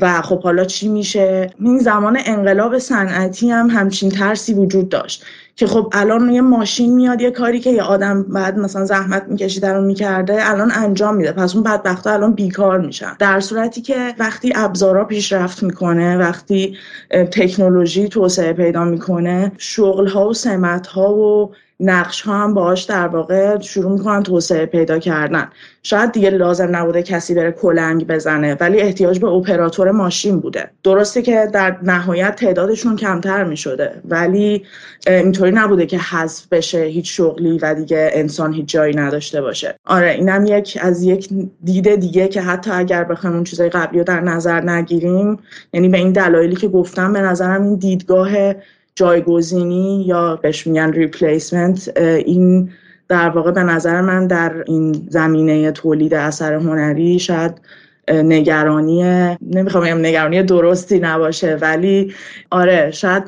و 0.00 0.22
خب 0.22 0.42
حالا 0.42 0.64
چی 0.64 0.88
میشه؟ 0.88 1.50
این 1.60 1.78
زمان 1.78 2.18
انقلاب 2.24 2.78
صنعتی 2.78 3.50
هم 3.50 3.70
همچین 3.70 4.10
ترسی 4.10 4.54
وجود 4.54 4.88
داشت 4.88 5.24
که 5.56 5.66
خب 5.66 5.88
الان 5.92 6.30
یه 6.30 6.40
ماشین 6.40 6.94
میاد 6.94 7.20
یه 7.20 7.30
کاری 7.30 7.60
که 7.60 7.70
یه 7.70 7.82
آدم 7.82 8.22
بعد 8.22 8.58
مثلا 8.58 8.84
زحمت 8.84 9.26
میکشیده 9.28 9.72
رو 9.72 9.82
می‌کرده 9.82 10.50
الان 10.50 10.72
انجام 10.74 11.16
میده. 11.16 11.32
پس 11.32 11.54
اون 11.54 11.64
بدبختا 11.64 12.12
الان 12.12 12.32
بیکار 12.32 12.80
میشن. 12.80 13.16
در 13.18 13.40
صورتی 13.40 13.80
که 13.80 14.14
وقتی 14.18 14.52
ابزارا 14.56 15.04
پیشرفت 15.04 15.62
می‌کنه 15.62 16.16
وقتی 16.18 16.76
تکنولوژی 17.10 18.08
توسعه 18.08 18.52
پیدا 18.52 18.84
می‌کنه 18.84 19.52
شغل 19.58 20.08
ها 20.08 20.28
و 20.28 20.34
سمت 20.34 20.86
ها 20.86 21.14
و 21.14 21.50
نقش 21.84 22.22
ها 22.22 22.42
هم 22.42 22.54
باهاش 22.54 22.82
در 22.82 23.08
واقع 23.08 23.60
شروع 23.60 23.92
می‌کنن 23.92 24.22
توسعه 24.22 24.66
پیدا 24.66 24.98
کردن. 24.98 25.48
شاید 25.82 26.12
دیگه 26.12 26.30
لازم 26.30 26.76
نبوده 26.76 27.02
کسی 27.02 27.34
بره 27.34 27.52
کلنگ 27.52 28.06
بزنه 28.06 28.54
ولی 28.60 28.80
احتیاج 28.80 29.18
به 29.18 29.26
اپراتور 29.26 29.90
ماشین 29.90 30.40
بوده. 30.40 30.70
درسته 30.84 31.22
که 31.22 31.48
در 31.52 31.76
نهایت 31.82 32.36
تعدادشون 32.36 32.96
کمتر 32.96 33.44
می‌شده 33.44 34.02
ولی 34.04 34.64
اینطوری 35.06 35.50
نبوده 35.50 35.86
که 35.86 35.98
حذف 35.98 36.46
بشه 36.48 36.82
هیچ 36.82 37.16
شغلی 37.16 37.58
و 37.58 37.74
دیگه 37.74 38.10
انسان 38.12 38.52
هیچ 38.52 38.66
جایی 38.66 38.96
نداشته 38.96 39.40
باشه. 39.40 39.74
آره 39.86 40.10
اینم 40.10 40.46
یک 40.46 40.78
از 40.80 41.02
یک 41.02 41.28
دیده 41.64 41.96
دیگه 41.96 42.28
که 42.28 42.40
حتی 42.40 42.70
اگر 42.70 43.04
بخوایم 43.04 43.36
اون 43.36 43.44
چیزای 43.44 43.68
قبلی 43.68 43.98
رو 43.98 44.04
در 44.04 44.20
نظر 44.20 44.60
نگیریم 44.60 45.38
یعنی 45.72 45.88
به 45.88 45.98
این 45.98 46.12
دلایلی 46.12 46.56
که 46.56 46.68
گفتم 46.68 47.12
به 47.12 47.20
نظرم 47.20 47.62
این 47.62 47.74
دیدگاه 47.74 48.54
جایگزینی 48.94 50.04
یا 50.06 50.36
بهش 50.36 50.66
میگن 50.66 50.92
ریپلیسمنت 50.92 51.98
این 51.98 52.70
در 53.08 53.28
واقع 53.28 53.50
به 53.50 53.62
نظر 53.62 54.00
من 54.00 54.26
در 54.26 54.64
این 54.66 55.06
زمینه 55.08 55.72
تولید 55.72 56.14
اثر 56.14 56.54
هنری 56.54 57.18
شاید 57.18 57.60
نگرانی 58.08 59.02
نمی‌خوام 59.42 59.84
بگم 59.84 59.98
نگرانی 59.98 60.42
درستی 60.42 60.98
نباشه 60.98 61.58
ولی 61.60 62.14
آره 62.50 62.90
شاید 62.90 63.24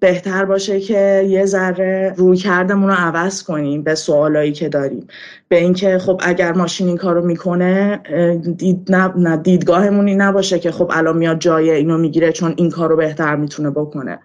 بهتر 0.00 0.44
باشه 0.44 0.80
که 0.80 1.26
یه 1.28 1.46
ذره 1.46 2.14
روی 2.16 2.36
کردمون 2.36 2.88
رو 2.88 2.94
عوض 2.94 3.42
کنیم 3.42 3.82
به 3.82 3.94
سوالایی 3.94 4.52
که 4.52 4.68
داریم. 4.68 5.06
به 5.48 5.58
اینکه 5.58 5.98
خب 5.98 6.20
اگر 6.24 6.52
ماشین 6.52 6.88
این 6.88 6.96
کارو 6.96 7.26
می‌کنه 7.26 8.00
دید 8.56 8.92
نه 9.16 9.36
دیدگاهمون 9.36 10.08
این 10.08 10.20
نباشه 10.20 10.58
که 10.58 10.70
خب 10.70 10.90
الان 10.94 11.16
میاد 11.16 11.38
جای 11.38 11.70
اینو 11.70 11.98
می‌گیره 11.98 12.32
چون 12.32 12.54
این 12.56 12.70
کارو 12.70 12.96
بهتر 12.96 13.36
می‌تونه 13.36 13.70
بکنه. 13.70 14.18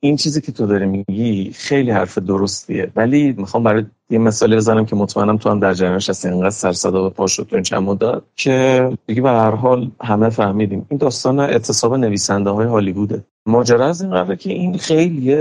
این 0.00 0.16
چیزی 0.16 0.40
که 0.40 0.52
تو 0.52 0.66
داری 0.66 0.86
میگی 0.86 1.50
خیلی 1.54 1.90
حرف 1.90 2.18
درستیه. 2.18 2.92
ولی 2.96 3.32
می‌خوام 3.32 3.62
برای 3.62 3.84
یه 4.10 4.18
مثالی 4.18 4.56
بزنم 4.56 4.86
که 4.86 4.96
مطمئنم 4.96 5.36
تو 5.36 5.50
هم 5.50 5.60
در 5.60 5.74
جریانش 5.74 6.10
هستی. 6.10 6.28
اینقدر 6.28 6.50
سر 6.50 6.72
صدا 6.72 7.02
به 7.02 7.10
پا 7.10 7.26
شد 7.26 7.46
تو 7.50 7.56
این 7.56 7.62
چند 7.62 7.82
مدت 7.82 8.22
که 8.36 8.90
دیگه 9.06 9.22
به 9.22 9.28
هر 9.28 9.50
حال 9.50 9.90
همه 10.02 10.28
فهمیدیم. 10.28 10.86
این 10.90 10.98
داستان 10.98 11.40
اعتصاب 11.40 11.94
نویسنده 11.94 12.50
های 12.50 12.66
هالیووده. 12.66 13.24
ماجرا 13.46 13.86
از 13.86 14.02
این 14.02 14.10
قراره 14.10 14.36
که 14.36 14.52
این 14.52 14.78
خیلی 14.78 15.34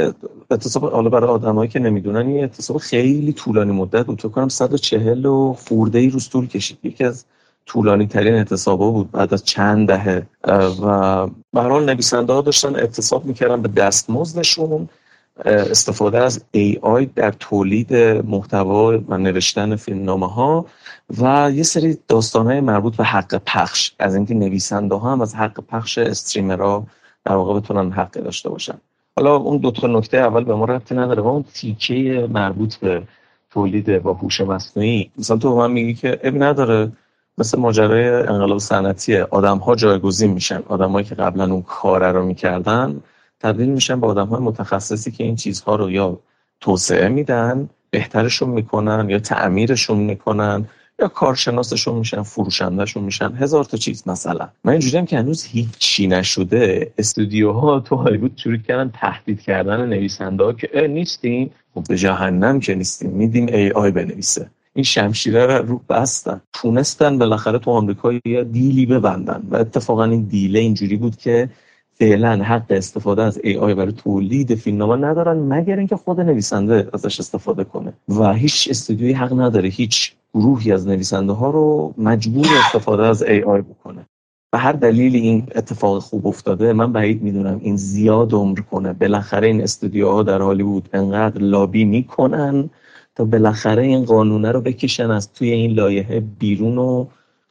اعتصاب 0.51 0.91
حالا 0.91 1.09
برای 1.09 1.29
آدمایی 1.29 1.69
که 1.69 1.79
نمی‌دونن 1.79 2.27
این 2.27 2.39
اعتصاب 2.39 2.77
خیلی 2.77 3.33
طولانی 3.33 3.71
مدت 3.71 4.05
بود. 4.05 4.17
تو 4.17 4.29
کنم 4.29 4.49
140 4.49 5.25
و 5.25 5.53
خورده 5.53 5.99
ای 5.99 6.09
روز 6.09 6.29
طول 6.29 6.47
کشید. 6.47 6.77
یکی 6.83 7.03
از 7.03 7.25
طولانی 7.65 8.07
ترین 8.07 8.33
اعتصابا 8.33 8.91
بود 8.91 9.11
بعد 9.11 9.33
از 9.33 9.43
چند 9.43 9.87
دهه. 9.87 10.25
و 10.81 11.27
به 11.53 11.61
حال 11.61 11.85
نویسنده 11.85 12.33
ها 12.33 12.41
داشتن 12.41 12.75
اعتصاب 12.75 13.25
می‌کردن 13.25 13.61
به 13.61 13.67
دستمزدشون 13.67 14.89
استفاده 15.45 16.17
از 16.17 16.43
AI 16.57 17.05
در 17.15 17.31
تولید 17.31 17.95
محتوا 18.25 18.99
و 19.07 19.17
نوشتن 19.17 19.75
فیلمنامه 19.75 20.27
ها 20.27 20.65
و 21.21 21.51
یه 21.51 21.63
سری 21.63 21.97
داستان 22.07 22.45
های 22.45 22.61
مربوط 22.61 22.95
به 22.95 23.03
حق 23.03 23.41
پخش. 23.45 23.91
از 23.99 24.15
اینکه 24.15 24.33
نویسنده 24.33 24.95
ها 24.95 25.11
هم 25.11 25.21
از 25.21 25.35
حق 25.35 25.59
پخش 25.59 25.97
استریمرها 25.97 26.87
در 27.25 27.35
واقع 27.35 27.59
بتونن 27.59 27.91
حق 27.91 28.11
داشته 28.11 28.49
باشن. 28.49 28.77
حالا 29.15 29.35
اون 29.35 29.57
دو 29.57 29.71
تا 29.71 29.87
نکته 29.87 30.17
اول 30.17 30.43
به 30.43 30.55
ما 30.55 30.65
ربطی 30.65 30.95
نداره 30.95 31.21
و 31.21 31.27
اون 31.27 31.45
تیکه 31.53 32.27
مربوط 32.31 32.75
به 32.75 33.03
تولید 33.49 34.01
با 34.01 34.13
هوش 34.13 34.41
مصنوعی. 34.41 35.11
مثلا 35.17 35.37
تو 35.37 35.55
من 35.55 35.71
میگی 35.71 35.93
که 35.93 36.19
اب 36.23 36.43
نداره 36.43 36.91
مثل 37.37 37.59
ماجرای 37.59 38.09
انقلاب 38.09 38.57
صنعتی 38.57 39.17
آدم 39.17 39.57
ها 39.57 39.75
جایگزین 39.75 40.31
میشن. 40.31 40.63
آدمایی 40.67 41.05
که 41.05 41.15
قبلا 41.15 41.43
اون 41.43 41.61
کار 41.61 42.11
رو 42.11 42.25
می‌کردن 42.25 43.01
تبدیل 43.39 43.69
میشن 43.69 43.99
به 43.99 44.07
آدم 44.07 44.27
های 44.27 44.41
متخصصی 44.41 45.11
که 45.11 45.23
این 45.23 45.35
چیزها 45.35 45.75
رو 45.75 45.91
یا 45.91 46.19
توسعه 46.61 47.07
میدن 47.07 47.69
بهترشون 47.89 48.49
می‌کنن 48.49 49.09
یا 49.09 49.19
تعمیرشون 49.19 49.97
می‌کنن 49.97 50.65
یا 50.99 51.07
کارشناسشون 51.07 51.95
میشن 51.95 52.21
فروشندهشون 52.21 53.03
میشن. 53.03 53.33
هزار 53.35 53.63
تا 53.63 53.77
چیز 53.77 54.07
مثلا. 54.07 54.49
من 54.63 54.71
اینجوری 54.71 55.05
که 55.05 55.17
هنوز 55.17 55.43
هیچی 55.43 56.07
نشده 56.07 56.91
استودیوها 56.97 57.79
تو 57.79 57.95
هالیوود 57.95 58.37
شروع 58.37 58.57
کردن 58.57 58.91
تهدید 58.93 59.41
کردن 59.41 59.85
نویسنده 59.85 60.43
ها 60.43 60.53
که 60.53 60.87
نیستیم. 60.87 61.51
خب 61.73 61.83
به 61.89 61.97
جهنم 61.97 62.59
که 62.59 62.75
نیستیم. 62.75 63.09
میدیم 63.09 63.47
ای 63.47 63.71
آی 63.71 63.91
بنویسه. 63.91 64.49
این 64.75 64.83
شمشیره 64.83 65.45
رو 65.45 65.67
رو 65.67 65.81
بستن. 65.89 66.41
تونستن 66.53 67.17
بالاخره 67.17 67.59
تو 67.59 67.71
آمریکا 67.71 68.13
یه 68.25 68.43
دیلی 68.43 68.85
ببندن 68.85 69.43
و 69.51 69.55
اتفاقا 69.55 70.03
این 70.03 70.23
دیله 70.23 70.59
اینجوری 70.59 70.97
بود 70.97 71.15
که 71.15 71.49
فعلا 71.93 72.43
حق 72.43 72.65
استفاده 72.69 73.23
از 73.23 73.39
ای 73.43 73.57
آی 73.57 73.73
برای 73.73 73.91
تولید 73.91 74.55
فیلمنامه 74.55 75.07
ندارن 75.07 75.37
مگر 75.37 75.77
اینکه 75.77 75.95
خود 75.95 76.21
نویسنده 76.21 76.89
ازش 76.93 77.19
استفاده 77.19 77.63
کنه. 77.63 77.93
و 78.09 78.33
هیچ 78.33 78.67
استودیویی 78.71 79.13
حق 79.13 79.39
نداره 79.39 79.69
هیچ 79.69 80.13
گروهی 80.33 80.71
از 80.71 80.87
نویسنده 80.87 81.33
ها 81.33 81.49
رو 81.49 81.93
مجبور 81.97 82.47
استفاده 82.65 83.03
از 83.03 83.23
ای 83.23 83.43
آی 83.43 83.61
بکنه. 83.61 84.05
و 84.53 84.57
هر 84.57 84.71
دلیل 84.71 85.15
این 85.15 85.47
اتفاق 85.55 85.99
خوب 85.99 86.27
افتاده. 86.27 86.73
من 86.73 86.91
بعید 86.91 87.21
می‌دونم 87.21 87.59
این 87.63 87.75
زیاد 87.75 88.33
عمر 88.33 88.59
کنه. 88.59 88.93
بالاخره 88.93 89.47
این 89.47 89.63
استودیوها 89.63 90.23
در 90.23 90.41
هالیوود 90.41 90.89
انقدر 90.93 91.41
لابی 91.41 91.85
می‌کنن 91.85 92.69
تا 93.15 93.25
بالاخره 93.25 93.83
این 93.83 94.05
قانونه 94.05 94.51
رو 94.51 94.61
بکشن 94.61 95.11
از 95.11 95.33
توی 95.33 95.49
این 95.51 95.71
لایحه 95.71 96.19
بیرون 96.19 96.77
و 96.77 97.05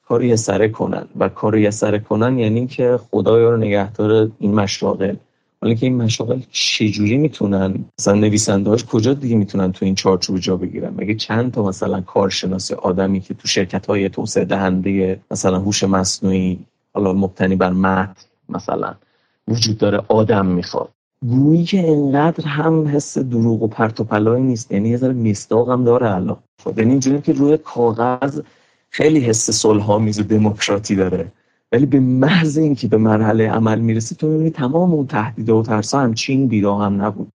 کاری 0.09 0.29
یسره 0.29 0.69
کنن. 0.69 1.07
و 1.19 1.29
کاری 1.29 1.63
یسره 1.63 1.99
کنن 1.99 2.39
یعنی 2.39 2.67
که 2.67 2.99
خدایا 3.11 3.51
رو 3.51 3.57
نگهدار 3.57 4.31
این 4.39 4.55
مشاغل. 4.55 5.17
حالا 5.63 5.75
که 5.75 5.87
این 5.87 5.97
مشاغل 5.97 6.41
چجوری 6.51 7.17
می‌تونن؟ 7.17 7.85
مثلا 7.99 8.15
نویسندهاش 8.15 8.85
کجا 8.85 9.15
دیگه 9.15 9.37
می‌تونن 9.37 9.73
تو 9.73 9.85
این 9.85 9.95
چارچوب 9.95 10.39
جا 10.39 10.57
بگیرن؟ 10.57 10.95
مگه 10.97 11.15
چند 11.15 11.53
تا 11.53 11.63
مثلا 11.63 12.01
کارشناس 12.01 12.73
آدمی 12.73 13.21
که 13.21 13.35
تو 13.35 13.49
شرکت 13.49 13.87
های 13.87 14.09
توسعه 14.09 14.45
دهنده 14.45 15.21
مثلا 15.31 15.59
هوش 15.59 15.85
مصنوعی 15.85 16.59
حالا 16.95 17.13
مبتنی 17.13 17.57
بر 17.57 17.71
متن 17.71 18.15
مثلا 18.49 18.95
وجود 19.49 19.79
داره 19.79 20.01
آدم 20.09 20.47
می‌خواد؟ 20.47 20.89
گویی 21.29 21.65
که 21.65 21.91
انقدر 21.91 22.47
هم 22.47 22.89
حس 22.89 23.19
دروغ 23.19 23.63
و 23.63 23.67
پرت 23.67 24.01
و 24.01 24.05
پلای 24.05 24.43
نیست. 24.43 24.73
یعنی 24.73 24.89
یه 24.89 24.97
ذره 24.97 25.13
مصداق 25.13 25.71
هم 25.71 25.85
داره 25.85 26.15
الان. 26.15 26.37
خب 26.65 26.79
یعنی 26.79 26.91
اینجوری 26.91 27.21
که 27.21 27.33
روی 27.33 27.57
کاغذ 27.57 28.41
خیلی 28.91 29.21
حس 29.21 29.51
صلح 29.51 29.99
میز 29.99 30.21
و 30.21 30.23
دموکراتی 30.23 30.97
داره. 30.97 31.33
ولی 31.73 31.87
به 31.87 32.01
محض 32.01 32.59
اینکه 32.59 32.89
به 32.89 32.97
مرحله 32.97 33.51
عمل 33.51 33.81
می‌رسی 33.81 34.15
تو 34.15 34.27
می‌بینی 34.27 34.51
تمام 34.51 34.93
اون 34.93 35.07
تهدید 35.07 35.51
و 35.51 35.63
ترسا 35.63 36.01
هم 36.01 36.15
چین 36.15 36.49
بیرا 36.49 36.79
هم 36.79 37.03
نبود. 37.03 37.33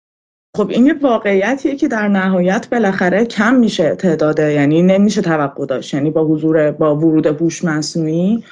خب 0.57 0.69
این 0.69 0.85
یه 0.85 0.93
واقعیتیه 1.01 1.75
که 1.75 1.87
در 1.87 2.07
نهایت 2.07 2.67
بالاخره 2.71 3.25
کم 3.25 3.55
میشه 3.55 3.95
تعداده 3.95 4.53
یعنی 4.53 4.81
نمیشه 4.81 5.21
توقع 5.21 5.65
داشت. 5.65 5.93
یعنی 5.93 6.11
با 6.11 6.25
حضور 6.25 6.71
با 6.71 6.95
ورود 6.95 7.25
هوش 7.25 7.63
مصنوعی 7.63 8.43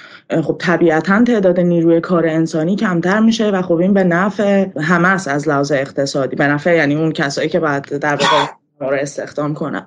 خب 0.43 0.55
طبیعتا 0.59 1.23
تعداد 1.23 1.59
نیروی 1.59 2.01
کار 2.01 2.27
انسانی 2.27 2.75
کمتر 2.75 3.19
میشه 3.19 3.51
و 3.51 3.61
خب 3.61 3.75
این 3.75 3.93
به 3.93 4.03
نفع 4.03 4.65
همه 4.79 5.07
از 5.07 5.47
لحاظ 5.47 5.71
اقتصادی. 5.71 6.35
به 6.35 6.47
نفع 6.47 6.75
یعنی 6.75 6.95
اون 6.95 7.11
کسایی 7.11 7.49
که 7.49 7.59
بعد 7.59 7.97
در 7.97 8.15
واقع 8.15 8.47
رو 8.79 8.97
استخدام 9.01 9.53
کنن 9.53 9.85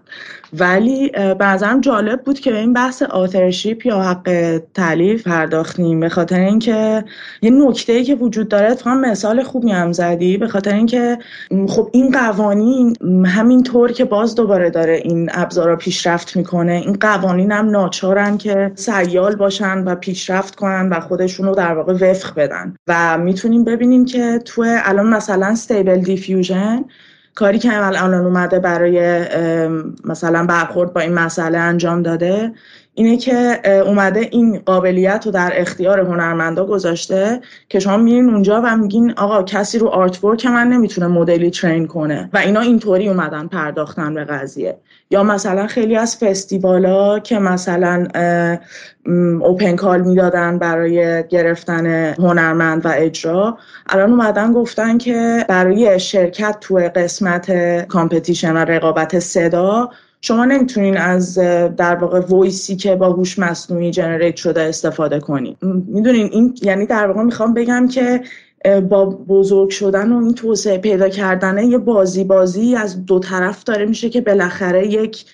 ولی 0.52 1.12
بعضا 1.38 1.78
جالب 1.80 2.22
بود 2.22 2.40
که 2.40 2.50
به 2.50 2.58
این 2.58 2.72
بحث 2.72 3.02
آترشیپ 3.02 3.86
یا 3.86 4.02
حق 4.02 4.60
تعلیف 4.74 5.26
پرداختیم. 5.26 6.00
به 6.00 6.08
خاطر 6.08 6.40
اینکه 6.40 7.04
یه 7.42 7.50
نکته 7.50 7.92
ای 7.92 8.04
که 8.04 8.14
وجود 8.14 8.48
داره 8.48 8.70
اتفاقا 8.70 8.96
مثال 8.96 9.42
خوبی 9.42 9.70
هم 9.70 9.92
زدی. 9.92 10.36
به 10.36 10.48
خاطر 10.48 10.74
اینکه 10.74 11.18
خب 11.68 11.90
این 11.92 12.10
قوانین 12.10 12.96
همین 13.26 13.62
طور 13.62 13.92
که 13.92 14.04
باز 14.04 14.34
دوباره 14.34 14.70
داره 14.70 15.00
این 15.04 15.30
ابزارا 15.32 15.76
پیشرفت 15.76 16.36
می‌کنه 16.36 16.72
این 16.72 16.96
قوانین 17.00 17.52
هم 17.52 17.70
ناچارن 17.70 18.38
که 18.38 18.72
سیال 18.74 19.36
باشن 19.36 19.78
و 19.78 19.94
پیشرفت 19.94 20.54
کنن 20.54 20.88
و 20.88 21.00
خودشون 21.00 21.46
رو 21.46 21.54
در 21.54 21.74
واقع 21.74 21.92
وفق 21.92 22.34
بدن. 22.34 22.74
و 22.86 23.18
می‌تونیم 23.18 23.64
ببینیم 23.64 24.04
که 24.04 24.38
تو 24.44 24.64
الان 24.66 25.06
مثلا 25.06 25.54
ستیبل 25.54 26.00
دیفیوژن 26.00 26.84
کاری 27.34 27.58
که 27.58 27.86
الان 27.86 28.14
اومده 28.14 28.58
برای 28.58 29.28
مثلا 30.04 30.46
برخورد 30.46 30.92
با 30.92 31.00
این 31.00 31.14
مسئله 31.14 31.58
انجام 31.58 32.02
داده. 32.02 32.52
اینه 32.94 33.16
که 33.16 33.60
اومده 33.86 34.20
این 34.20 34.58
قابلیت 34.58 35.22
رو 35.26 35.32
در 35.32 35.52
اختیار 35.54 36.00
هنرمندا 36.00 36.66
گذاشته 36.66 37.40
که 37.68 37.80
شما 37.80 37.96
میرین 37.96 38.30
اونجا 38.30 38.62
و 38.64 38.76
میگین 38.76 39.12
آقا 39.16 39.42
کسی 39.42 39.78
رو 39.78 39.88
آرت 39.88 40.24
ورک 40.24 40.46
من 40.46 40.68
نمی‌تونه 40.68 41.06
مدلی 41.06 41.50
ترین 41.50 41.86
کنه 41.86 42.30
و 42.32 42.38
اینا 42.38 42.60
اینطوری 42.60 43.08
اومدن 43.08 43.46
پرداختن 43.46 44.14
به 44.14 44.24
قضیه. 44.24 44.76
یا 45.10 45.22
مثلا 45.22 45.66
خیلی 45.66 45.96
از 45.96 46.16
فستیوالا 46.16 47.18
که 47.18 47.38
مثلا 47.38 48.06
اوپن 49.40 49.76
کال 49.76 50.00
می‌دادن 50.00 50.58
برای 50.58 51.24
گرفتن 51.28 51.86
هنرمند 52.18 52.86
و 52.86 52.92
اجرا 52.96 53.58
الان 53.86 54.10
اومدن 54.10 54.52
گفتن 54.52 54.98
که 54.98 55.44
برای 55.48 56.00
شرکت 56.00 56.56
تو 56.60 56.74
قسمت 56.94 57.50
competition 57.86 58.52
و 58.52 58.58
رقابت 58.58 59.18
صدا 59.18 59.90
شما 60.20 60.44
نمی‌تونین 60.44 60.96
از 60.96 61.38
در 61.76 61.94
واقع 61.94 62.20
voice 62.20 62.67
ی 62.67 62.76
که 62.76 62.96
با 62.96 63.08
هوش 63.08 63.38
مصنوعی 63.38 63.90
generate 63.90 64.36
شده 64.36 64.60
استفاده 64.62 65.20
کنین. 65.20 65.56
می‌دونین 65.86 66.28
این 66.32 66.54
یعنی 66.62 66.86
در 66.86 67.06
واقع 67.06 67.22
می‌خوام 67.22 67.54
بگم 67.54 67.88
که 67.88 68.20
با 68.88 69.04
بزرگ 69.04 69.70
شدن 69.70 70.12
و 70.12 70.18
این 70.18 70.34
توسعه 70.34 70.78
پیدا 70.78 71.08
کردن 71.08 71.58
یه 71.58 71.78
بازی 71.78 72.24
بازی 72.24 72.76
از 72.76 73.06
دو 73.06 73.18
طرف 73.18 73.64
داره 73.64 73.86
میشه 73.86 74.10
که 74.10 74.20
بالاخره 74.20 74.86
یک 74.86 75.24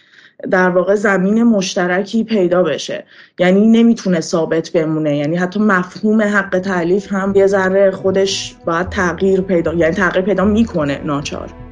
در 0.51 0.71
واقع 0.71 0.95
زمین 0.95 1.43
مشترکی 1.43 2.25
پیدا 2.25 2.63
بشه. 2.63 3.05
یعنی 3.39 3.67
نمی‌تونه 3.67 4.21
ثابت 4.21 4.71
بمونه. 4.71 5.17
یعنی 5.17 5.37
حتی 5.37 5.61
مفهوم 5.61 6.23
حق 6.23 6.59
تألیف 6.59 7.13
هم 7.13 7.33
یه 7.37 7.47
ذره 7.47 7.91
خودش 7.91 8.57
باید 8.67 8.89
تغییر 8.89 9.41
پیدا 9.41 9.75
یعنی 9.75 9.95
تغییر 9.95 10.25
پیدا 10.25 10.45
می‌کنه 10.45 11.01
ناچار. 11.05 11.66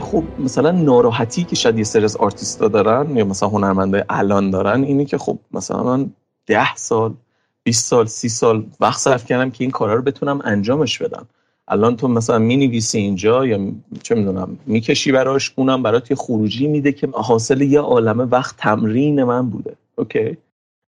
خب 0.00 0.24
مثلا 0.38 0.70
ناراحتی 0.70 1.44
که 1.44 1.56
شاید 1.56 1.78
یه 1.78 1.84
سری 1.84 2.04
از 2.04 2.16
آرتیستا 2.16 2.68
دارن 2.68 3.16
یا 3.16 3.24
مثلا 3.24 3.48
هنرمنده 3.48 4.04
الان 4.08 4.50
دارن 4.50 4.84
اینه 4.84 5.04
که 5.04 5.18
خب 5.18 5.38
مثلا 5.52 5.82
من 5.82 6.10
ده 6.46 6.74
سال 6.74 7.14
20 7.62 7.84
سال 7.84 8.06
سی 8.06 8.28
سال 8.28 8.66
وقت 8.80 8.98
صرف 8.98 9.24
کردم 9.24 9.50
که 9.50 9.64
این 9.64 9.70
کارا 9.70 9.94
رو 9.94 10.02
بتونم 10.02 10.40
انجامش 10.44 10.98
بدم. 10.98 11.26
الان 11.68 11.96
تو 11.96 12.08
مثلا 12.08 12.38
می 12.38 12.56
نویسی 12.56 12.98
اینجا 12.98 13.46
یا 13.46 13.72
چه 14.02 14.14
می‌دونم 14.14 14.58
می‌کشی 14.66 15.12
براش 15.12 15.52
اونم 15.56 15.82
برات 15.82 16.10
یه 16.10 16.16
خروجی 16.16 16.66
میده 16.66 16.92
که 16.92 17.08
حاصل 17.12 17.60
یه 17.60 17.80
عالمه 17.80 18.24
وقت 18.24 18.56
تمرین 18.56 19.24
من 19.24 19.50
بوده. 19.50 19.76
okay؟ 19.96 20.36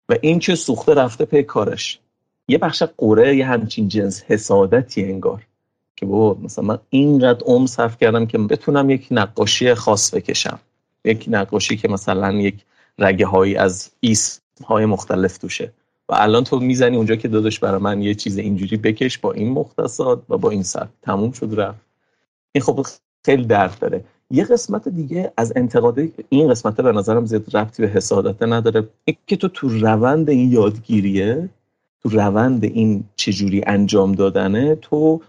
و 0.10 0.16
این 0.22 0.40
که 0.40 0.56
سوخته 0.56 0.94
رفته 0.94 1.26
پی 1.26 1.44
کارش. 1.44 2.00
یه 2.48 2.58
بخش 2.58 2.84
قره 2.98 3.36
یه 3.36 3.46
همچین 3.46 3.88
جنس 3.88 4.24
حسادتی 4.24 5.04
انگار. 5.04 5.48
که 5.98 6.06
بابا 6.06 6.42
مثلا 6.42 6.64
من 6.64 6.80
اینقدر 6.90 7.44
عمر 7.46 7.68
صرف 7.68 7.98
کردم 7.98 8.26
که 8.26 8.38
بتونم 8.38 8.90
یک 8.90 9.08
نقاشی 9.12 9.74
خاص 9.74 10.14
بکشم. 10.14 10.60
یک 11.06 11.26
نقاشی 11.28 11.78
که 11.78 11.88
مثلا 11.88 12.32
یک 12.34 12.56
رگه 13.00 13.26
هایی 13.26 13.56
از 13.56 13.92
ایس 14.00 14.42
های 14.66 14.86
مختلف 14.86 15.38
توشه. 15.38 15.72
و 16.10 16.14
الان 16.18 16.44
تو 16.44 16.60
می‌زنی 16.60 16.98
اونجا 16.98 17.16
که 17.16 17.28
دادش 17.28 17.60
برای 17.60 17.82
من 17.82 18.02
یه 18.02 18.16
چیز 18.16 18.38
اینجوری 18.38 18.78
بکش 18.78 19.18
با 19.18 19.32
این 19.32 19.52
مختصات 19.52 20.22
و 20.30 20.38
با 20.38 20.50
این 20.50 20.64
سر 20.64 20.88
تموم 21.02 21.32
شد 21.32 21.60
رفت. 21.60 21.82
این 22.52 22.62
خب 22.64 22.86
خیلی 23.26 23.46
درد 23.46 23.80
داره. 23.80 24.04
یه 24.32 24.44
قسمت 24.44 24.88
دیگه 24.88 25.32
از 25.38 25.54
انتقاد 25.56 26.00
این 26.30 26.50
قسمت 26.50 26.82
به 26.82 26.92
نظرم 26.92 27.26
زیاد 27.26 27.56
ربطی 27.56 27.82
به 27.82 27.90
حسادت 27.90 28.44
نداره. 28.44 28.88
این 29.06 29.18
که 29.28 29.36
تو 29.36 29.48
تو 29.48 29.70
روند 29.70 30.30
این 30.30 30.52
یادگیریه 30.52 31.50
تو 32.04 32.10
روند 32.10 32.64
این 32.64 33.04
چجوری 33.16 33.64
انجام 33.68 34.12
دادنه 34.12 34.76
تو 34.76 35.22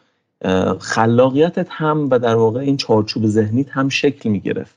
خلاقیتت 0.80 1.66
هم 1.70 2.08
و 2.10 2.18
در 2.18 2.34
واقع 2.34 2.60
این 2.60 2.76
چارچوب 2.76 3.26
ذهنیت 3.26 3.66
هم 3.70 3.88
شکل 3.88 4.28
می‌گرفت 4.28 4.74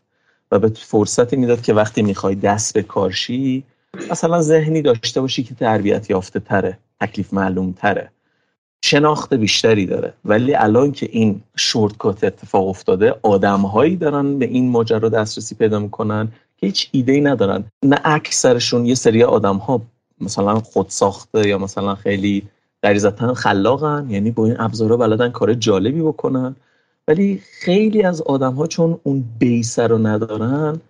و 0.51 0.59
به 0.59 0.67
فرصتی 0.67 1.35
می‌داد 1.35 1.61
که 1.61 1.73
وقتی 1.73 2.01
می‌خوای 2.01 2.35
دست 2.35 2.73
به 2.73 2.83
کارشی 2.83 3.63
مثلا 4.11 4.41
ذهنی 4.41 4.81
داشته 4.81 5.21
باشی 5.21 5.43
که 5.43 5.55
تربیت 5.55 6.09
یافته 6.09 6.39
تره 6.39 6.77
تکلیف 7.01 7.33
معلوم 7.33 7.71
تره. 7.71 8.11
شناخت 8.83 9.33
بیشتری 9.33 9.85
داره. 9.85 10.13
ولی 10.25 10.55
الان 10.55 10.91
که 10.91 11.09
این 11.11 11.41
شورتکات 11.55 12.23
اتفاق 12.23 12.67
افتاده 12.67 13.15
آدمهایی 13.21 13.95
دارن 13.95 14.39
به 14.39 14.45
این 14.45 14.69
ماجرا 14.69 15.09
دسترسی 15.09 15.55
پیدا 15.55 15.79
می‌کنن 15.79 16.27
که 16.57 16.67
هیچ 16.67 16.89
ایده 16.91 17.11
ای 17.11 17.21
ندارن. 17.21 17.63
نه 17.83 17.99
اکثرشون 18.03 18.85
یه 18.85 18.95
سری 18.95 19.23
آدم 19.23 19.57
ها 19.57 19.81
مثلا 20.21 20.59
خود 20.59 20.89
ساخته 20.89 21.47
یا 21.47 21.57
مثلا 21.57 21.95
خیلی 21.95 22.43
غریزتا 22.83 23.33
خلاقن 23.33 24.07
یعنی 24.09 24.31
با 24.31 24.45
این 24.45 24.55
ابزارها 24.59 24.97
بلدن 24.97 25.29
کار 25.29 25.53
جالبی 25.53 26.01
بکنن. 26.01 26.55
ولی 27.07 27.41
خیلی 27.43 28.03
از 28.03 28.21
آدم 28.21 28.53
ها 28.53 28.67
چون 28.67 28.99
اون 29.03 29.23
بیسه 29.39 29.87
رو 29.87 29.97
ندارن 29.97 30.81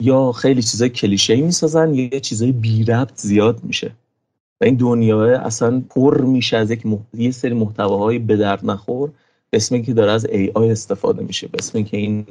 یا 0.00 0.32
خیلی 0.32 0.62
چیزای 0.62 0.88
کلیشه 0.88 1.36
می‌سازن 1.36 1.94
یا 1.94 2.18
چیزای 2.18 2.52
بی 2.52 2.84
ربط 2.84 3.16
زیاد 3.16 3.64
میشه. 3.64 3.92
و 4.60 4.64
این 4.64 4.74
دنیا 4.74 5.40
اصلا 5.40 5.82
پر 5.90 6.20
میشه 6.20 6.56
از 6.56 6.70
یک 6.70 6.82
یه 7.14 7.30
سری 7.30 7.54
محتواهای 7.54 8.18
به 8.18 8.36
درد 8.36 8.66
نخور. 8.70 9.10
به 9.50 9.56
اسم 9.56 9.82
که 9.82 9.94
داره 9.94 10.12
از 10.12 10.26
آی 10.54 10.70
استفاده 10.70 11.22
میشه. 11.22 11.48
به 11.48 11.58
اسم 11.58 11.82
که 11.82 11.96
این 11.96 12.26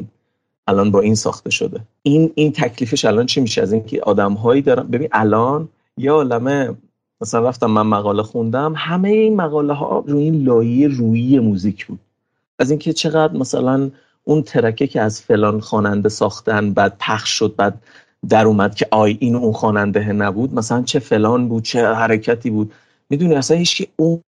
الان 0.67 0.91
با 0.91 0.99
این 0.99 1.15
ساخته 1.15 1.49
شده. 1.49 1.79
این 2.03 2.31
این 2.35 2.51
تکلیفش 2.51 3.05
الان 3.05 3.25
چی 3.25 3.41
میشه؟ 3.41 3.61
از 3.61 3.73
اینکه 3.73 4.01
آدمهایی 4.01 4.61
دارن 4.61 4.87
ببین 4.87 5.09
الان 5.11 5.69
یه 5.97 6.11
عالمه 6.11 6.75
مثلا 7.21 7.49
رفتم 7.49 7.71
من 7.71 7.87
مقاله 7.87 8.23
خوندم 8.23 8.73
همه 8.77 9.09
این 9.09 9.35
مقاله 9.35 9.73
ها 9.73 10.03
روی 10.07 10.23
این 10.23 10.43
لایه 10.43 10.87
رویی 10.87 11.39
موزیک 11.39 11.85
بود. 11.85 11.99
از 12.59 12.69
اینکه 12.69 12.93
چقدر 12.93 13.33
مثلا 13.33 13.91
اون 14.23 14.41
ترکه 14.41 14.87
که 14.87 15.01
از 15.01 15.21
فلان 15.21 15.59
خواننده 15.59 16.09
ساختن 16.09 16.73
بعد 16.73 16.95
پخش 16.99 17.29
شد 17.29 17.53
بعد 17.57 17.81
در 18.29 18.45
اومد 18.45 18.75
که 18.75 18.87
آی 18.91 19.17
این 19.19 19.35
اون 19.35 19.53
خواننده 19.53 20.13
نبود 20.13 20.53
مثلا 20.53 20.81
چه 20.81 20.99
فلان 20.99 21.47
بود 21.47 21.63
چه 21.63 21.87
حرکتی 21.87 22.49
بود. 22.49 22.71
می‌دونی 23.09 23.35
اصلا 23.35 23.57
هیچ 23.57 23.87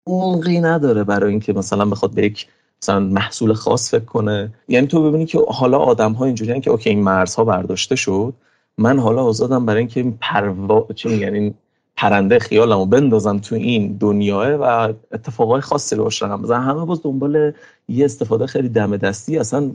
عمقی 0.06 0.60
نداره 0.60 1.04
برای 1.04 1.30
اینکه 1.30 1.52
مثلا 1.52 1.84
بخواد 1.84 2.14
به 2.14 2.22
یک 2.22 2.46
مثلا 2.82 3.00
محصول 3.00 3.52
خاص 3.52 3.90
فکر 3.90 4.04
کنه. 4.04 4.52
یعنی 4.68 4.86
تو 4.86 5.08
ببینی 5.08 5.26
که 5.26 5.40
حالا 5.48 5.78
آدم 5.78 6.12
ها 6.12 6.24
اینجوریان 6.24 6.60
که 6.60 6.70
اوکی 6.70 6.90
این 6.90 7.02
مرزها 7.02 7.44
برداشته 7.44 7.96
شد. 7.96 8.34
من 8.78 8.98
حالا 8.98 9.24
آزادم 9.24 9.66
برای 9.66 9.78
اینکه 9.78 10.00
این 10.00 10.18
پروا 10.20 10.86
چی 10.94 11.08
میگن؟ 11.08 11.34
این 11.34 11.54
پرنده 12.00 12.38
خیالمو 12.38 12.86
بندازم 12.86 13.38
تو 13.38 13.54
این 13.54 13.96
دنیاه 14.00 14.48
و 14.52 14.92
اتفاقای 15.12 15.60
خاصی 15.60 15.96
رو 15.96 16.04
باشم 16.04 16.40
مثلا 16.40 16.60
همه 16.60 16.84
باز 16.84 17.02
دنبال 17.02 17.52
یه 17.88 18.04
استفاده 18.04 18.46
خیلی 18.46 18.68
دم 18.68 18.96
دستی 18.96 19.38
اصلا 19.38 19.70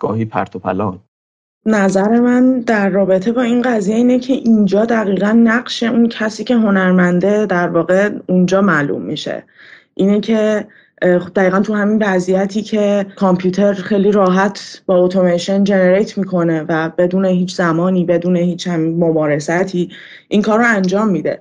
گاهی 0.00 0.24
پرت 0.24 0.56
و 0.56 0.58
پلان. 0.58 0.98
نظر 1.66 2.20
من 2.20 2.60
در 2.60 2.88
رابطه 2.88 3.32
با 3.32 3.42
این 3.42 3.62
قضیه 3.62 3.96
اینه 3.96 4.18
که 4.18 4.32
اینجا 4.32 4.84
دقیقا 4.84 5.32
نقش 5.32 5.82
اون 5.82 6.08
کسی 6.08 6.44
که 6.44 6.54
هنرمنده 6.54 7.46
در 7.46 7.68
واقع 7.68 8.10
اونجا 8.26 8.60
معلوم 8.60 9.02
میشه. 9.02 9.44
اینه 9.94 10.20
که 10.20 10.66
دقیقا 11.02 11.60
تو 11.60 11.74
همین 11.74 12.02
وضعیتی 12.02 12.62
که 12.62 13.06
کامپیوتر 13.16 13.72
خیلی 13.72 14.12
راحت 14.12 14.82
با 14.86 14.96
اتوماسیون 14.96 15.64
جنریت 15.64 16.18
می‌کنه 16.18 16.64
و 16.68 16.90
بدون 16.98 17.24
هیچ 17.24 17.54
زمانی 17.54 18.04
بدون 18.04 18.36
هیچ 18.36 18.68
هم 18.68 18.80
ممارستی 18.80 19.90
این 20.28 20.42
کار 20.42 20.58
رو 20.58 20.64
انجام 20.68 21.08
میده. 21.08 21.40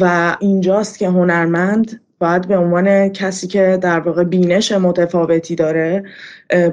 و 0.00 0.36
اینجاست 0.40 0.98
که 0.98 1.08
هنرمند 1.08 2.00
باید 2.18 2.48
به 2.48 2.56
عنوان 2.56 3.08
کسی 3.08 3.46
که 3.46 3.78
در 3.82 4.00
واقع 4.00 4.24
بینش 4.24 4.72
متفاوتی 4.72 5.54
داره 5.54 6.04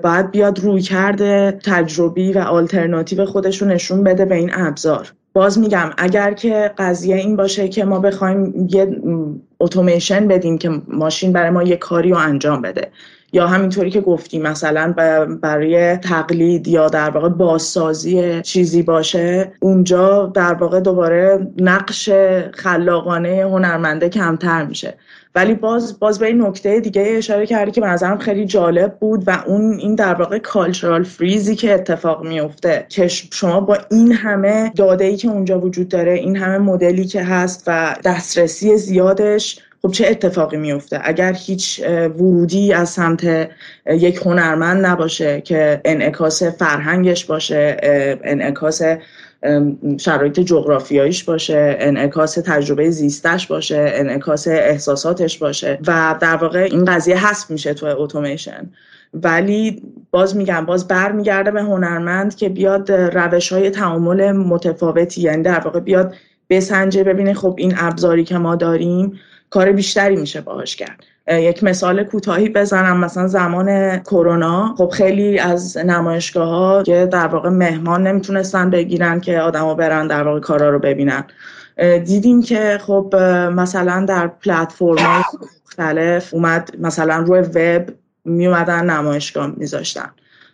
باید 0.04 0.32
بیاد 0.32 0.60
روی 0.60 0.82
کرده 0.82 1.60
تجربی 1.64 2.34
و 2.34 2.40
آلترناتیو 2.40 3.26
خودش 3.26 3.62
رو 3.62 3.68
نشون 3.68 4.04
بده 4.04 4.26
به 4.26 4.36
این 4.36 4.52
ابزار. 4.54 5.14
باز 5.40 5.60
میگم 5.60 5.92
اگر 5.98 6.34
که 6.34 6.74
قضیه 6.78 7.16
این 7.16 7.36
باشه 7.36 7.68
که 7.68 7.86
ما 7.86 8.00
بخوایم 8.00 8.68
یه 8.70 9.02
اتوماسیون 9.60 10.28
بدیم 10.28 10.58
که 10.58 10.82
ماشین 10.88 11.34
برای 11.34 11.50
ما 11.50 11.64
یه 11.64 11.78
کاری 11.78 12.12
رو 12.12 12.18
انجام 12.18 12.62
بده. 12.62 12.92
یا 13.34 13.48
همینطوری 13.48 13.90
که 13.90 14.02
گفتیم 14.02 14.42
مثلا 14.42 14.94
برای 15.42 15.98
تقلید 15.98 16.68
یا 16.68 16.88
در 16.88 17.10
واقع 17.10 17.30
بازسازی 17.30 18.42
چیزی 18.42 18.84
باشه 18.84 19.52
اونجا 19.60 20.26
در 20.26 20.54
واقع 20.54 20.80
دوباره 20.80 21.48
نقش 21.58 22.10
خلاقانه 22.54 23.42
هنرمنده 23.44 24.10
کمتر 24.10 24.66
میشه. 24.66 24.98
ولی 25.36 25.54
باز 25.54 26.00
باز 26.00 26.20
به 26.20 26.26
این 26.26 26.42
نکته 26.42 26.80
دیگه 26.80 27.06
اشاره 27.18 27.46
کردی 27.46 27.72
که 27.72 27.82
به 27.82 27.88
نظرم 27.88 28.18
خیلی 28.18 28.46
جالب 28.46 28.98
بود 29.00 29.24
و 29.28 29.44
اون 29.48 29.80
این 29.80 29.96
در 29.96 30.14
واقع 30.14 30.38
کالچرال 30.38 31.04
فریزی 31.04 31.56
که 31.56 31.74
اتفاق 31.74 32.24
میفته. 32.26 32.86
که 32.90 33.08
شما 33.08 33.60
با 33.60 33.78
این 33.92 34.12
همه 34.12 34.72
داده 34.76 35.06
ای 35.06 35.18
که 35.18 35.28
اونجا 35.28 35.60
وجود 35.60 35.88
داره 35.88 36.14
این 36.14 36.38
همه 36.38 36.58
مدلی 36.58 37.06
که 37.06 37.24
هست 37.24 37.64
و 37.68 37.96
دسترسی 38.04 38.78
زیادش 38.78 39.60
خب 39.82 39.92
چه 39.92 40.08
اتفاقی 40.08 40.58
میفته 40.58 41.00
اگر 41.04 41.34
هیچ 41.34 41.82
ورودی 41.88 42.74
از 42.74 42.90
سمت 42.90 43.50
یک 43.86 44.18
هنرمند 44.18 44.86
نباشه 44.86 45.42
که 45.42 45.82
انعکاس 45.86 46.44
فرهنگش 46.44 47.26
باشه 47.26 47.78
انعکاس 48.24 48.82
شرایط 49.98 50.40
جغرافیاییش 50.40 51.24
باشه 51.24 51.78
انعکاس 51.80 52.34
تجربه 52.34 52.90
زیستش 52.90 53.48
باشه 53.48 53.92
انعکاس 53.94 54.48
احساساتش 54.48 55.38
باشه 55.38 55.80
و 55.88 56.16
در 56.22 56.36
واقع 56.36 56.60
این 56.72 56.86
قضیه 56.86 57.28
حذف 57.28 57.52
میشه 57.52 57.74
تو 57.74 57.86
اتوماسیون. 57.86 58.74
ولی 59.14 59.82
باز 60.12 60.36
میگم 60.36 60.66
باز 60.66 60.88
برمیگرده 60.88 61.52
به 61.52 61.62
هنرمند 61.62 62.36
که 62.36 62.50
بیاد 62.50 62.92
روش 62.92 63.54
های 63.54 63.70
تعامل 63.70 64.32
متفاوتی 64.32 65.22
یعنی 65.22 65.44
در 65.44 65.60
واقع 65.60 65.80
بیاد 65.80 66.14
بسنجه 66.50 67.04
ببینه 67.04 67.34
خب 67.34 67.56
این 67.58 67.74
ابزاری 67.78 68.24
که 68.24 68.38
ما 68.38 68.56
داریم 68.56 69.20
کار 69.50 69.72
بیشتری 69.72 70.16
میشه 70.16 70.42
باهاش 70.42 70.76
کرد. 70.76 71.04
یک 71.28 71.64
مثال 71.64 72.04
کوتاهی 72.04 72.50
بزنم 72.50 72.98
مثلا 72.98 73.28
زمان 73.28 73.98
کرونا. 74.00 74.76
خب 74.78 74.90
خیلی 74.90 75.40
از 75.40 75.78
نمایشگاه 75.78 76.50
ها 76.50 76.84
که 76.84 77.06
در 77.12 77.28
واقع 77.28 77.50
مهمان 77.50 78.08
نمی‌تونستن 78.08 78.70
بگیرن 78.70 79.20
که 79.20 79.40
آدما 79.40 79.74
برن 79.74 80.08
در 80.08 80.24
واقع 80.24 80.40
کارا 80.40 80.70
رو 80.70 80.80
ببینن. 80.80 81.24
دیدیم 82.06 82.42
که 82.42 82.80
خب 82.82 83.16
مثلا 83.54 84.06
در 84.06 84.28
پلتفرم 84.28 85.24
مختلف 85.66 86.34
اومد 86.34 86.72
مثلا 86.80 87.18
روی 87.18 87.40
وب 87.40 87.90
میومدن 88.26 88.90
نمایشگاه 88.90 89.54
میذاشتن. 89.58 90.12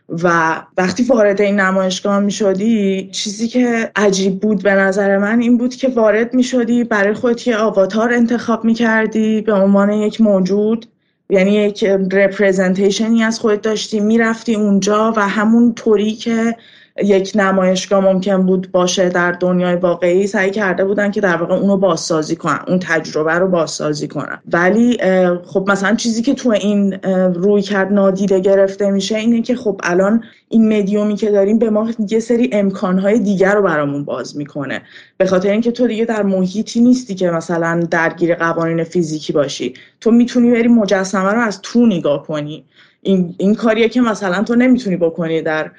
و 0.10 0.56
وقتی 0.78 1.04
وارد 1.04 1.42
این 1.42 1.60
نمایشگاه 1.60 2.20
می 2.20 2.32
شدی 2.32 3.10
چیزی 3.12 3.48
که 3.48 3.92
عجیب 3.96 4.40
بود 4.40 4.64
به 4.64 4.74
نظر 4.74 5.18
من 5.18 5.42
این 5.42 5.58
بود 5.58 5.76
که 5.76 5.88
وارد 5.88 6.34
می 6.34 6.44
شدی 6.44 6.84
برای 6.84 7.14
خودت 7.14 7.48
یه 7.48 7.58
آواتار 7.58 8.14
انتخاب 8.14 8.66
می 8.66 8.74
کردی 8.74 9.42
به 9.42 9.54
عنوان 9.54 9.90
یک 9.90 10.22
موجود 10.22 10.86
یعنی 11.30 11.54
یک 11.54 11.84
رپرزنتیشنی 12.12 13.24
از 13.24 13.40
خودت 13.40 13.62
داشتی 13.62 14.00
می‌رفتی 14.00 14.56
اونجا 14.56 15.14
و 15.16 15.28
همون 15.28 15.74
طوری 15.74 16.12
که 16.12 16.56
یک 17.04 17.32
نمایشگاه 17.36 18.04
ممکن 18.04 18.46
بود 18.46 18.72
باشه 18.72 19.10
در 19.10 19.32
دنیای 19.32 19.76
واقعی 19.76 20.28
سعی 20.28 20.52
کرده 20.52 20.86
بودن 20.86 21.12
که 21.12 21.22
در 21.22 21.36
واقع 21.36 21.54
اونو 21.54 21.78
بازسازی 21.78 22.36
کنن 22.36 22.60
اون 22.68 22.80
تجربه 22.80 23.34
رو 23.34 23.48
بازسازی 23.48 24.08
کنن. 24.08 24.42
ولی 24.52 24.98
خب 25.46 25.66
مثلا 25.72 25.96
چیزی 25.96 26.22
که 26.22 26.34
تو 26.34 26.50
این 26.50 26.94
روی 27.34 27.62
کرد 27.62 27.94
نادیده 27.94 28.40
گرفته 28.40 28.92
میشه 28.92 29.16
اینه 29.16 29.42
که 29.42 29.56
خب 29.56 29.82
الان 29.84 30.24
این 30.50 30.78
مدیومی 30.78 31.16
که 31.16 31.32
داریم 31.32 31.60
به 31.60 31.70
ما 31.70 31.90
یه 32.10 32.20
سری 32.20 32.50
امکانهای 32.52 33.20
دیگر 33.20 33.56
رو 33.56 33.62
برامون 33.62 34.06
باز 34.06 34.38
می‌کنه. 34.38 34.82
به 35.18 35.26
خاطر 35.26 35.50
اینکه 35.50 35.72
تو 35.72 35.88
دیگه 35.88 36.06
در 36.06 36.24
محیطی 36.24 36.82
نیستی 36.82 37.16
که 37.16 37.30
مثلا 37.30 37.80
درگیر 37.92 38.36
قوانین 38.36 38.84
فیزیکی 38.84 39.34
باشی. 39.34 39.74
تو 40.02 40.12
می‌تونی 40.12 40.52
بری 40.52 40.68
مجسمه 40.68 41.32
رو 41.32 41.42
از 41.42 41.62
تو 41.62 41.86
نگاه 41.86 42.28
کنی. 42.28 42.66
این, 43.06 43.36
این 43.38 43.56
کاریه 43.56 43.90
که 43.90 44.02
مثلا 44.02 44.44
تو 44.44 44.56
نمی‌تونی 44.56 44.98
بکنی 44.98 45.42
در 45.42 45.72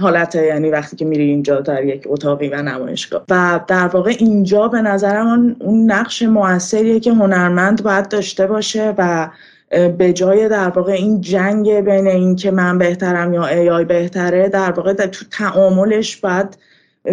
حالت 0.00 0.34
یعنی 0.34 0.70
وقتی 0.70 0.96
که 0.96 1.04
میری 1.04 1.24
اینجا 1.24 1.60
در 1.60 1.84
یک 1.84 2.04
اتاقی 2.06 2.48
و 2.48 2.62
نمایشگاه. 2.62 3.24
و 3.30 3.60
در 3.68 3.86
واقع 3.86 4.14
اینجا 4.18 4.68
به 4.68 4.82
نظرم 4.82 5.56
اون 5.60 5.92
نقش 5.92 6.22
موثریه 6.22 7.00
که 7.00 7.12
هنرمند 7.12 7.82
باید 7.82 8.08
داشته 8.08 8.46
باشه 8.46 8.94
و 8.98 9.30
به 9.98 10.12
جای 10.12 10.48
در 10.48 10.68
واقع 10.68 10.92
این 10.92 11.20
جنگ 11.20 11.80
بین 11.80 12.06
این 12.06 12.36
که 12.36 12.50
من 12.50 12.78
بهترم 12.78 13.34
یا 13.34 13.46
ای 13.46 13.70
آی 13.70 13.84
بهتره 13.84 14.48
در 14.48 14.70
واقع 14.70 14.92
در 14.92 15.06
تو 15.06 15.24
تعاملش 15.30 16.16
باید 16.16 16.58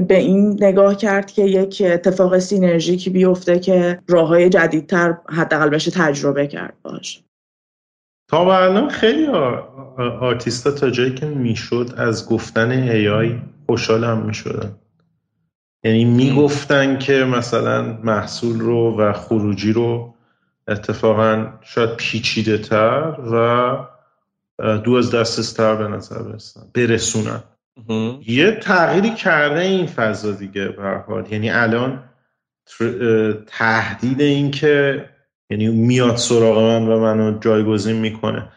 به 0.07 0.17
این 0.17 0.57
نگاه 0.61 0.97
کرد 0.97 1.31
که 1.31 1.41
یک 1.41 1.83
اتفاق 1.85 2.39
سینرژیکی 2.39 3.09
بیفته 3.09 3.59
که 3.59 3.99
راه 4.07 4.27
های 4.27 4.49
جدیدتر 4.49 5.17
حداقل 5.29 5.69
بشه 5.69 5.91
تجربه 5.91 6.47
کرد 6.47 6.73
باشه. 6.83 7.19
تا 8.33 8.57
الان 8.57 8.89
خیلی 8.89 9.27
آرتیستا 10.19 10.71
تا 10.71 10.89
جایی 10.89 11.13
که 11.13 11.25
می‌شد 11.25 11.93
از 11.97 12.29
گفتن 12.29 12.71
ای 12.71 13.09
آی 13.09 13.39
خوشحال 13.65 14.03
هم 14.03 14.17
می‌شدن. 14.17 14.75
یعنی 15.83 16.05
می‌گفتن 16.05 16.97
که 16.99 17.13
مثلا 17.13 17.97
محصول 18.03 18.59
رو 18.59 18.97
و 18.97 19.13
خروجی 19.13 19.73
رو 19.73 20.13
اتفاقا 20.67 21.47
شاید 21.61 21.89
پیچیده 21.89 22.57
تر 22.57 23.15
و 23.31 23.77
دو 24.77 24.93
از 24.93 25.11
دستستر 25.11 25.75
به 25.75 25.87
نظر 25.87 26.21
برسن 26.21 26.61
برسونن. 26.73 27.43
یه 28.27 28.51
تغییری 28.51 29.09
کرده 29.09 29.59
این 29.59 29.85
فضا 29.85 30.31
دیگه 30.31 30.67
برحال 30.67 31.31
یعنی 31.31 31.49
الان 31.49 32.03
تهدید 33.47 34.21
این 34.21 34.51
که 34.51 35.05
یعنی 35.53 35.67
میاد 35.67 36.15
سراغ 36.15 36.57
من 36.57 36.87
و 36.87 36.99
منو 36.99 37.39
جایگزین 37.39 37.95
می‌کنه. 37.95 38.49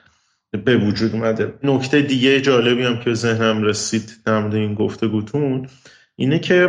به 0.65 0.77
وجود 0.77 1.13
اومده. 1.13 1.55
نکته 1.63 2.03
دیگه 2.03 2.41
جالبی 2.41 2.83
هم 2.83 3.01
که 3.01 3.15
ذهنم 3.15 3.63
رسید 3.63 4.13
در 4.25 4.55
این 4.55 4.75
گفتگوتون 4.75 5.69
اینه 6.17 6.39
که 6.39 6.69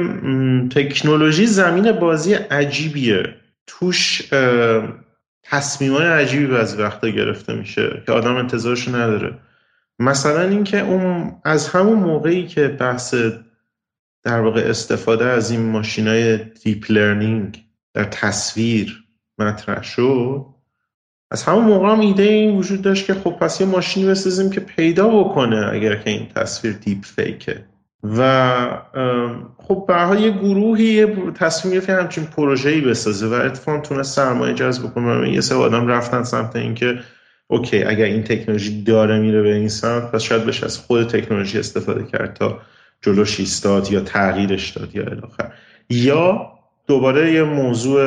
تکنولوژی 0.75 1.45
زمین 1.45 1.91
بازی 1.91 2.33
عجیبیه. 2.33 3.35
توش 3.67 4.21
تصمیم 5.43 5.93
های 5.93 6.07
عجیبی 6.07 6.47
بعضی 6.47 6.77
وقتا 6.77 7.09
گرفته 7.09 7.53
میشه 7.53 8.03
که 8.05 8.11
آدم 8.11 8.35
انتظارش 8.35 8.87
نداره. 8.87 9.37
مثلا 9.99 10.41
اینکه 10.41 10.79
اون 10.79 11.35
از 11.45 11.69
همون 11.69 11.99
موقعی 11.99 12.47
که 12.47 12.67
بحث 12.67 13.15
در 14.23 14.39
واقع 14.41 14.61
استفاده 14.61 15.25
از 15.25 15.51
این 15.51 15.61
ماشین 15.61 16.07
های 16.07 16.37
deep 16.37 16.91
learning 16.91 17.63
در 17.93 18.03
تصویر 18.03 19.06
مطرح 19.39 19.83
شد. 19.83 20.45
از 21.31 21.43
همون 21.43 21.63
موقع 21.63 21.91
هم 21.91 21.99
ایده 21.99 22.23
این 22.23 22.57
وجود 22.57 22.81
داشت 22.81 23.05
که 23.05 23.13
خب 23.13 23.31
پس 23.31 23.61
یه 23.61 23.67
ماشینی 23.67 24.07
بسازیم 24.07 24.49
که 24.49 24.59
پیدا 24.59 25.07
بکنه 25.07 25.69
اگر 25.73 25.95
که 25.95 26.09
این 26.09 26.27
تصویر 26.35 26.73
دیپ 26.73 27.05
فیکه. 27.05 27.63
و 28.03 28.81
خب 29.57 29.85
به 29.87 30.21
یه 30.21 30.31
گروهی 30.31 31.05
تصمیم 31.31 31.73
گرفت 31.73 31.89
همچین 31.89 32.25
پروژه‌ای 32.25 32.81
بسازه 32.81 33.27
و 33.27 33.33
اتفاقا 33.33 33.79
تونست 33.79 34.15
سرمایه 34.15 34.53
جذب 34.53 34.93
کنه 34.93 35.33
یه 35.33 35.41
سری 35.41 35.55
آدم 35.55 35.87
رفتن 35.87 36.23
سمت 36.23 36.55
اینکه 36.55 36.99
okay 37.47 37.83
اگر 37.83 38.05
این 38.05 38.23
تکنولوژی 38.23 38.83
داره 38.83 39.19
میره 39.19 39.41
به 39.41 39.53
این 39.53 39.69
سمت 39.69 40.11
پس 40.11 40.21
شاید 40.21 40.45
بشه 40.45 40.65
از 40.65 40.77
خود 40.77 41.07
تکنولوژی 41.07 41.59
استفاده 41.59 42.03
کرد 42.03 42.33
تا 42.33 42.61
جلوش 43.01 43.39
ایستاد 43.39 43.91
یا 43.91 44.01
تغییرش 44.01 44.69
داد 44.69 44.95
یا 44.95 45.03
الاخر 45.03 45.53
یا 45.89 46.56
دوباره 46.87 47.33
یه 47.33 47.43
موضوع 47.43 48.01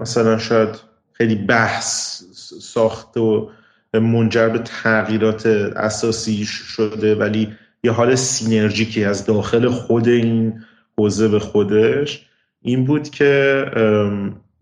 مثلا 0.00 0.38
شاید 0.38 0.68
خیلی 1.12 1.34
بحث 1.34 2.22
ساخت 2.60 3.16
و 3.16 3.50
منجر 3.92 4.48
به 4.48 4.58
تغییرات 4.58 5.46
اساسی 5.76 6.44
شده 6.44 7.14
ولی 7.14 7.52
یه 7.84 7.90
حال 7.90 8.14
سینرژیکی 8.14 9.04
از 9.04 9.26
داخل 9.26 9.68
خود 9.68 10.08
این 10.08 10.64
حوزه 10.98 11.28
به 11.28 11.38
خودش 11.38 12.26
این 12.62 12.84
بود 12.84 13.10
که 13.10 13.64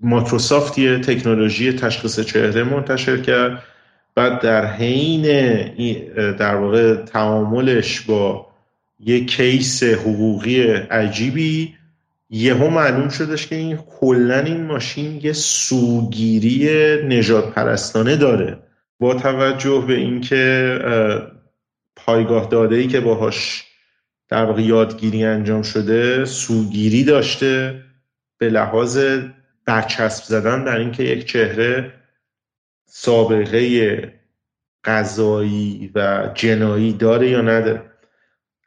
مایکروسافت 0.01 0.79
یه 0.79 0.99
تکنولوژی 0.99 1.73
تشخیص 1.73 2.21
چهره 2.21 2.65
منتشر 2.65 3.17
کرد. 3.17 3.63
بعد 4.15 4.41
در 4.41 4.67
حین 4.67 5.23
در 6.33 6.55
واقع 6.55 6.95
تعاملش 6.95 8.01
با 8.01 8.47
یه 9.01 9.25
کیس 9.25 9.83
حقوقی 9.83 10.63
عجیبی 10.73 11.75
یهو 12.35 12.70
معلوم 12.70 13.09
شدش 13.09 13.47
که 13.47 13.55
این 13.55 13.76
کلا 13.76 14.39
این 14.39 14.64
ماشین 14.64 15.20
یه 15.22 15.32
سوگیری 15.32 16.68
نجات 17.07 17.55
پرستانه 17.55 18.16
داره. 18.16 18.59
با 19.01 19.14
توجه 19.14 19.85
به 19.89 19.95
اینکه 19.95 20.78
پایگاه 21.97 22.49
داده 22.49 22.76
ای 22.76 22.87
که 22.87 23.01
باهاش 23.01 23.64
در 24.28 24.45
واقع 24.45 24.62
یادگیری 24.62 25.24
انجام 25.24 25.62
شده 25.62 26.24
سوگیری 26.24 27.05
داشته 27.05 27.82
به 28.39 28.49
لحاظ 28.49 28.99
برچسب 29.64 30.24
زدن 30.24 30.64
در 30.64 30.76
اینکه 30.76 31.03
یک 31.03 31.24
چهره 31.24 31.93
سابقه 32.87 34.12
قضایی 34.85 35.91
و 35.95 36.30
جنایی 36.35 36.93
داره 36.93 37.30
یا 37.30 37.41
نداره. 37.41 37.82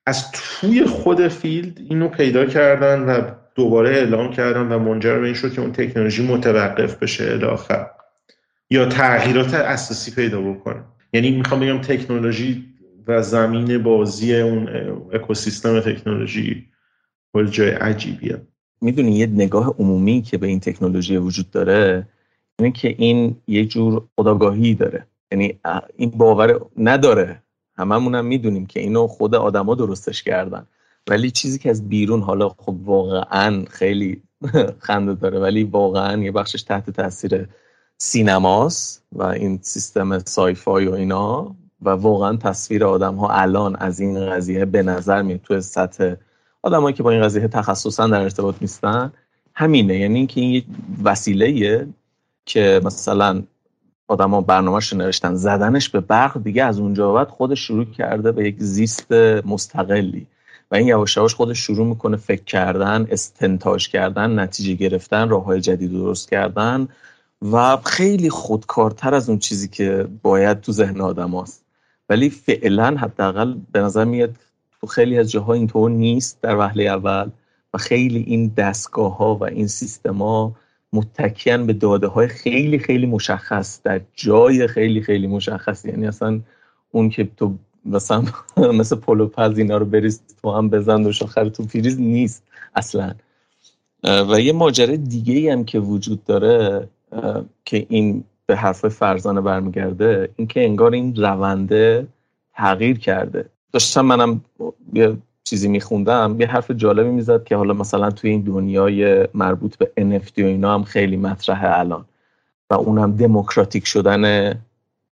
از 0.05 0.31
توی 0.31 0.85
خود 0.85 1.27
فیلد 1.27 1.77
اینو 1.89 2.07
پیدا 2.07 2.45
کردن 2.45 2.99
و 2.99 3.31
دوباره 3.57 3.89
اعلام 3.89 4.31
کردن 4.31 4.71
و 4.71 4.79
منجر 4.79 5.19
به 5.19 5.25
این 5.25 5.33
شد 5.33 5.53
که 5.53 5.61
اون 5.61 5.71
تکنولوژی 5.71 6.27
متوقف 6.27 6.95
بشه 6.95 7.23
الاخر 7.23 7.87
یا 8.69 8.85
تغییرات 8.85 9.53
اساسی 9.53 10.11
پیدا 10.11 10.41
بکنه. 10.41 10.83
یعنی 11.13 11.31
می‌خوام 11.31 11.59
بگم 11.59 11.81
تکنولوژی 11.81 12.65
و 13.07 13.21
زمین 13.21 13.83
بازی 13.83 14.35
اون 14.35 14.69
اکوسیستم 15.13 15.79
تکنولوژی 15.79 16.65
کل 17.33 17.47
جای 17.47 17.69
عجیبیه. 17.69 18.41
می‌دونی 18.81 19.11
یه 19.11 19.25
نگاه 19.25 19.75
عمومی 19.79 20.21
که 20.21 20.37
به 20.37 20.47
این 20.47 20.59
تکنولوژی 20.59 21.17
وجود 21.17 21.51
داره 21.51 22.07
اینه 22.59 22.71
که 22.71 22.95
این 22.97 23.35
یه 23.47 23.65
جور 23.65 24.03
خداگاهی 24.15 24.73
داره. 24.73 25.07
یعنی 25.31 25.59
این 25.95 26.09
باور 26.09 26.59
نداره. 26.77 27.41
هممونم 27.77 28.25
می‌دونیم 28.25 28.65
که 28.65 28.79
اینو 28.79 29.07
خود 29.07 29.35
آدما 29.35 29.75
درستش 29.75 30.23
کردن. 30.23 30.67
ولی 31.07 31.31
چیزی 31.31 31.59
که 31.59 31.69
از 31.69 31.89
بیرون 31.89 32.21
حالا 32.21 32.49
خب 32.49 32.75
واقعا 32.83 33.65
خیلی 33.69 34.21
خنده 34.87 35.13
داره 35.13 35.39
ولی 35.39 35.63
واقعا 35.63 36.23
یه 36.23 36.31
بخشش 36.31 36.63
تحت 36.63 36.89
تاثیر 36.89 37.47
سینماست 37.97 39.03
و 39.11 39.23
این 39.23 39.59
سیستم 39.61 40.19
سایفای 40.19 40.87
و 40.87 40.93
اینا 40.93 41.55
و 41.81 41.89
واقعا 41.89 42.37
تصویر 42.37 42.85
آدم 42.85 43.15
ها 43.15 43.29
الان 43.29 43.75
از 43.75 43.99
این 43.99 44.29
قضیه 44.29 44.65
به 44.65 44.83
نظر 44.83 45.21
میاد 45.21 45.39
تو 45.39 45.61
سطح 45.61 46.13
آدمایی 46.61 46.95
که 46.95 47.03
با 47.03 47.11
این 47.11 47.21
قضیه 47.21 47.47
تخصصا 47.47 48.07
در 48.07 48.21
ارتباط 48.21 48.55
نیستن 48.61 49.11
همینه. 49.53 49.99
یعنی 49.99 50.17
اینکه 50.17 50.41
این 50.41 50.51
یه 50.51 50.63
وسیله 51.03 51.87
که 52.45 52.81
مثلا 52.83 53.43
آدما 54.07 54.41
برنامهش 54.41 54.93
نوشتن 54.93 55.35
زدنش 55.35 55.89
به 55.89 55.99
برق 55.99 56.43
دیگه 56.43 56.63
از 56.63 56.79
اونجا 56.79 57.13
بعد 57.13 57.27
خودش 57.27 57.59
شروع 57.59 57.85
کرده 57.85 58.31
به 58.31 58.47
یک 58.47 58.55
زیست 58.59 59.11
مستقلی. 59.45 60.27
و 60.71 60.75
این 60.75 60.87
یواش 60.87 61.17
یواش 61.17 61.35
خودش 61.35 61.59
شروع 61.59 61.87
می‌کنه 61.87 62.17
فکر 62.17 62.43
کردن 62.43 63.07
استنتاج 63.11 63.89
کردن 63.89 64.39
نتیجه 64.39 64.73
گرفتن 64.73 65.29
راه 65.29 65.43
های 65.43 65.61
جدید 65.61 65.91
درست 65.91 66.29
کردن 66.29 66.87
و 67.41 67.77
خیلی 67.77 68.29
خودکارتر 68.29 69.13
از 69.13 69.29
اون 69.29 69.39
چیزی 69.39 69.67
که 69.67 70.07
باید 70.21 70.61
تو 70.61 70.71
ذهن 70.71 71.01
آدم 71.01 71.39
هست. 71.39 71.65
ولی 72.09 72.29
فعلا 72.29 72.97
حداقل 72.97 73.55
به 73.71 73.79
نظر 73.79 74.05
میاد 74.05 74.35
تو 74.81 74.87
خیلی 74.87 75.17
از 75.17 75.31
جاها 75.31 75.53
اینطور 75.53 75.91
نیست 75.91 76.41
در 76.41 76.57
وهله 76.57 76.83
اول 76.83 77.29
و 77.73 77.77
خیلی 77.77 78.19
این 78.19 78.47
دستگاه 78.57 79.17
ها 79.17 79.35
و 79.35 79.43
این 79.43 79.67
سیستم 79.67 80.17
ها 80.17 80.55
متکیان 80.93 81.67
به 81.67 81.73
داده 81.73 82.07
های 82.07 82.27
خیلی 82.27 82.79
خیلی 82.79 83.05
مشخص 83.05 83.81
در 83.83 84.01
جای 84.13 84.67
خیلی 84.67 85.01
خیلی 85.01 85.27
مشخص 85.27 85.85
یعنی 85.85 86.07
اصلا 86.07 86.39
اون 86.91 87.09
که 87.09 87.29
تو 87.37 87.55
مثلا 87.87 88.23
مثل 88.79 88.95
پلوپز 88.95 89.57
اینا 89.57 89.77
رو 89.77 89.85
بریز 89.85 90.21
تو 90.41 90.51
هم 90.51 90.69
بزن 90.69 91.05
و 91.05 91.11
شاخر 91.11 91.49
تو 91.49 91.63
فریز 91.63 91.99
نیست 91.99 92.43
اصلا. 92.75 93.13
و 94.03 94.41
یه 94.41 94.53
ماجره 94.53 94.97
دیگه 94.97 95.33
ای 95.33 95.49
هم 95.49 95.63
که 95.65 95.79
وجود 95.79 96.23
داره 96.23 96.87
که 97.65 97.85
این 97.89 98.23
به 98.45 98.55
حرف 98.55 98.87
فرزانه 98.87 99.41
برمیگرده 99.41 100.29
اینکه 100.35 100.63
انگار 100.63 100.93
این 100.93 101.15
رونده 101.15 102.07
تغییر 102.53 102.99
کرده. 102.99 103.45
داشتم 103.71 104.01
منم 104.01 104.41
یه 104.93 105.17
چیزی 105.43 105.67
میخوندم 105.67 106.35
یه 106.39 106.47
حرف 106.47 106.71
جالبی 106.71 107.09
می‌زد 107.09 107.43
که 107.43 107.55
حالا 107.55 107.73
مثلا 107.73 108.11
توی 108.11 108.29
این 108.29 108.41
دنیای 108.41 109.27
مربوط 109.33 109.77
به 109.77 109.91
NFT 109.97 110.39
و 110.39 110.45
اینا 110.45 110.73
هم 110.73 110.83
خیلی 110.83 111.17
مطرحه 111.17 111.79
الان. 111.79 112.05
و 112.69 112.73
اونم 112.73 113.15
دموکراتیک 113.15 113.87
شدن 113.87 114.53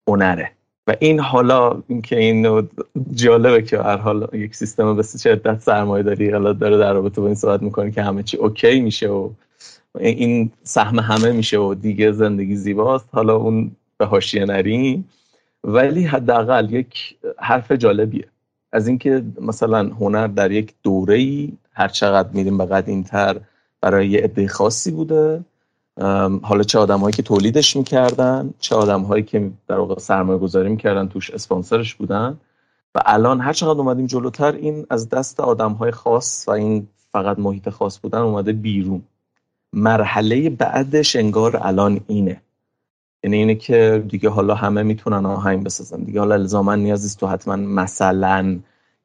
هنره. 0.09 0.54
و 0.87 0.97
این 1.01 1.21
حالا 1.21 1.83
اینکه 1.89 2.19
این 2.19 2.69
جالبه 3.15 3.63
که 3.63 3.79
هر 3.79 3.97
حال 3.97 4.29
یک 4.33 4.55
سیستم 4.55 4.97
به 4.97 5.03
شدت 5.03 5.61
سرمایه 5.61 6.03
داری 6.03 6.31
حالا 6.31 6.53
داره 6.53 6.79
در 6.79 6.93
رابطه 6.93 7.21
با 7.21 7.27
این 7.27 7.35
صحبت 7.35 7.63
می‌کنه 7.63 7.91
که 7.91 8.03
همه 8.03 8.23
چی 8.23 8.37
اوکی 8.37 8.81
میشه 8.81 9.09
و 9.09 9.31
این 9.99 10.51
سهم 10.63 10.99
همه 10.99 11.33
میشه 11.33 11.59
و 11.59 11.75
دیگه 11.75 12.13
زندگی 12.13 12.57
زیباست. 12.57 13.09
حالا 13.13 13.37
اون 13.37 13.71
به 13.99 14.07
حاشیه 14.07 14.45
نریم 14.45 15.09
ولی 15.65 16.05
حداقل 16.05 16.73
یک 16.73 17.17
حرف 17.39 17.73
جالبیه. 17.73 18.27
از 18.73 18.89
اینکه 18.89 19.23
مثلا 19.41 19.79
هنر 19.79 20.27
در 20.27 20.53
یک 20.53 20.75
دوره 20.83 21.15
ای 21.15 21.53
هر 21.73 21.89
چقدر 21.89 22.29
میریم 22.33 22.59
به 22.59 22.67
قدیمتر 22.67 23.41
برای 23.81 24.09
یه 24.09 24.21
عده 24.21 24.49
خاصی 24.49 24.91
بوده. 24.91 25.45
حالا 26.43 26.63
چه 26.67 26.79
آدمهایی 26.79 27.13
که 27.13 27.23
تولیدش 27.23 27.77
می‌کردن 27.77 28.55
چه 28.59 28.77
آدمهایی 28.77 29.23
که 29.23 29.51
در 29.69 29.79
واقع 29.79 29.99
سرمایه 29.99 30.39
گذاری 30.39 30.69
می‌کردن 30.69 31.09
توش 31.09 31.31
اسپانسرش 31.31 31.95
بودن. 31.95 32.41
و 32.95 33.01
الان 33.07 33.41
هر 33.41 33.53
چقدر 33.53 33.79
اومدیم 33.79 34.07
جلوتر 34.07 34.53
این 34.53 34.87
از 34.91 35.09
دست 35.09 35.41
آدمهای 35.41 35.91
خاص 35.91 36.45
و 36.49 36.51
این 36.51 36.89
فقط 37.13 37.39
محیط 37.39 37.69
خاص 37.69 37.99
بودن 38.03 38.19
اومده 38.19 38.53
بیرون. 38.53 39.03
مرحله 39.73 40.51
بعدش 40.51 41.17
انگار 41.17 41.61
الان 41.63 42.01
اینه. 42.07 42.41
یعنی 43.25 43.37
اینه 43.37 43.55
که 43.55 44.05
دیگه 44.09 44.29
حالا 44.29 44.55
همه 44.55 44.83
می‌تونن 44.83 45.27
آهنگ 45.27 45.65
بسازن. 45.65 46.03
دیگه 46.03 46.21
حالا 46.21 46.35
الزاما 46.35 46.75
نیازی 46.75 47.17
تو 47.21 47.27
حتما 47.27 47.57
مثلا 47.57 48.59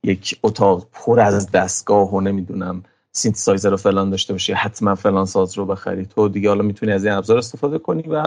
یک 0.04 0.40
اتاق 0.44 0.88
پر 0.94 1.20
از 1.20 1.52
دستگاه 1.52 2.14
و 2.14 2.22
نمی‌دونم 2.22 2.84
سینتسایزر 3.12 3.70
رو 3.70 3.78
فلان 3.78 4.10
داشته 4.10 4.34
باشی 4.34 4.54
حتما 4.54 4.96
فلان 4.96 5.26
ساز 5.26 5.58
رو 5.58 5.66
بخری. 5.66 6.06
تو 6.06 6.30
دیگه 6.30 6.50
حالا 6.50 6.64
می‌تونی 6.64 6.92
از 6.92 7.06
این 7.06 7.14
ابزار 7.14 7.38
استفاده 7.38 7.78
کنی 7.78 8.02
و 8.02 8.24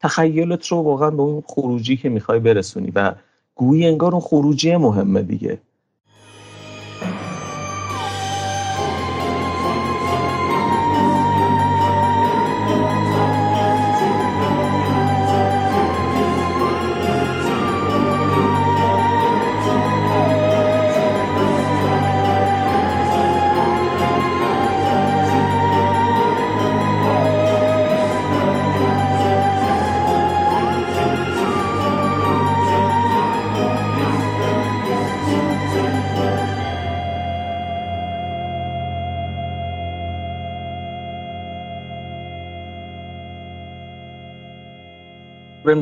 تخیلت 0.00 0.66
رو 0.66 0.76
واقعا 0.76 1.10
به 1.10 1.22
اون 1.22 1.42
خروجی 1.46 1.96
که 1.96 2.08
می‌خوای 2.08 2.38
برسونی 2.38 2.92
و 2.94 3.14
گویی 3.54 3.86
انگار 3.86 4.12
اون 4.12 4.20
خروجی 4.20 4.76
مهمه 4.76 5.22
دیگه. 5.22 5.58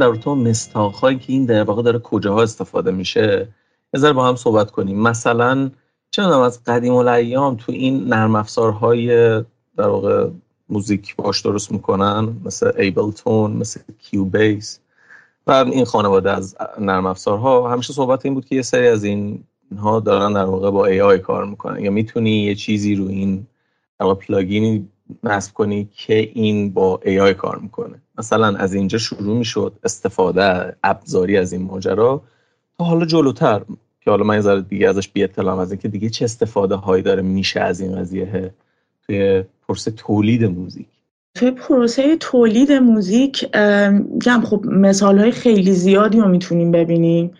در 0.02 0.14
تو 0.14 0.34
مستاخهایی 0.34 1.18
که 1.18 1.32
این 1.32 1.44
در 1.44 1.62
واقع 1.62 1.82
داره 1.82 1.98
کجاها 1.98 2.42
استفاده 2.42 2.90
میشه. 2.90 3.48
یه 3.94 4.12
با 4.12 4.28
هم 4.28 4.36
صحبت 4.36 4.70
کنیم. 4.70 5.02
مثلا 5.02 5.70
چه 6.10 6.22
از 6.22 6.64
قدیم 6.64 6.94
الایام 6.94 7.56
تو 7.56 7.72
این 7.72 8.04
نرم 8.04 8.34
افزارهای 8.34 9.08
در 9.76 9.88
واقع 9.88 10.28
موزیک 10.68 11.16
باش 11.16 11.40
درست 11.40 11.72
می‌کنن 11.72 12.36
مثل 12.44 12.72
Ableton 12.78 13.52
مثل 13.52 13.80
Cubase 13.98 14.80
و 15.46 15.50
این 15.50 15.84
خانواده 15.84 16.30
از 16.30 16.56
نرم 16.78 17.06
افزارها. 17.06 17.72
همیشه 17.72 17.92
صحبت 17.92 18.24
این 18.24 18.34
بود 18.34 18.44
که 18.44 18.56
یه 18.56 18.62
سری 18.62 18.88
از 18.88 19.04
این 19.04 19.44
ها 19.78 20.00
دارن 20.00 20.32
در 20.32 20.44
واقع 20.44 20.70
با 20.70 20.86
AI 20.86 21.18
کار 21.18 21.44
می‌کنن. 21.44 21.80
یا 21.80 21.90
می‌تونی 21.90 22.44
یه 22.44 22.54
چیزی 22.54 22.94
رو 22.94 23.08
این 23.08 23.46
در 24.00 24.06
واقع 24.06 24.26
plugin 24.26 24.80
ی 24.80 24.88
نصب 25.24 25.54
کنی 25.54 25.88
که 25.96 26.30
این 26.34 26.72
با 26.72 27.00
AI 27.04 27.34
کار 27.34 27.58
می‌کنه. 27.58 28.01
مثلا 28.18 28.56
از 28.56 28.74
اینجا 28.74 28.98
شروع 28.98 29.38
می‌شد 29.38 29.72
استفاده 29.84 30.76
ابزاری 30.84 31.36
از 31.36 31.52
این 31.52 31.62
ماجرا 31.62 32.22
تا 32.78 32.84
حالا 32.84 33.06
جلوتر 33.06 33.62
که 34.00 34.10
حالا 34.10 34.24
من 34.24 34.44
یه 34.44 34.60
دیگه 34.60 34.88
ازش 34.88 35.08
بی 35.08 35.24
اطلاعم 35.24 35.58
از 35.58 35.72
اینکه 35.72 35.88
دیگه 35.88 36.10
چه 36.10 36.24
استفاده 36.24 36.74
هایی 36.74 37.02
داره 37.02 37.22
میشه 37.22 37.60
از 37.60 37.80
این 37.80 37.96
قضیه 37.96 38.54
توی 39.06 39.44
پروسه 39.68 39.90
تولید 39.90 40.44
موزیک. 40.44 40.86
توی 41.34 41.50
پروسه 41.50 42.16
تولید 42.16 42.72
موزیک 42.72 43.56
میگم 43.90 44.42
خب 44.44 44.64
مثال 44.66 45.18
های 45.18 45.30
خیلی 45.30 45.72
زیادی 45.72 46.20
رو 46.20 46.28
می‌تونیم 46.28 46.70
ببینیم. 46.72 47.30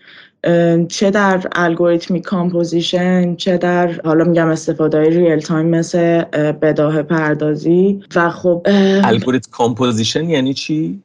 چه 0.87 1.11
در 1.11 1.47
algorithmic 1.51 2.23
composition 2.23 3.35
چه 3.35 3.57
در 3.57 4.01
حالا 4.05 4.23
میگم 4.23 4.47
استفاده 4.47 4.97
های 4.97 5.09
real 5.09 5.39
time 5.39 5.65
مثل 5.65 6.21
بداهه 6.61 7.03
پردازی 7.03 8.03
و 8.15 8.29
خب 8.29 8.67
algorithmic 9.03 9.51
composition 9.51 10.29
یعنی 10.29 10.53
چی؟ 10.53 11.03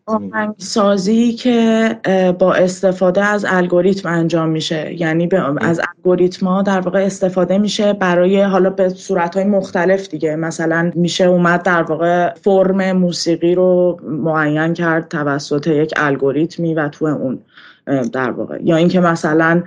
سازی 0.56 1.32
که 1.32 1.96
با 2.38 2.54
استفاده 2.54 3.24
از 3.24 3.46
الگوریتم 3.48 4.08
انجام 4.08 4.48
میشه. 4.48 4.94
یعنی 5.00 5.28
از 5.60 5.80
الگوریتم 5.96 6.46
ها 6.46 6.62
در 6.62 6.80
واقع 6.80 7.04
استفاده 7.04 7.58
میشه 7.58 7.92
برای 7.92 8.42
حالا 8.42 8.70
به 8.70 8.88
صورت 8.88 9.36
های 9.36 9.44
مختلف 9.44 10.08
دیگه. 10.08 10.36
مثلا 10.36 10.90
میشه 10.94 11.24
اومد 11.24 11.62
در 11.62 11.82
واقع 11.82 12.34
فرم 12.34 12.92
موسیقی 12.92 13.54
رو 13.54 14.00
معین 14.02 14.74
کرد 14.74 15.08
توسط 15.08 15.66
یک 15.66 15.94
الگوریتمی 15.96 16.74
و 16.74 16.88
تو 16.88 17.04
اون. 17.04 17.38
در 18.12 18.30
واقع. 18.30 18.58
یا 18.62 18.76
اینکه 18.76 19.00
مثلا 19.00 19.62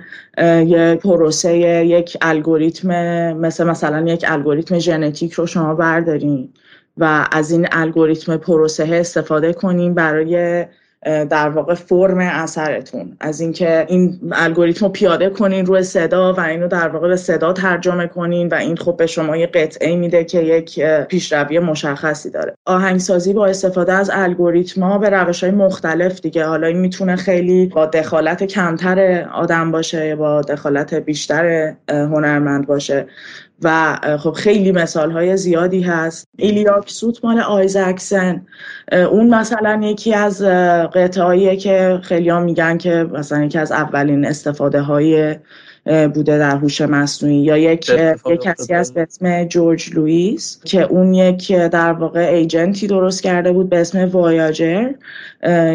یه 0.66 0.98
پروسه 1.02 1.56
یک 1.86 2.16
الگوریتم 2.22 2.88
مثل 3.32 3.64
مثلا 3.64 4.12
یک 4.12 4.24
الگوریتم 4.28 4.78
ژنتیک 4.78 5.32
رو 5.32 5.46
شما 5.46 5.74
بردارین 5.74 6.52
و 6.96 7.28
از 7.32 7.50
این 7.50 7.66
الگوریتم 7.72 8.36
پروسه 8.36 8.88
استفاده 8.92 9.52
کنیم 9.52 9.94
برای 9.94 10.66
در 11.04 11.48
واقع 11.48 11.74
فرم 11.74 12.18
اثرتون. 12.18 13.16
از 13.20 13.40
اینکه 13.40 13.86
این 13.88 14.20
الگوریتم 14.32 14.86
رو 14.86 14.92
پیاده 14.92 15.30
کنین 15.30 15.66
روی 15.66 15.82
صدا 15.82 16.32
و 16.32 16.40
اینو 16.40 16.68
در 16.68 16.88
واقع 16.88 17.08
به 17.08 17.16
صدا 17.16 17.52
ترجمه 17.52 18.06
کنین 18.06 18.48
و 18.48 18.54
این 18.54 18.76
خب 18.76 18.96
به 18.96 19.06
شما 19.06 19.36
یه 19.36 19.46
قطعه 19.46 19.96
میده 19.96 20.24
که 20.24 20.40
یک 20.40 20.80
پیشروی 21.08 21.58
مشخصی 21.58 22.30
داره. 22.30 22.54
آهنگسازی 22.66 23.32
با 23.32 23.46
استفاده 23.46 23.92
از 23.92 24.10
الگوریتم 24.14 24.82
ها 24.82 24.98
به 24.98 25.10
روش 25.10 25.44
های 25.44 25.52
مختلف 25.52 26.20
دیگه. 26.20 26.44
حالا 26.44 26.66
این 26.66 26.78
می‌تونه 26.78 27.16
خیلی 27.16 27.66
با 27.66 27.86
دخالت 27.86 28.44
کمتر 28.44 29.28
آدم 29.32 29.70
باشه 29.70 30.16
با 30.16 30.40
دخالت 30.40 30.94
بیشتر 30.94 31.74
هنرمند 31.88 32.66
باشه. 32.66 33.06
و 33.64 33.98
خب 34.18 34.32
خیلی 34.32 34.72
مثال 34.72 35.10
های 35.10 35.36
زیادی 35.36 35.80
هست. 35.80 36.28
ایلیاک 36.38 36.90
سوت 36.90 37.24
مال 37.24 37.40
آیزکسن 37.40 38.46
اون 38.92 39.34
مثلا 39.34 39.80
یکی 39.84 40.14
از 40.14 40.42
قطعاییه 40.94 41.56
که 41.56 42.00
خیلی 42.02 42.28
ها 42.28 42.40
میگن 42.40 42.78
که 42.78 43.08
مثلا 43.12 43.44
یکی 43.44 43.58
از 43.58 43.72
اولین 43.72 44.26
استفاده 44.26 44.80
های 44.80 45.36
بوده 45.84 46.38
در 46.38 46.56
هوش 46.56 46.80
مصنوعی 46.80 47.36
یا 47.36 47.56
یک 47.56 47.90
یک 48.26 48.40
کسی 48.40 48.74
از 48.74 48.94
به 48.94 49.02
اسم 49.02 49.44
جورج 49.44 49.94
لوئیس 49.94 50.60
که 50.64 50.82
اون 50.82 51.14
یک 51.14 51.52
در 51.52 51.92
واقع 51.92 52.20
ایجنتی 52.20 52.86
درست 52.86 53.22
کرده 53.22 53.52
بود 53.52 53.68
به 53.68 53.80
اسم 53.80 54.04
وایاجر 54.04 54.92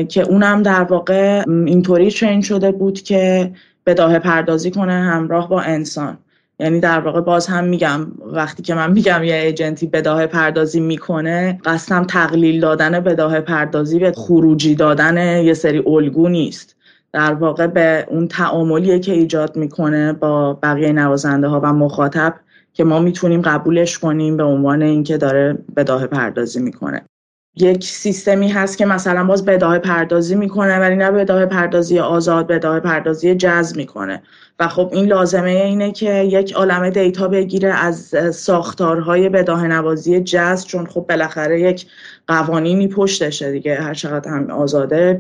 که 0.10 0.22
اونم 0.22 0.64
در 0.64 0.84
واقع 0.84 1.44
اینطوری 1.48 2.12
ترین 2.12 2.42
شده 2.42 2.72
بود 2.72 3.02
که 3.02 3.52
بداه 3.86 4.20
پردازی 4.20 4.72
کنه 4.72 4.94
همراه 4.94 5.50
با 5.50 5.62
انسان. 5.62 6.18
یعنی 6.60 6.80
در 6.80 7.00
واقع 7.00 7.22
باز 7.22 7.48
هم 7.48 7.64
میگم 7.64 8.12
وقتی 8.26 8.64
که 8.64 8.76
من 8.76 8.92
میگم 8.92 9.24
یه 9.24 9.36
ایجنتی 9.36 9.88
بداه 9.88 10.28
پردازی 10.28 10.80
می‌کنه 10.80 11.60
قصدم 11.66 12.04
تقلیل 12.04 12.60
دادن 12.60 13.00
بداه 13.00 13.42
پردازی 13.42 14.00
به 14.00 14.12
خروجی 14.12 14.76
دادن 14.76 15.44
یه 15.44 15.54
سری 15.54 15.84
الگو 15.88 16.30
نیست. 16.30 16.76
در 17.14 17.34
واقع 17.34 17.68
به 17.68 18.06
اون 18.10 18.28
تعاملیه 18.28 19.00
که 19.00 19.12
ایجاد 19.14 19.56
می‌کنه 19.56 20.14
با 20.14 20.54
بقیه 20.54 20.92
نوازنده 20.92 21.48
ها 21.48 21.60
و 21.64 21.74
مخاطب 21.74 22.36
که 22.74 22.84
ما 22.84 23.00
می‌تونیم 23.00 23.42
قبولش 23.42 24.00
کنیم 24.00 24.38
به 24.38 24.44
عنوان 24.44 24.82
اینکه 24.82 25.18
داره 25.18 25.58
بداه 25.76 26.08
پردازی 26.08 26.60
می‌کنه. 26.60 27.06
یک 27.60 27.84
سیستمی 27.84 28.48
هست 28.50 28.78
که 28.78 28.86
مثلا 28.86 29.24
باز 29.24 29.46
بداه 29.46 29.80
پردازی 29.80 30.36
می‌کنه 30.36 30.80
ولی 30.80 30.96
نه 30.96 31.12
بداه 31.12 31.46
پردازی 31.46 32.00
آزاد 32.00 32.48
بداه 32.48 32.80
پردازی 32.80 33.36
جذب 33.36 33.78
می‌کنه. 33.78 34.24
و 34.60 34.68
خب 34.68 34.90
این 34.94 35.06
لازمه 35.06 35.50
اینه 35.50 35.92
که 35.92 36.14
یک 36.14 36.54
عالم 36.54 36.90
دیتا 36.90 37.28
بگیره 37.28 37.74
از 37.74 38.16
ساختارهای 38.36 39.30
بداه 39.30 39.68
نوازی 39.68 40.20
جذب 40.20 40.68
چون 40.68 40.86
خب 40.86 41.06
بالاخره 41.10 41.62
یک 41.62 41.86
قوانینی 42.28 42.88
پشتشه 42.88 43.52
دیگه 43.52 43.76
هر 43.76 43.94
چقدر 43.94 44.32
هم 44.32 44.52
آزاده 44.52 45.14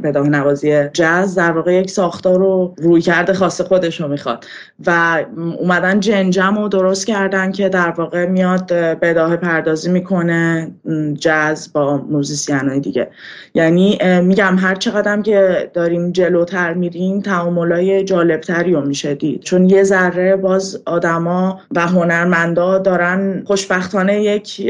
بداه, 0.00 0.28
نوازی 0.28 0.88
جز 0.88 1.34
در 1.34 1.52
واقع 1.52 1.74
یک 1.74 1.90
ساختار 1.90 2.38
رو 2.38 2.74
روی 2.78 3.00
کرده 3.00 3.32
خاص 3.32 3.60
خودش 3.60 4.00
رو 4.00 4.08
می‌خواد. 4.08 4.44
و 4.86 5.24
اومدن 5.58 6.00
جنجم 6.00 6.58
رو 6.58 6.68
درست 6.68 7.06
کردن 7.06 7.52
که 7.52 7.68
در 7.68 7.90
واقع 7.90 8.26
میاد 8.26 8.72
بداه 8.72 9.36
پردازی 9.36 9.90
می‌کنه 9.90 10.70
جز 11.18 11.72
با 11.72 11.96
موزیسین 11.96 12.68
های 12.68 12.80
دیگه. 12.80 13.10
یعنی 13.54 13.98
میگم 14.22 14.56
هر 14.58 14.74
چقدر 14.74 15.22
که 15.22 15.70
داریم 15.74 16.12
جلوتر 16.12 16.74
میریم 16.74 17.20
تعاملای 17.20 18.04
جالبتری 18.30 18.72
رو 18.72 18.86
میشه 18.86 19.14
دید. 19.14 19.42
چون 19.42 19.68
یه 19.68 19.82
ذره 19.82 20.36
باز 20.36 20.82
آدما 20.86 21.60
و 21.70 21.80
هنرمندا 21.80 22.78
دارن 22.78 23.42
خوشبختانه 23.46 24.22
یک 24.22 24.66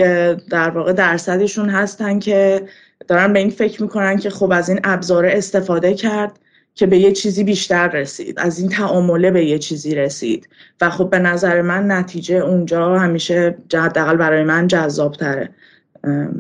در 0.51 0.71
واقع 0.71 0.93
درصدشون 0.93 1.69
هستن 1.69 2.19
که 2.19 2.63
دارن 3.09 3.33
به 3.33 3.39
این 3.39 3.51
فکر 3.51 3.83
می‌کنن 3.83 4.17
که 4.17 4.31
خب 4.31 4.53
از 4.53 4.69
این 4.69 4.81
ابزار 4.85 5.27
استفاده 5.27 5.95
کرد 5.95 6.39
که 6.75 6.87
به 6.87 6.99
یه 6.99 7.13
چیزی 7.13 7.45
بیشتر 7.45 7.89
رسید. 7.89 8.35
از 8.39 8.59
این 8.59 8.69
تعامله 8.69 9.31
به 9.31 9.45
یه 9.45 9.59
چیزی 9.59 9.95
رسید. 9.95 10.49
و 10.81 10.91
خب 10.91 11.11
به 11.11 11.19
نظر 11.19 11.63
من 11.63 11.91
نتیجه 11.91 12.37
اونجا 12.37 12.99
همیشه 12.99 13.57
حداقل 13.75 14.17
برای 14.17 14.45
من 14.45 14.67
جذاب 14.67 15.15
تره 15.15 15.49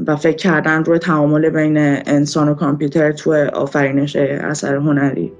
و 0.06 0.16
فکر 0.16 0.36
کردن 0.36 0.84
روی 0.84 0.98
تعامل 0.98 1.50
بین 1.50 1.76
انسان 2.06 2.48
و 2.48 2.54
کامپیوتر 2.54 3.12
تو 3.12 3.34
آفرینش 3.52 4.16
اثر 4.16 4.76
هنری. 4.76 5.32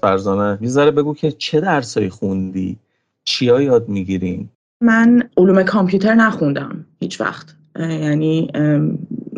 فرزانه 0.00 0.58
می‌ذاره 0.60 0.90
بگو 0.90 1.14
که 1.14 1.32
چه 1.32 1.60
درسایی 1.60 2.08
خوندی؟ 2.08 2.78
چیا 3.24 3.60
یاد 3.60 3.88
می‌گیرین 3.88 4.48
من 4.80 5.22
علوم 5.36 5.62
کامپیوتر 5.62 6.14
نخوندم 6.14 6.86
هیچ 7.00 7.20
وقت. 7.20 7.54
یعنی 7.78 8.50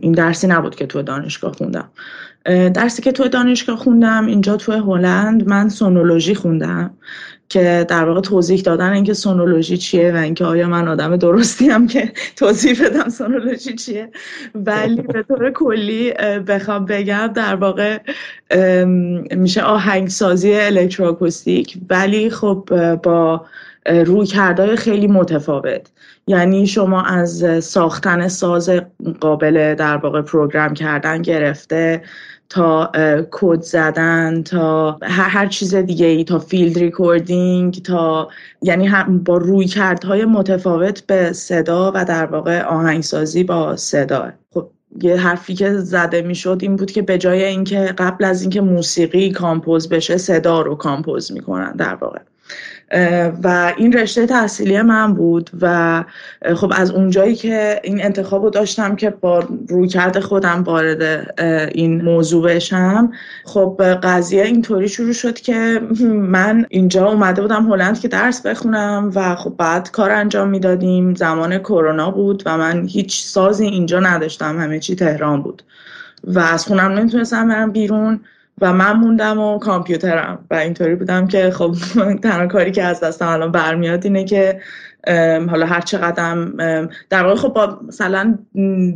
این 0.02 0.12
درسی 0.12 0.46
نبود 0.46 0.74
که 0.74 0.86
تو 0.86 1.02
دانشگاه 1.02 1.52
خوندم. 1.52 1.88
درسی 2.44 3.02
که 3.02 3.12
تو 3.12 3.28
دانشگاه 3.28 3.76
خوندم 3.76 4.26
اینجا 4.26 4.56
تو 4.56 4.72
هلند 4.72 5.48
من 5.48 5.68
سونولوژی 5.68 6.34
خوندم 6.34 6.94
که 7.52 7.86
در 7.88 8.04
واقع 8.04 8.20
توضیح 8.20 8.60
دادن 8.60 8.92
اینکه 8.92 9.14
سونولوژی 9.14 9.76
چیه 9.76 10.12
و 10.12 10.16
اینکه 10.16 10.44
آیا 10.44 10.68
من 10.68 10.88
آدم 10.88 11.16
درستی 11.16 11.68
هم 11.68 11.86
که 11.86 12.12
توضیح 12.36 12.84
بدم 12.84 13.08
سونولوژی 13.08 13.74
چیه. 13.74 14.10
ولی 14.54 15.02
به 15.02 15.22
طور 15.22 15.50
کلی 15.50 16.12
بخوام 16.46 16.84
بگم 16.84 17.26
در 17.26 17.54
واقع 17.54 17.98
میشه 19.36 19.62
آهنگسازی 19.62 20.54
الکتروآکوستیک 20.54 21.78
ولی 21.90 22.30
خب 22.30 22.64
با 23.02 23.46
رویکردهای 23.86 24.76
خیلی 24.76 25.06
متفاوت. 25.06 25.90
یعنی 26.26 26.66
شما 26.66 27.02
از 27.02 27.64
ساختن 27.64 28.28
ساز 28.28 28.70
قابل 29.20 29.74
در 29.74 29.96
واقع 29.96 30.22
program 30.22 30.74
کردن 30.74 31.22
گرفته. 31.22 32.02
تا 32.52 32.90
کد 33.30 33.60
زدن 33.60 34.42
تا 34.42 34.98
هر, 35.02 35.28
هر 35.28 35.46
چیز 35.46 35.74
دیگه 35.74 36.06
ای 36.06 36.24
تا 36.24 36.38
field 36.38 36.78
recording 36.78 37.82
تا 37.82 38.28
یعنی 38.62 38.90
با 39.24 39.36
رویکردهای 39.36 40.24
متفاوت 40.24 41.06
به 41.06 41.32
صدا 41.32 41.92
و 41.94 42.04
در 42.04 42.26
واقع 42.26 42.62
آهنگسازی 42.62 43.44
با 43.44 43.76
صدا. 43.76 44.32
خب 44.54 44.70
یه 45.02 45.16
حرفی 45.16 45.54
که 45.54 45.72
زده 45.72 46.22
می‌شد 46.22 46.58
این 46.62 46.76
بود 46.76 46.90
که 46.90 47.02
به 47.02 47.18
جای 47.18 47.44
اینکه 47.44 47.94
قبل 47.98 48.24
از 48.24 48.42
اینکه 48.42 48.60
موسیقی 48.60 49.30
کامپوز 49.30 49.88
بشه 49.88 50.16
صدا 50.16 50.60
رو 50.60 50.74
کامپوز 50.74 51.32
می‌کنن 51.32 51.72
در 51.72 51.94
واقع. 51.94 52.18
و 53.42 53.72
این 53.76 53.92
رشته 53.92 54.26
تحصیلی 54.26 54.82
من 54.82 55.14
بود 55.14 55.50
و 55.60 56.04
خب 56.56 56.72
از 56.76 56.90
اونجایی 56.90 57.34
که 57.34 57.80
این 57.84 58.04
انتخاب 58.04 58.44
رو 58.44 58.50
داشتم 58.50 58.96
که 58.96 59.10
با 59.10 59.44
رویکرد 59.68 60.20
خودم 60.20 60.62
وارد 60.62 61.34
این 61.74 62.02
موضوع 62.02 62.54
بشم 62.54 63.10
خب 63.44 63.82
قضیه 64.02 64.42
اینطوری 64.42 64.88
شروع 64.88 65.12
شد 65.12 65.34
که 65.34 65.80
من 66.10 66.66
اینجا 66.68 67.06
اومده 67.08 67.42
بودم 67.42 67.72
هلند 67.72 68.00
که 68.00 68.08
درس 68.08 68.46
بخونم 68.46 69.10
و 69.14 69.34
خب 69.34 69.54
بعد 69.58 69.90
کار 69.90 70.10
انجام 70.10 70.48
می‌دادیم. 70.48 71.14
زمان 71.14 71.58
کرونا 71.58 72.10
بود 72.10 72.42
و 72.46 72.58
من 72.58 72.86
هیچ 72.86 73.24
سازی 73.24 73.66
اینجا 73.66 74.00
نداشتم. 74.00 74.58
همه 74.60 74.78
چی 74.80 74.96
تهران 74.96 75.42
بود. 75.42 75.62
و 76.24 76.38
از 76.38 76.66
خونم 76.66 76.92
نمی‌تونستم 76.92 77.48
برم 77.48 77.72
بیرون. 77.72 78.20
و 78.60 78.72
من 78.72 78.92
موندم 78.92 79.38
و 79.38 79.58
کامپیوترم. 79.58 80.46
و 80.50 80.54
اینطوری 80.54 80.94
بودم 80.94 81.26
که 81.26 81.50
خب 81.50 81.74
تنها 82.22 82.46
کاری 82.46 82.72
که 82.72 82.82
از 82.82 83.00
دستم 83.00 83.28
الان 83.28 83.52
برمیاد 83.52 84.04
اینه 84.04 84.24
که 84.24 84.60
حالا 85.50 85.66
هر 85.66 85.80
چقدرم 85.80 86.56
در 87.10 87.22
واقع 87.22 87.34
خب 87.34 87.48
با 87.48 87.78
مثلا 87.88 88.38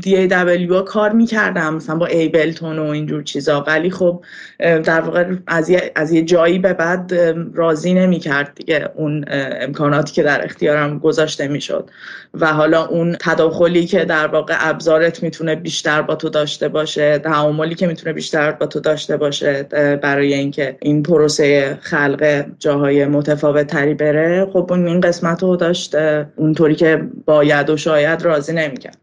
DAW 0.00 0.84
کار 0.86 1.12
می‌کردم 1.12 1.74
مثلا 1.74 1.96
با 1.96 2.06
ایبلتون 2.06 2.78
و 2.78 2.82
اینجور 2.82 3.22
چیزا. 3.22 3.60
ولی 3.60 3.90
خب 3.90 4.24
در 4.58 5.00
واقع 5.00 5.34
از 5.46 5.70
یه, 5.70 5.92
از 5.94 6.12
یه 6.12 6.22
جایی 6.22 6.58
به 6.58 6.72
بعد 6.72 7.14
راضی 7.54 7.94
نمی‌کرد 7.94 8.52
دیگه 8.54 8.88
اون 8.94 9.24
امکاناتی 9.60 10.12
که 10.12 10.22
در 10.22 10.44
اختیارم 10.44 10.98
گذاشته 10.98 11.48
می‌شد. 11.48 11.90
و 12.34 12.46
حالا 12.46 12.86
اون 12.86 13.16
تداخلی 13.20 13.86
که 13.86 14.04
در 14.04 14.26
واقع 14.26 14.54
ابزارت 14.58 15.22
می‌تونه 15.22 15.54
بیشتر 15.54 16.02
با 16.02 16.14
تو 16.14 16.28
داشته 16.28 16.68
باشه 16.68 17.18
تعاملی 17.18 17.74
که 17.74 17.86
می‌تونه 17.86 18.12
بیشتر 18.12 18.52
با 18.52 18.66
تو 18.66 18.80
داشته 18.80 19.16
باشه 19.16 19.62
برای 20.02 20.34
اینکه 20.34 20.76
این 20.80 21.02
پروسه 21.02 21.78
خلق 21.80 22.44
جاهای 22.58 23.06
متفاوت 23.06 23.66
تری 23.66 23.94
بره 23.94 24.46
خب 24.52 24.72
این 24.72 25.00
قسمت 25.00 25.42
رو 25.42 25.56
داشت 25.56 25.95
اونطوری 26.36 26.74
که 26.74 27.08
باید 27.24 27.70
و 27.70 27.76
شاید 27.76 28.22
راضی 28.22 28.52
نمی‌کرد. 28.52 28.98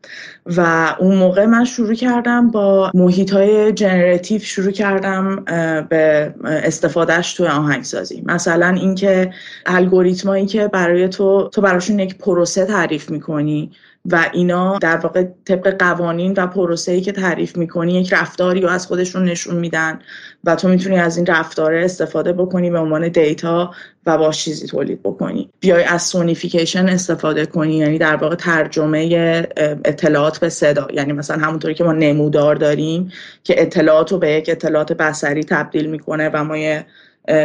و 0.46 0.96
اون 1.00 1.16
موقع 1.16 1.46
من 1.46 1.66
شروع 1.66 1.94
کردم 1.94 2.52
با 2.52 2.92
محیط 2.94 3.34
های 3.34 3.72
جنراتیو 3.72 4.40
شروع 4.40 4.72
کردم 4.72 5.46
به 5.90 6.34
استفادهش 6.46 7.34
توی 7.34 7.48
آهنگسازی. 7.48 8.24
مثلا 8.26 8.68
اینکه 8.68 9.32
الگوریتمایی 9.66 10.46
که 10.46 10.68
برای 10.68 11.10
تو 11.10 11.50
تو 11.54 11.62
براشون 11.62 12.00
یک 12.00 12.18
پروسه 12.18 12.66
تعریف 12.66 13.10
می‌کنی 13.10 13.72
و 14.12 14.30
اینا 14.34 14.78
در 14.78 14.98
واقع 14.98 15.24
طبق 15.46 15.78
قوانین 15.80 16.34
و 16.38 16.48
پروسه‌ای 16.48 17.02
که 17.02 17.12
تعریف 17.12 17.58
می‌کنی 17.58 17.94
یک 17.94 18.14
رفتاری 18.14 18.62
رو 18.62 18.70
از 18.70 18.88
خودشون 18.88 19.26
نشون 19.26 19.56
میدن 19.56 20.00
و 20.44 20.56
تو 20.56 20.68
می‌تونی 20.68 20.98
از 20.98 21.18
این 21.18 21.26
رفتاره 21.26 21.86
استفاده 21.86 22.34
بکنی 22.34 22.70
به 22.70 22.80
عنوان 22.80 23.08
دیتا 23.08 23.72
و 24.06 24.18
با 24.18 24.32
چیزی 24.32 24.68
تولید 24.68 25.04
بکنی. 25.04 25.50
بیای 25.60 25.84
از 25.84 26.02
سونیفیکیشن 26.02 26.90
استفاده 26.90 27.46
کنی 27.46 27.76
یعنی 27.76 27.98
در 27.98 28.16
واقع 28.16 28.36
ترجمه 28.36 29.48
اطلاعات 29.86 30.40
به 30.40 30.50
صدا. 30.50 30.88
یعنی 30.94 31.14
مثلا 31.14 31.46
همونطوری 31.46 31.74
که 31.74 31.84
ما 31.84 31.94
نمودار 31.94 32.56
داریم 32.56 33.12
که 33.44 33.62
اطلاعات 33.62 34.12
رو 34.12 34.18
به 34.18 34.32
یک 34.32 34.50
اطلاعات 34.50 34.94
بصری 34.94 35.44
تبدیل 35.44 35.90
می‌کنه 35.90 36.30
و 36.34 36.44
ما 36.44 36.58
یه 36.58 36.86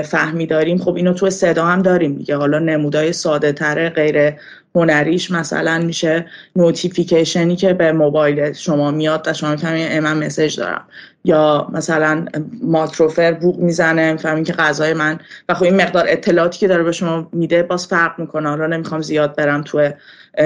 فهمی 0.05 0.47
داریم. 0.47 0.79
خب 0.79 0.95
اینو 0.95 1.13
تو 1.13 1.31
صدا 1.31 1.67
هم 1.67 1.83
داریم 1.83 2.15
دیگه. 2.15 2.37
حالا 2.37 2.59
نمونه‌ی 2.59 3.13
ساده 3.13 3.53
تره 3.53 3.91
غیر 3.91 4.33
هنریش 4.75 5.31
مثلا 5.31 5.79
میشه 5.79 6.27
notification 6.57 7.49
ی 7.49 7.57
که 7.57 7.75
به 7.75 7.93
موبایل 7.93 8.53
شما 8.53 8.91
میاد 8.91 9.29
و 9.29 9.33
شما 9.33 9.51
می‌فهمین 9.51 10.01
من 10.01 10.25
message 10.25 10.57
دارم. 10.57 10.85
یا 11.25 11.69
مثلا 11.73 12.25
ماکروفر 12.63 13.33
بوق 13.33 13.59
می‌زنه 13.59 14.13
می‌فهمین 14.13 14.45
که 14.45 14.53
غذای 14.53 14.95
من. 14.95 15.19
و 15.49 15.55
خب 15.55 15.65
این 15.65 15.77
مقدار 15.83 16.05
اطلاعاتی 16.09 16.59
که 16.59 16.69
داره 16.69 16.83
به 16.83 16.93
شما 16.93 17.29
میده 17.33 17.63
باز 17.63 17.87
فرق 17.87 18.19
می‌کنه. 18.19 18.49
حالا 18.49 18.67
نمی‌خوام 18.67 19.01
زیاد 19.01 19.37
برم 19.37 19.63
تو 19.63 19.91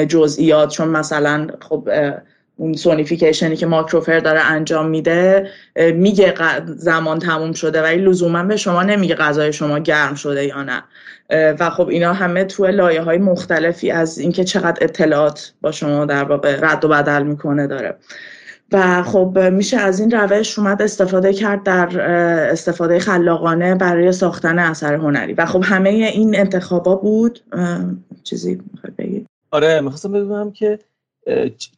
جزئیات 0.09 0.69
چون 0.69 0.89
مثلا 0.89 1.47
خب 1.61 1.89
اون 2.57 2.73
sonification 2.73 3.50
ی 3.50 3.57
که 3.57 3.67
ماکروفر 3.67 4.21
داره 4.21 4.41
انجام 4.41 4.89
میده 4.89 5.49
میگه 5.95 6.35
زمان 6.67 7.19
تموم 7.19 7.53
شده 7.53 7.83
ولی 7.83 8.03
لزوما 8.03 8.43
به 8.43 8.57
شما 8.57 8.83
نمیگه 8.83 9.15
غذای 9.15 9.53
شما 9.53 9.79
گرم 9.79 10.15
شده 10.15 10.45
یا 10.45 10.63
نه. 10.63 10.83
و 11.31 11.71
خب 11.71 11.89
اینا 11.89 12.13
همه 12.13 12.45
تو 12.45 12.67
لایه 12.67 13.03
های 13.03 13.19
مختلفی 13.19 13.91
از 13.91 14.19
اینکه 14.19 14.45
چقدر 14.45 14.79
اطلاعات 14.85 15.53
با 15.61 15.73
شما 15.73 16.05
در 16.05 16.25
واقع 16.25 16.59
رد 16.61 16.85
و 16.85 16.89
بدل 16.89 17.23
می‌کنه 17.23 17.67
داره. 17.67 17.97
و 18.73 19.03
خب 19.03 19.39
میشه 19.53 19.77
از 19.77 20.01
این 20.01 20.11
روش 20.11 20.59
اومد 20.59 20.83
استفاده 20.83 21.33
کرد 21.33 21.63
در 21.63 22.01
استفاده 22.51 22.99
خلاقانه 22.99 23.75
برای 23.75 24.13
ساختن 24.13 24.59
اثر 24.59 24.95
هنری. 24.95 25.33
و 25.33 25.47
خب 25.47 25.65
همه 25.65 25.91
این 25.91 26.39
انتخابا 26.39 26.95
بود. 26.95 27.41
چیزی 28.23 28.61
بگید 28.99 29.27
آره 29.51 29.81
می‌خواستم 29.81 30.13
بدونم 30.13 30.53
که 30.53 30.79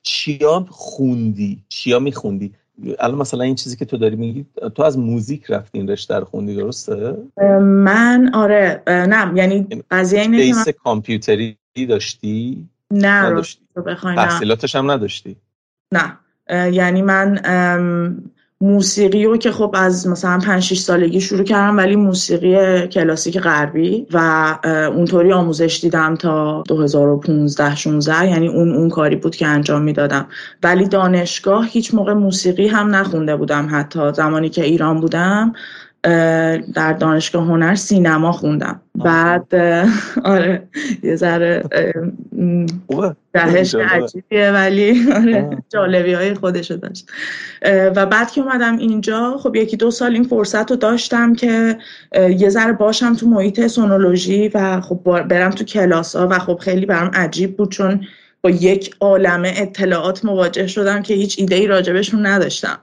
چیا 0.02 0.66
خوندی؟ 0.70 1.62
چیا 1.68 1.98
میخوندی؟ 1.98 2.52
الان 2.98 3.18
مثلا 3.18 3.44
این 3.44 3.54
چیزی 3.54 3.76
که 3.76 3.84
تو 3.84 3.96
داری 3.96 4.16
میگی 4.16 4.46
تو 4.74 4.82
از 4.82 4.98
موزیک 4.98 5.50
رفتی 5.50 5.78
این 5.78 5.88
رشته 5.88 6.14
رو 6.14 6.24
خوندی 6.24 6.56
درسته؟ 6.56 7.16
من 7.60 8.30
آره 8.34 8.82
نه 8.86 9.32
یعنی 9.34 9.66
قضیه 9.90 10.20
اینه 10.20 10.36
بیس 10.36 10.66
من... 10.66 10.72
کامپیوتری 10.84 11.56
داشتی؟ 11.88 12.68
نه 12.90 13.08
نداشتی. 13.08 13.60
تحصیلاتش 14.02 14.76
هم 14.76 14.90
نداشتی؟ 14.90 15.36
نه. 15.92 16.18
یعنی 16.72 17.02
من 17.02 17.38
موسیقی 18.64 19.24
رو 19.24 19.36
که 19.36 19.52
خب 19.52 19.70
از 19.74 20.06
مثلا 20.06 20.38
5 20.38 20.62
6 20.62 20.78
سالگی 20.78 21.20
شروع 21.20 21.44
کردم 21.44 21.76
ولی 21.76 21.96
موسیقی 21.96 22.86
کلاسیک 22.88 23.38
غربی 23.38 24.06
و 24.12 24.18
اونطوری 24.94 25.32
آموزش 25.32 25.78
دیدم 25.82 26.16
تا 26.16 26.62
2015 26.68 27.76
16 27.76 28.30
یعنی 28.30 28.48
اون 28.48 28.72
اون 28.72 28.88
کاری 28.88 29.16
بود 29.16 29.36
که 29.36 29.46
انجام 29.46 29.82
می‌دادم. 29.82 30.26
ولی 30.62 30.88
دانشگاه 30.88 31.68
هیچ 31.68 31.94
موقع 31.94 32.12
موسیقی 32.12 32.68
هم 32.68 32.94
نخونده 32.94 33.36
بودم 33.36 33.68
حتی. 33.70 34.12
زمانی 34.12 34.48
که 34.48 34.64
ایران 34.64 35.00
بودم 35.00 35.52
در 36.74 36.92
دانشگاه 37.00 37.44
هنر 37.44 37.74
سینما 37.74 38.32
خوندم. 38.32 38.80
بعد 38.94 39.54
آره 40.24 40.68
یه 41.02 41.16
ذره 41.16 41.64
دهش 43.32 43.74
عجیبیه 43.74 44.50
ولی 44.50 45.12
آره 45.12 45.58
جالبی 45.68 46.12
های 46.12 46.34
خودشو 46.34 46.74
داشت. 46.74 47.06
و 47.96 48.06
بعد 48.06 48.30
که 48.30 48.40
اومدم 48.40 48.78
اینجا 48.78 49.38
خب 49.42 49.56
یکی 49.56 49.76
دو 49.76 49.90
سال 49.90 50.12
این 50.12 50.24
فرصت 50.24 50.70
رو 50.70 50.76
داشتم 50.76 51.34
که 51.34 51.78
یه 52.38 52.48
ذره 52.48 52.72
باشم 52.72 53.14
تو 53.14 53.26
محیط 53.26 53.66
سونولوژی 53.66 54.48
و 54.48 54.80
خب 54.80 55.22
برم 55.28 55.50
تو 55.50 55.64
کلاس 55.64 56.16
ها 56.16 56.28
و 56.30 56.38
خب 56.38 56.58
خیلی 56.62 56.86
برام 56.86 57.10
عجیب 57.14 57.56
بود 57.56 57.70
چون 57.70 58.06
با 58.42 58.50
یک 58.50 58.94
عالمه 59.00 59.54
اطلاعات 59.56 60.24
مواجه 60.24 60.66
شدم 60.66 61.02
که 61.02 61.14
هیچ 61.14 61.38
ایده 61.38 61.54
ای 61.54 61.66
راجبشون 61.66 62.26
نداشتم. 62.26 62.78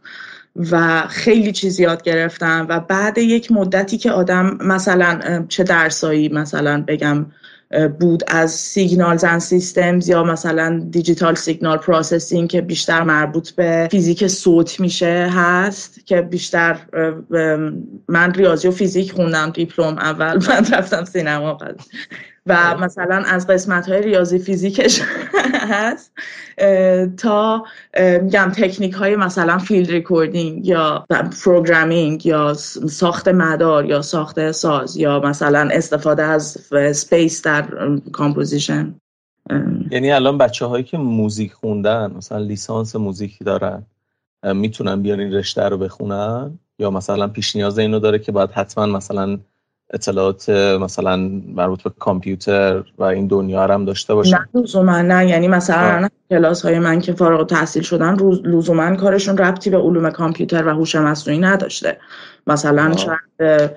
و 0.56 1.08
خیلی 1.08 1.52
چیز 1.52 1.80
یاد 1.80 2.04
گرفتم 2.04 2.66
و 2.70 2.80
بعد 2.80 3.18
یک 3.18 3.52
مدتی 3.52 3.98
که 3.98 4.12
آدم 4.12 4.58
مثلا 4.62 5.46
چه 5.50 5.64
درسایی 5.64 6.30
مثلا 6.30 6.84
بگم 6.88 7.26
بود 8.00 8.24
از 8.28 8.52
signals 8.52 9.18
and 9.18 9.40
systems 9.40 10.10
یا 10.10 10.24
مثلا 10.24 10.88
digital 10.92 11.36
signal 11.36 11.78
processing 11.78 12.50
که 12.50 12.62
بیشتر 12.62 13.04
مربوط 13.04 13.52
به 13.52 13.88
فیزیک 13.92 14.28
صوت 14.28 14.80
میشه 14.80 15.30
هست 15.36 16.06
که 16.06 16.22
بیشتر 16.22 16.80
من 18.08 18.34
ریاضی 18.34 18.68
و 18.68 18.72
فیزیک 18.72 19.12
خوندم 19.12 19.50
دیپلم 19.50 19.98
اول 19.98 20.40
بعد 20.48 20.76
رفتم 20.76 21.06
سینما 21.06 21.58
و 22.46 22.78
مثلا 22.78 23.16
از 23.16 23.48
قسمت 23.48 23.90
های 23.90 24.02
ریاضی 24.02 24.40
فیزیکش 24.40 25.02
هست 25.74 26.12
تا 27.18 27.66
میگم 28.22 28.52
تکنیک 28.56 28.94
های 28.94 29.16
مثلا 29.16 29.58
field 29.58 29.92
recording 29.92 30.68
یا 30.68 31.06
programming 31.44 32.26
یا 32.26 32.54
ساخت 32.90 33.28
مدار 33.28 33.86
یا 33.86 34.02
ساخت 34.02 34.52
ساز 34.52 34.98
یا 34.98 35.20
مثلا 35.20 35.70
استفاده 35.72 36.24
از 36.24 36.58
space 36.94 37.42
در 37.42 37.68
composition 38.12 38.96
یعنی 39.92 40.12
الان 40.12 40.38
بچه 40.38 40.66
هایی 40.66 40.84
که 40.84 40.98
موزیک 40.98 41.54
خوندن 41.54 42.14
مثلا 42.18 42.38
لیسانس 42.38 42.96
موزیک 42.96 43.38
دارن 43.46 43.84
می‌تونن 44.44 45.02
بیان 45.02 45.20
این 45.20 45.34
رشته 45.34 45.70
رو 45.70 45.78
بخونن؟ 45.78 46.60
یا 46.80 46.92
مثلا 46.92 47.28
پیش 47.28 47.56
نیاز 47.56 47.80
اینو 47.80 48.00
داره 48.00 48.20
که 48.20 48.32
باید 48.32 48.52
حتما 48.52 48.86
مثلا 48.86 49.40
اطلاعات 49.94 50.50
مثلا 50.50 51.18
مربوط 51.56 51.84
به 51.84 51.92
کامپیوتر 52.00 52.84
و 52.98 53.04
این 53.04 53.28
دنیا 53.28 53.64
هم 53.64 53.86
داشته 53.86 54.16
باشه 54.16 54.38
نه 54.38 54.62
لزوما 54.62 55.02
نه. 55.02 55.28
یعنی 55.28 55.48
مثلا 55.48 56.10
هم 56.30 56.40
کلاسی 56.40 56.66
های 56.66 56.80
من 56.80 57.00
که 57.00 57.14
فارغ 57.14 57.48
تحصیل 57.48 57.84
شدن 57.84 58.18
لزوما 58.44 58.96
کارشون 58.96 59.38
ربطی 59.38 59.70
به 59.70 59.78
علوم 59.78 60.10
کامپیوتر 60.10 60.68
و 60.68 60.70
هوش 60.70 60.96
مصنوعی 60.96 61.40
نداشته. 61.40 61.98
مثلا 62.48 62.96
شاید 62.96 63.72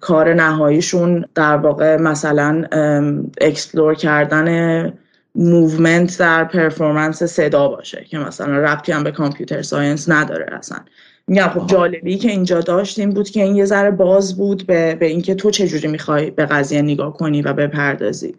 کار 0.00 0.34
نهاییشون 0.34 1.24
در 1.34 1.56
واقع 1.56 1.96
مثلا 1.96 2.64
explore 3.40 3.94
کردن 3.94 4.92
movement 5.34 6.18
در 6.18 6.44
performance 6.44 7.22
صدا 7.22 7.68
باشه 7.68 8.04
که 8.04 8.18
مثلا 8.18 8.58
ربطی 8.58 8.92
هم 8.92 9.04
به 9.04 9.12
computer 9.12 9.62
science 9.62 10.08
نداره 10.08 10.46
اصلا. 10.52 10.78
میگم 11.26 11.48
خب 11.48 11.66
جالبی 11.66 12.18
که 12.18 12.30
اینجا 12.30 12.60
داشت 12.60 12.98
این 12.98 13.10
بود 13.10 13.30
که 13.30 13.42
این 13.42 13.56
یه 13.56 13.64
ذره 13.64 13.90
باز 13.90 14.36
بود 14.36 14.66
به, 14.66 14.94
به 14.94 15.06
اینکه 15.06 15.34
تو 15.34 15.50
چجوری 15.50 15.88
می‌خوای 15.88 16.30
به 16.30 16.46
قضیه 16.46 16.82
نگاه 16.82 17.12
کنی 17.12 17.42
و 17.42 17.52
بپردازی. 17.52 18.34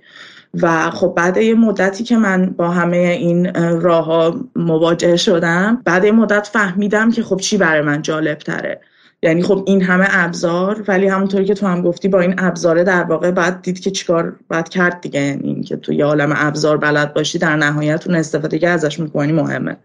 و 0.62 0.90
خب 0.90 1.14
بعد 1.18 1.38
یه 1.38 1.56
مدتی 1.56 2.04
که 2.04 2.18
من 2.18 2.46
با 2.46 2.70
همه 2.70 2.98
این 2.98 3.54
راه 3.82 4.06
ها 4.06 4.40
مواجه 4.56 5.16
شدم 5.16 5.82
بعد 5.86 6.06
یه 6.06 6.12
مدت 6.12 6.48
فهمیدم 6.48 7.12
که 7.12 7.24
خب 7.24 7.38
چی 7.38 7.58
برای 7.58 7.82
من 7.82 8.02
جالب 8.02 8.38
تره 8.38 8.82
یعنی 9.24 9.44
خب 9.44 9.64
این 9.68 9.82
همه 9.82 10.08
ابزار 10.10 10.84
ولی 10.88 11.08
همونطوری 11.08 11.46
که 11.46 11.54
تو 11.54 11.68
هم 11.68 11.82
گفتی 11.82 12.08
با 12.08 12.20
این 12.20 12.36
ابزاره 12.38 12.84
در 12.84 13.04
واقع 13.04 13.32
بعد 13.32 13.62
دید 13.62 13.80
که 13.80 13.92
چیکار 13.92 14.36
باید 14.48 14.70
کرد 14.70 15.02
دیگه. 15.02 15.22
یعنی 15.22 15.48
اینکه 15.48 15.76
تو 15.76 15.94
یه 15.94 16.06
عالم 16.06 16.34
ابزار 16.36 16.78
بلد 16.78 17.14
باشی 17.14 17.38
در 17.38 17.56
نهایت 17.56 18.08
اون 18.08 18.16
استفاده 18.16 18.60
که 18.60 18.70
ازش 18.70 19.00
می‌کنی 19.00 19.32
مهمه. 19.32 19.78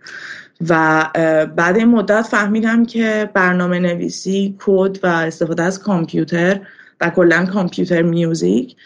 و 0.69 1.07
بعد 1.57 1.77
این 1.77 1.89
مدت 1.89 2.23
فهمیدم 2.23 2.85
که 2.85 3.31
برنامه 3.35 3.79
نویسی 3.79 4.57
کد 4.59 4.99
و 5.03 5.07
استفاده 5.07 5.63
از 5.63 5.83
کامپیوتر 5.83 6.61
و 7.01 7.11
کلا 7.11 7.47
کامپیوتر 7.47 8.03
میوزیک 8.03 8.77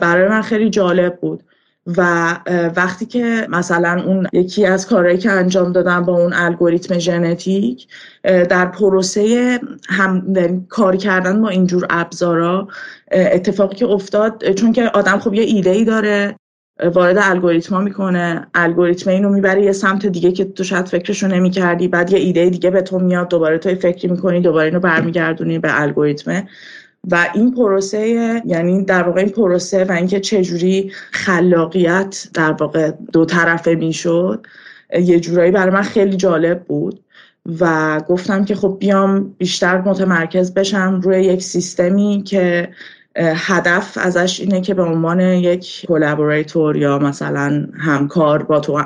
برای 0.00 0.28
من 0.28 0.42
خیلی 0.42 0.70
جالب 0.70 1.20
بود. 1.20 1.42
و 1.86 2.32
وقتی 2.76 3.06
که 3.06 3.46
مثلا 3.50 4.02
اون 4.06 4.26
یکی 4.32 4.66
از 4.66 4.86
کارهایی 4.86 5.18
که 5.18 5.30
انجام 5.30 5.72
دادم 5.72 6.04
با 6.04 6.16
اون 6.16 6.32
الگوریتم 6.32 6.98
ژنتیک 6.98 7.86
در 8.22 8.66
پروسه 8.66 9.60
هم 9.88 10.36
کار 10.68 10.96
کردن 10.96 11.42
با 11.42 11.48
اینجور 11.48 11.86
ابزارا 11.90 12.68
اتفاقی 13.12 13.76
که 13.76 13.86
افتاد 13.86 14.52
چون 14.52 14.72
که 14.72 14.88
آدم 14.88 15.18
خب 15.18 15.34
یه 15.34 15.42
ایده 15.42 15.70
ای 15.70 15.84
داره 15.84 16.36
وارد 16.82 17.16
الگوریتما 17.20 17.80
می‌کنه. 17.80 18.46
الگوریتم 18.54 19.10
اینو 19.10 19.28
می‌بره 19.28 19.62
یه 19.62 19.72
سمت 19.72 20.06
دیگه 20.06 20.32
که 20.32 20.44
تو 20.44 20.64
شاید 20.64 20.88
فکرشو 20.88 21.26
نمی‌کردی. 21.26 21.88
بعد 21.88 22.12
یه 22.12 22.18
ایده 22.18 22.50
دیگه 22.50 22.70
به 22.70 22.82
تو 22.82 22.98
میاد. 22.98 23.28
دوباره 23.28 23.58
تو 23.58 23.74
فکری 23.74 24.08
می‌کنی 24.08 24.40
دوباره 24.40 24.66
اینو 24.66 24.80
برمیگردونی 24.80 25.58
به 25.58 25.80
الگوریتمه 25.82 26.48
و 27.10 27.26
این 27.34 27.54
پروسه 27.54 28.08
یعنی 28.46 28.84
در 28.84 29.02
واقع 29.02 29.20
این 29.20 29.30
پروسه 29.30 29.84
و 29.84 29.92
اینکه 29.92 30.20
چجوری 30.20 30.92
خلاقیت 31.10 32.26
در 32.34 32.52
واقع 32.52 32.90
دو 33.12 33.24
طرفه 33.24 33.74
می‌شد 33.74 34.46
یه 35.00 35.20
جورایی 35.20 35.50
برای 35.50 35.74
من 35.74 35.82
خیلی 35.82 36.16
جالب 36.16 36.64
بود. 36.64 37.00
و 37.60 38.00
گفتم 38.08 38.44
که 38.44 38.54
خب 38.54 38.76
بیام 38.80 39.34
بیشتر 39.38 39.80
متمرکز 39.80 40.54
بشم 40.54 41.00
روی 41.02 41.24
یک 41.24 41.42
سیستمی 41.42 42.22
که 42.26 42.68
هدف 43.16 43.98
ازش 44.00 44.40
اینه 44.40 44.60
که 44.60 44.74
به 44.74 44.82
عنوان 44.82 45.20
یک 45.20 45.86
collaborator 45.88 46.76
یا 46.76 46.98
مثلا 46.98 47.66
همکار 47.78 48.42
با 48.42 48.60
تو 48.60 48.82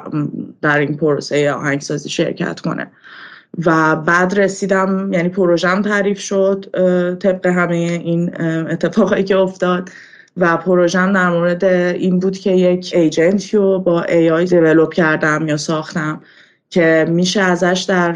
در 0.63 0.79
این 0.79 0.97
پروسه 0.97 1.53
آهنگسازی 1.53 2.09
شرکت 2.09 2.61
کنه. 2.61 2.91
و 3.67 3.97
بعد 3.97 4.39
رسیدم 4.39 5.13
یعنی 5.13 5.29
پروژم 5.29 5.83
تعریف 5.83 6.19
شد 6.21 6.65
طبق 7.21 7.47
همه 7.47 7.77
این 7.77 8.43
اتفاقایی 8.43 9.25
که 9.25 9.37
افتاد. 9.37 9.91
و 10.37 10.57
پروژم 10.57 11.13
در 11.13 11.31
مورد 11.31 11.65
این 11.65 12.19
بود 12.19 12.39
که 12.39 12.51
یک 12.51 12.93
agent 12.95 13.47
ی 13.47 13.57
رو 13.57 13.79
با 13.79 14.01
AI 14.11 14.45
develop 14.45 14.93
کردم 14.93 15.49
یا 15.49 15.57
ساختم. 15.57 16.21
که 16.71 17.07
میشه 17.09 17.41
ازش 17.41 17.85
در 17.89 18.13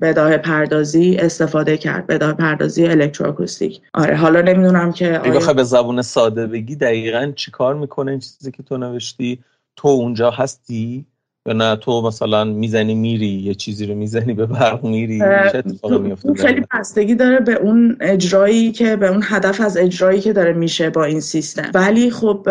بداهه 0.00 0.36
پردازی 0.36 1.16
استفاده 1.16 1.76
کرد 1.76 2.06
بداهه 2.06 2.32
پردازی 2.32 2.86
الکتروآکوستیک 2.86 3.80
آره 3.94 4.16
حالا 4.16 4.40
نمی‌دونم 4.40 4.92
که 4.92 5.18
آیا... 5.18 5.34
بخوای 5.34 5.54
به 5.54 5.62
زبون 5.62 6.02
ساده 6.02 6.46
بگی 6.46 6.76
دقیقا 6.76 7.32
چی 7.36 7.50
کار 7.50 7.74
می‌کنه 7.74 8.10
این 8.10 8.20
چیزی 8.20 8.50
که 8.50 8.62
تو 8.62 8.76
نوشتی؟ 8.76 9.38
تو 9.76 9.88
اونجا 9.88 10.30
هستی؟ 10.30 11.06
یا 11.46 11.52
نه 11.52 11.76
تو 11.76 12.02
مثلا 12.02 12.44
می‌زنی 12.44 12.94
میری 12.94 13.26
یه 13.26 13.54
چیزی 13.54 13.86
رو 13.86 13.94
می‌زنی 13.94 14.34
به 14.34 14.46
برق 14.46 14.84
میری 14.84 15.18
چه 15.18 15.58
اتفاقی 15.58 15.98
میفته 15.98 16.34
خیلی 16.34 16.64
بستگی 16.74 17.14
داره 17.14 17.40
به 17.40 17.54
اون 17.54 17.96
اجرایی 18.00 18.72
که 18.72 18.96
به 18.96 19.08
اون 19.08 19.22
هدف 19.24 19.60
از 19.60 19.76
اجرایی 19.76 20.20
که 20.20 20.32
داره 20.32 20.52
میشه 20.52 20.90
با 20.90 21.04
این 21.04 21.20
سیستم. 21.20 21.70
ولی 21.74 22.10
خب 22.10 22.42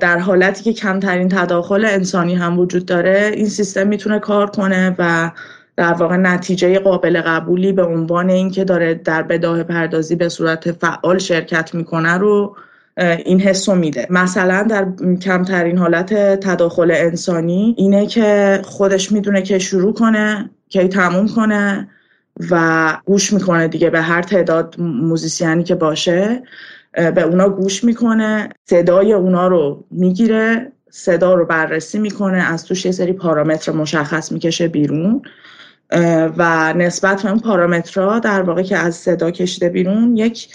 در 0.00 0.18
حالتی 0.18 0.64
که 0.64 0.72
کمترین 0.72 1.28
تداخل 1.28 1.84
انسانی 1.84 2.34
هم 2.34 2.58
وجود 2.58 2.86
داره 2.86 3.32
این 3.34 3.48
سیستم 3.48 3.86
می‌تونه 3.86 4.18
کار 4.18 4.50
کنه 4.50 4.96
و 4.98 5.30
در 5.76 5.92
واقع 5.92 6.16
نتیجه 6.16 6.78
قابل 6.78 7.20
قبولی 7.20 7.72
به 7.72 7.84
عنوان 7.84 8.30
اینکه 8.30 8.64
داره 8.64 8.94
در 8.94 9.22
بداه 9.22 9.62
پردازی 9.62 10.16
به 10.16 10.28
صورت 10.28 10.72
فعال 10.72 11.18
شرکت 11.18 11.74
می‌کنه 11.74 12.12
رو 12.12 12.56
این 12.98 13.40
حس 13.40 13.68
رو 13.68 13.74
میده. 13.74 14.06
مثلا 14.10 14.62
در 14.62 14.86
کمترین 15.20 15.78
حالت 15.78 16.14
تداخل 16.40 16.90
انسانی 16.90 17.74
اینه 17.78 18.06
که 18.06 18.60
خودش 18.64 19.12
می‌دونه 19.12 19.42
که 19.42 19.58
شروع 19.58 19.94
کنه 19.94 20.50
که 20.68 20.88
تموم 20.88 21.28
کنه 21.28 21.88
و 22.50 22.96
گوش 23.04 23.32
می‌کنه 23.32 23.68
دیگه 23.68 23.90
به 23.90 24.00
هر 24.00 24.22
تعداد 24.22 24.74
موزیسیانی 24.78 25.64
که 25.64 25.74
باشه. 25.74 26.42
به 26.92 27.22
اونا 27.22 27.48
گوش 27.48 27.84
می‌کنه 27.84 28.48
صدای 28.64 29.12
اونا 29.12 29.48
رو 29.48 29.84
می‌گیره 29.90 30.72
صدا 30.90 31.34
رو 31.34 31.46
بررسی 31.46 31.98
می‌کنه 31.98 32.38
از 32.38 32.64
توش 32.64 32.86
یه 32.86 32.92
سری 32.92 33.12
پارامتر 33.12 33.72
مشخص 33.72 34.32
می‌کشه 34.32 34.68
بیرون. 34.68 35.22
و 36.36 36.74
نسبت 36.76 37.22
به 37.22 37.30
اون 37.30 37.38
پارامترها 37.38 38.18
در 38.18 38.42
واقع 38.42 38.62
که 38.62 38.76
از 38.76 38.96
صدا 38.96 39.30
کشیده 39.30 39.68
بیرون 39.68 40.16
یک 40.16 40.48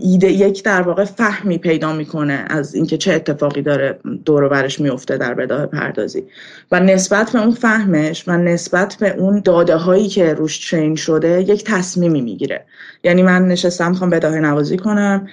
ایده 0.00 0.32
یک 0.32 0.64
در 0.64 0.82
واقع 0.82 1.04
فهمی 1.04 1.58
پیدا 1.58 1.92
می‌کنه 1.92 2.44
از 2.48 2.74
اینکه 2.74 2.96
چه 2.96 3.12
اتفاقی 3.12 3.62
داره 3.62 3.98
دور 4.24 4.48
برش 4.48 4.80
میفته 4.80 5.16
در 5.16 5.34
بداه 5.34 5.66
پردازی. 5.66 6.24
و 6.72 6.80
نسبت 6.80 7.30
به 7.30 7.40
اون 7.40 7.50
فهمش 7.50 8.28
و 8.28 8.36
نسبت 8.36 8.96
به 9.00 9.10
اون 9.10 9.40
داده 9.40 9.76
هایی 9.76 10.08
که 10.08 10.34
روش 10.34 10.70
ترین 10.70 10.96
شده 10.96 11.40
یک 11.40 11.64
تصمیمی 11.64 12.20
می‌گیره. 12.20 12.64
یعنی 13.04 13.22
من 13.22 13.48
نشستم 13.48 13.90
می‌خوام 13.90 14.10
بداه 14.10 14.34
نوازی 14.34 14.76
کنم 14.76 15.28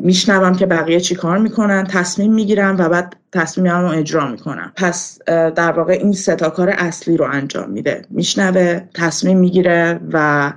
میشنوم 0.00 0.56
که 0.56 0.66
بقیه 0.66 1.00
چی 1.00 1.14
کار 1.14 1.38
می‌کنن 1.38 1.84
تصمیم 1.84 2.34
می‌گیرم 2.34 2.76
و 2.78 2.88
بعد 2.88 3.16
تصمیمم 3.32 3.80
رو 3.80 3.88
اجرا 3.88 4.28
می‌کنم. 4.28 4.72
پس 4.76 5.18
در 5.26 5.72
واقع 5.72 5.92
این 5.92 6.12
ستا 6.12 6.50
کار 6.50 6.74
اصلی 6.78 7.16
رو 7.16 7.24
انجام 7.32 7.70
میده. 7.70 8.02
میشنوه 8.10 8.80
تصمیم 8.94 9.38
می‌گیره 9.38 10.00
و 10.12 10.52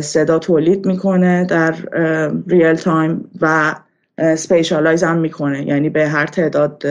صدا 0.00 0.38
تولید 0.38 0.86
می‌کنه 0.86 1.44
در 1.44 1.74
real 2.46 2.74
time 2.74 3.30
و 3.40 3.74
spatialize 4.36 5.04
هم 5.04 5.18
می‌کنه. 5.18 5.66
یعنی 5.66 5.88
به 5.88 6.08
هر 6.08 6.26
تعداد 6.26 6.82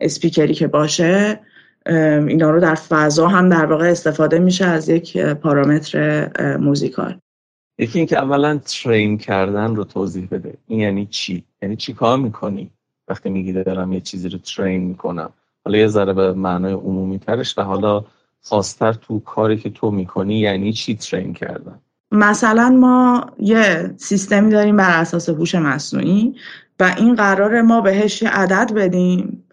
اسپیکری 0.00 0.54
که 0.54 0.66
باشه 0.66 1.40
اینا 1.86 2.50
رو 2.50 2.60
در 2.60 2.74
فضا 2.74 3.28
هم 3.28 3.48
در 3.48 3.64
واقع 3.64 3.90
استفاده 3.90 4.38
میشه 4.38 4.64
از 4.64 4.88
یک 4.88 5.18
پارامتر 5.18 6.56
موزیکال. 6.56 7.18
یکی 7.78 7.98
اینکه 7.98 8.18
اولا 8.18 8.58
train 8.58 9.18
کردن 9.18 9.76
رو 9.76 9.84
توضیح 9.84 10.28
بده. 10.30 10.54
این 10.66 10.80
یعنی 10.80 11.06
چی؟ 11.06 11.44
یعنی 11.62 11.76
چی 11.76 11.92
کار 11.92 12.18
می‌کنی؟ 12.18 12.70
وقتی 13.08 13.30
میگی 13.30 13.52
دارم 13.52 13.92
یه 13.92 14.00
چیزی 14.00 14.28
رو 14.28 14.38
train 14.38 14.82
می‌کنم. 14.82 15.30
حالا 15.64 15.78
یه 15.78 15.86
ذره 15.86 16.12
به 16.12 16.32
معنای 16.32 16.72
عمومی 16.72 17.18
ترش 17.18 17.58
و 17.58 17.62
حالا 17.62 18.04
خاصتر 18.42 18.92
تو 18.92 19.20
کاری 19.20 19.56
که 19.56 19.70
تو 19.70 19.90
می‌کنی 19.90 20.38
یعنی 20.38 20.72
چی 20.72 20.94
ترین 20.94 21.34
کردن؟ 21.34 21.78
مثلا 22.12 22.70
ما 22.70 23.26
یه 23.38 23.94
سیستمی 23.96 24.50
داریم 24.50 24.76
بر 24.76 25.00
اساس 25.00 25.28
هوش 25.28 25.54
مصنوعی 25.54 26.34
و 26.80 26.94
این 26.96 27.14
قرار 27.14 27.62
ما 27.62 27.80
بهش 27.80 28.22
یه 28.22 28.28
عدد 28.28 28.72
بدیم. 28.74 29.44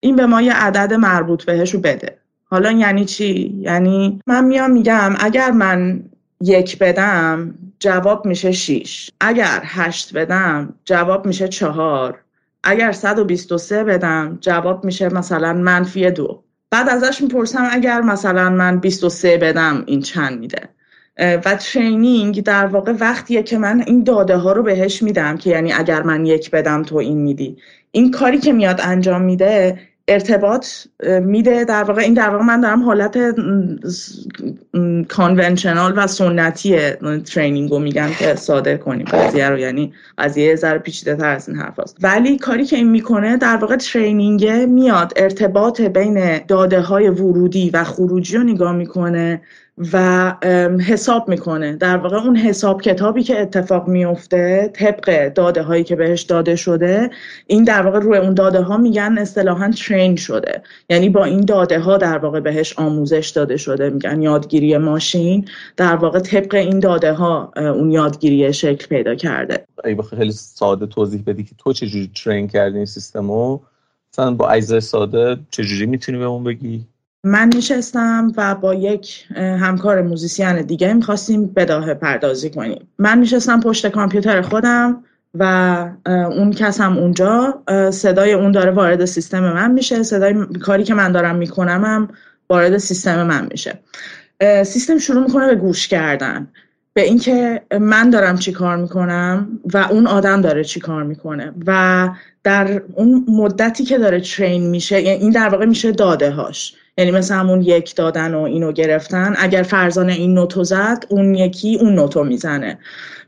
این 0.00 0.16
به 0.16 0.26
ما 0.26 0.42
یه 0.42 0.52
عدد 0.52 0.94
مربوط 0.94 1.44
بهش 1.44 1.74
رو 1.74 1.80
بده. 1.80 2.18
حالا 2.44 2.72
یعنی 2.72 3.04
چی؟ 3.04 3.58
یعنی 3.60 4.20
من 4.26 4.44
میام 4.44 4.70
میگم 4.70 5.14
اگر 5.20 5.50
من 5.50 6.04
یک 6.40 6.78
بدم 6.78 7.54
جواب 7.78 8.26
میشه 8.26 8.52
شیش. 8.52 9.10
اگر 9.20 9.62
هشت 9.64 10.16
بدم 10.16 10.74
جواب 10.84 11.26
میشه 11.26 11.48
چهار. 11.48 12.20
اگر 12.62 12.92
123 12.92 13.84
بدم 13.84 14.38
جواب 14.40 14.84
میشه 14.84 15.08
مثلا 15.08 15.52
منفی 15.52 16.10
دو. 16.10 16.42
بعد 16.70 16.88
ازش 16.88 17.22
می‌پرسم 17.22 17.68
اگر 17.70 18.00
مثلا 18.00 18.50
من 18.50 18.78
23 18.78 19.38
بدم 19.38 19.82
این 19.86 20.00
چند 20.00 20.38
میده؟ 20.38 20.75
و 21.18 21.56
training 21.60 22.42
در 22.42 22.66
واقع 22.66 22.92
وقتیه 22.92 23.42
که 23.42 23.58
من 23.58 23.84
این 23.86 24.04
داده 24.04 24.36
ها 24.36 24.52
رو 24.52 24.62
بهش 24.62 25.02
میدم 25.02 25.36
که 25.36 25.50
یعنی 25.50 25.72
اگر 25.72 26.02
من 26.02 26.26
یک 26.26 26.50
بدم 26.50 26.82
تو 26.82 26.96
این 26.96 27.18
میدی. 27.18 27.56
این 27.90 28.10
کاری 28.10 28.38
که 28.38 28.52
میاد 28.52 28.80
انجام 28.82 29.22
میده 29.22 29.78
ارتباط 30.08 30.66
میده 31.22 31.64
در 31.64 31.82
واقع. 31.82 32.02
این 32.02 32.14
در 32.14 32.30
واقع 32.30 32.44
من 32.44 32.60
دارم 32.60 32.82
حالت 32.82 33.18
conventional 35.08 35.92
و 35.96 36.06
سنتی 36.06 36.78
training 37.20 37.70
رو 37.70 37.78
میگم 37.78 38.08
که 38.18 38.34
ساده 38.34 38.76
کنیم. 38.76 39.06
قضیه 39.06 39.48
رو 39.48 39.58
یعنی 39.58 39.92
قضیه 40.18 40.56
ذره 40.56 40.78
پیچیده 40.78 41.14
تر 41.14 41.28
از 41.28 41.48
این 41.48 41.58
حرف 41.58 41.80
هست. 41.80 41.96
ولی 42.02 42.38
کاری 42.38 42.64
که 42.64 42.76
این 42.76 42.90
می‌کنه 42.90 43.36
در 43.36 43.56
واقع 43.56 43.76
training 43.76 44.48
میاد. 44.48 45.12
ارتباط 45.16 45.80
بین 45.80 46.38
داده 46.38 46.80
های 46.80 47.08
ورودی 47.08 47.70
و 47.70 47.84
خروجی 47.84 48.36
رو 48.36 48.42
نگاه 48.42 48.72
می‌کنه. 48.72 49.40
و 49.92 50.34
حساب 50.86 51.28
می‌کنه. 51.28 51.76
در 51.76 51.96
واقع 51.96 52.16
اون 52.16 52.36
حساب 52.36 52.82
کتابی 52.82 53.22
که 53.22 53.40
اتفاق 53.40 53.88
میفته 53.88 54.70
طبق 54.74 55.28
داده 55.28 55.62
هایی 55.62 55.84
که 55.84 55.96
بهش 55.96 56.22
داده 56.22 56.56
شده 56.56 57.10
این 57.46 57.64
در 57.64 57.82
واقع 57.82 57.98
روی 57.98 58.18
اون 58.18 58.34
داده 58.34 58.60
ها 58.60 58.76
میگن 58.76 59.18
اصطلاحا 59.18 59.70
ترین 59.70 60.16
شده. 60.16 60.62
یعنی 60.90 61.08
با 61.08 61.24
این 61.24 61.40
داده 61.40 61.80
ها 61.80 61.96
در 61.96 62.18
واقع 62.18 62.40
بهش 62.40 62.78
آموزش 62.78 63.28
داده 63.28 63.56
شده. 63.56 63.90
میگن 63.90 64.22
یادگیری 64.22 64.78
ماشین 64.78 65.44
در 65.76 65.96
واقع 65.96 66.20
طبق 66.20 66.54
این 66.54 66.80
داده 66.80 67.12
ها 67.12 67.52
اون 67.56 67.90
یادگیری 67.90 68.52
شکل 68.52 68.86
پیدا 68.86 69.14
کرده. 69.14 69.66
ای 69.84 69.96
خیلی 70.16 70.32
ساده 70.32 70.86
توضیح 70.86 71.22
بدی 71.26 71.44
که 71.44 71.54
تو 71.58 71.72
چجوری 71.72 72.10
ترین 72.24 72.48
کردی 72.48 72.76
این 72.76 72.86
سیستمو 72.86 73.58
مثلا 74.12 74.34
با 74.34 74.48
اجزای 74.48 74.80
ساده 74.80 75.36
چجوری 75.50 75.86
می‌تونی 75.86 76.18
به 76.18 76.24
اون 76.24 76.44
بگی؟ 76.44 76.84
من 77.26 77.50
نشستم 77.56 78.32
و 78.36 78.54
با 78.54 78.74
یک 78.74 79.26
همکار 79.32 80.02
موزیسین 80.02 80.62
دیگه 80.62 80.92
می‌خواستیم 80.92 81.46
بداهه 81.46 81.94
پردازی 81.94 82.50
کنیم. 82.50 82.88
من 82.98 83.20
نشستم 83.20 83.60
پشت 83.60 83.86
کامپیوتر 83.86 84.42
خودم 84.42 85.04
و 85.34 85.44
اون 86.06 86.52
کس 86.52 86.80
هم 86.80 86.98
اونجا 86.98 87.62
صدای 87.90 88.32
اون 88.32 88.52
داره 88.52 88.70
وارد 88.70 89.04
سیستم 89.04 89.40
من 89.40 89.70
میشه. 89.70 90.02
صدای 90.02 90.34
کاری 90.62 90.84
که 90.84 90.94
من 90.94 91.12
دارم 91.12 91.36
می‌کنم 91.36 91.84
هم 91.84 92.08
وارد 92.50 92.78
سیستم 92.78 93.22
من 93.22 93.48
میشه. 93.50 93.78
سیستم 94.64 94.98
شروع 94.98 95.22
می‌کنه 95.22 95.46
به 95.46 95.54
گوش 95.54 95.88
کردن. 95.88 96.48
به 96.94 97.02
اینکه 97.02 97.62
من 97.80 98.10
دارم 98.10 98.38
چی 98.38 98.52
کار 98.52 98.76
می‌کنم 98.76 99.48
و 99.74 99.76
اون 99.90 100.06
آدم 100.06 100.40
داره 100.40 100.64
چی 100.64 100.80
کار 100.80 101.02
می‌کنه 101.02 101.52
و 101.66 102.08
در 102.44 102.82
اون 102.94 103.24
مدتی 103.28 103.84
که 103.84 103.98
داره 103.98 104.20
train 104.20 104.70
میشه 104.70 105.02
یعنی 105.02 105.20
این 105.20 105.30
در 105.30 105.48
واقع 105.48 105.64
میشه 105.64 105.92
داده 105.92 106.30
هاش 106.30 106.74
یعنی 106.98 107.10
مثل 107.10 107.34
همون 107.34 107.62
یک 107.62 107.96
دادن 107.96 108.34
و 108.34 108.40
اینو 108.40 108.72
گرفتن 108.72 109.34
اگر 109.38 109.62
فرزانه 109.62 110.12
این 110.12 110.34
نوتو 110.34 110.64
زد 110.64 111.04
اون 111.08 111.34
یکی 111.34 111.78
اون 111.80 111.94
نوتو 111.94 112.24
می‌زنه. 112.24 112.78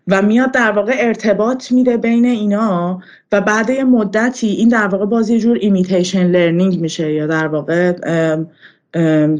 و 0.08 0.22
میاد 0.22 0.52
در 0.52 0.70
واقع 0.70 0.94
ارتباط 0.98 1.72
میده 1.72 1.96
بین 1.96 2.24
اینا 2.24 3.00
و 3.32 3.40
بعد 3.40 3.70
مدتی 3.70 4.46
این 4.46 4.68
در 4.68 4.86
واقع 4.86 5.06
باز 5.06 5.30
یه 5.30 5.38
جور 5.38 5.58
imitation 5.60 6.26
learning 6.26 6.80
میشه 6.80 7.12
یا 7.12 7.26
در 7.26 7.46
واقع 7.46 7.92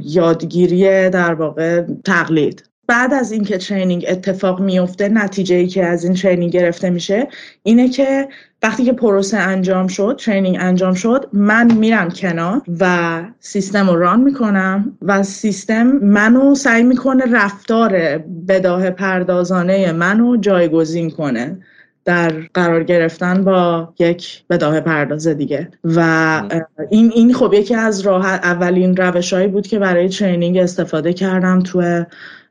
یادگیری 0.02 1.10
در 1.10 1.34
واقع 1.34 1.82
تقلید. 2.04 2.67
بعد 2.88 3.14
از 3.14 3.32
اینکه 3.32 3.58
training 3.58 4.04
اتفاق 4.08 4.60
میفته 4.60 5.08
نتیجه 5.08 5.56
ای 5.56 5.66
که 5.66 5.84
از 5.84 6.04
این 6.04 6.14
training 6.14 6.52
گرفته 6.52 6.90
میشه 6.90 7.28
اینه 7.62 7.88
که 7.88 8.28
وقتی 8.62 8.84
که 8.84 8.92
پروسه 8.92 9.36
انجام 9.36 9.86
شد 9.86 10.20
training 10.24 10.56
انجام 10.60 10.94
شد 10.94 11.28
من 11.32 11.72
میرم 11.72 12.08
کنار 12.10 12.62
و 12.80 13.22
سیستم 13.40 13.90
رو 13.90 13.98
run 13.98 14.20
می‌کنم 14.20 14.98
و 15.02 15.22
سیستم 15.22 15.86
منو 15.86 16.54
سعی 16.54 16.82
می‌کنه 16.82 17.24
رفتار 17.32 18.18
بداهه 18.48 18.90
پردازانه 18.90 19.92
منو 19.92 20.36
جایگزین 20.36 21.10
کنه 21.10 21.58
در 22.04 22.32
قرار 22.54 22.84
گرفتن 22.84 23.44
با 23.44 23.94
یک 23.98 24.44
بداهه 24.50 24.80
پرداز 24.80 25.28
دیگه. 25.28 25.68
و 25.84 26.42
این 26.90 27.12
این 27.14 27.34
خب 27.34 27.54
یکی 27.54 27.74
از 27.74 28.00
راه 28.00 28.26
اولین 28.26 28.96
روشهایی 28.96 29.48
بود 29.48 29.66
که 29.66 29.78
برای 29.78 30.08
training 30.08 30.56
استفاده 30.56 31.12
کردم 31.12 31.60
تو 31.60 32.04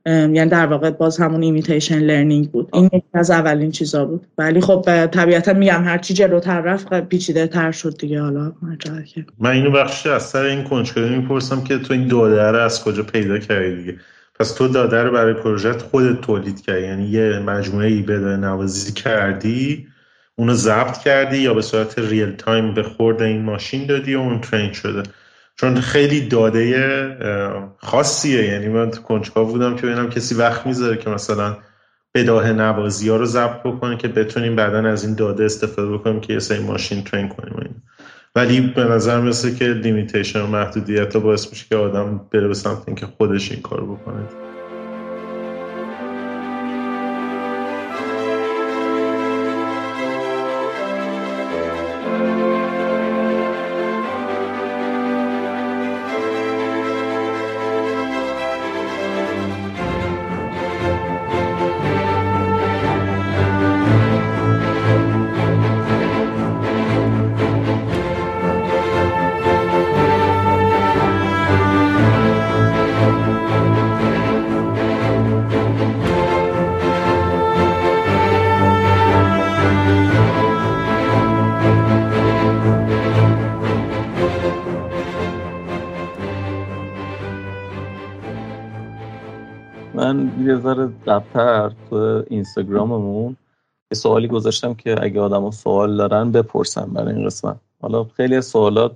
یعنی 0.08 0.50
در 0.50 0.66
واقع 0.66 0.90
باز 0.90 1.18
همون 1.18 1.44
imitation 1.44 2.00
learning 2.00 2.52
بود. 2.52 2.70
این 2.74 2.86
یکی 2.86 3.06
از 3.14 3.32
اولین 3.32 3.72
چیزا 3.72 4.06
بود. 4.06 4.28
ولی 4.38 4.62
خب 4.62 5.06
طبیعتا 5.06 5.54
میگم 5.54 5.84
هر 5.84 5.98
چی 5.98 6.14
جلوتر 6.14 6.62
رفت 6.62 7.02
پیچیده 7.02 7.48
تر 7.48 7.72
شد 7.72 7.98
دیگه. 7.98 8.22
حالا 8.22 8.54
که 9.14 9.26
من 9.40 9.52
اینو 9.52 9.72
بخشی 9.72 10.10
از 10.10 10.24
سر 10.24 10.44
این 10.44 10.64
کنجکاوی 10.64 11.10
می‌پرسم 11.10 11.64
که 11.64 11.78
تو 11.78 11.94
این 11.94 12.08
داده 12.08 12.52
رو 12.52 12.58
از 12.58 12.84
کجا 12.84 13.04
پیدا 13.04 13.38
کردی 13.38 13.76
دیگه؟ 13.76 13.98
پس 14.40 14.54
تو 14.54 14.68
داده 14.68 15.04
رو 15.04 15.12
برای 15.12 15.34
پروژه 15.34 15.74
خودت 15.74 16.22
تولید 16.22 16.62
کردی. 16.62 16.82
یعنی 16.82 17.08
یه 17.08 17.40
مجموعه 17.40 17.88
ای 17.88 18.02
بداهه 18.02 18.38
نوازی 18.38 18.94
کردی 18.94 19.88
اونو 20.36 20.54
ضبط 20.54 20.98
کردی 20.98 21.38
یا 21.38 21.54
به 21.54 21.62
صورت 21.62 22.00
real 22.00 22.32
time 22.32 22.74
به 22.74 22.84
خورد 22.84 23.22
این 23.22 23.42
ماشین 23.42 23.86
دادی 23.86 24.16
و 24.16 24.20
اون 24.20 24.42
train 24.42 24.74
شده. 24.74 25.04
چون 25.60 25.82
خیلی 25.82 26.28
داده 26.28 27.76
خاصیه. 27.78 28.44
یعنی 28.44 28.68
من 28.68 28.92
تو 28.92 29.02
کنجکاو 29.02 29.48
بودم 29.48 29.76
که 29.76 29.88
ببینم 29.88 30.10
کسی 30.10 30.36
وقت 30.36 30.66
می‌ذاره 30.66 30.98
که 30.98 31.10
مثلا 31.10 31.58
بداهه 32.14 32.52
نوازی 32.54 33.10
ها 33.10 33.16
رو 33.16 33.26
ضبط 33.26 33.64
بکنه 33.64 33.98
که 33.98 34.08
بتونیم 34.08 34.56
بعدا 34.56 34.90
از 34.90 35.06
این 35.06 35.16
داده 35.16 35.46
استفاده 35.46 35.98
بکنیم 35.98 36.20
که 36.20 36.34
یه 36.34 36.40
سری 36.40 36.60
ماشین 36.60 37.04
train 37.04 37.28
کنیم 37.28 37.84
ولی 38.36 38.62
به 38.62 38.84
نظر 38.84 39.22
مثل 39.22 39.56
که 39.56 39.66
لیمیتیشن 39.66 40.42
و 40.42 40.48
محدودیت 40.48 41.16
ها 41.16 41.20
باعث 41.20 41.50
میشه 41.50 41.66
که 41.70 41.76
آدم 41.76 42.22
بره 42.32 42.48
به 42.48 42.54
سمت 42.54 42.84
اینکه 42.88 43.06
خودش 43.06 43.52
این 43.52 43.62
کار 43.62 43.84
بکنه. 43.84 44.47
سوالی 94.28 94.40
گذاشتم 94.40 94.74
که 94.74 94.96
اگه 95.04 95.22
آدم 95.22 95.52
سوال 95.52 95.98
دارن 95.98 96.32
بپرسن 96.32 96.86
برای 96.94 97.16
این 97.16 97.26
قسمت. 97.26 97.58
حالا 97.82 98.04
خیلی 98.04 98.42
سوالات 98.42 98.96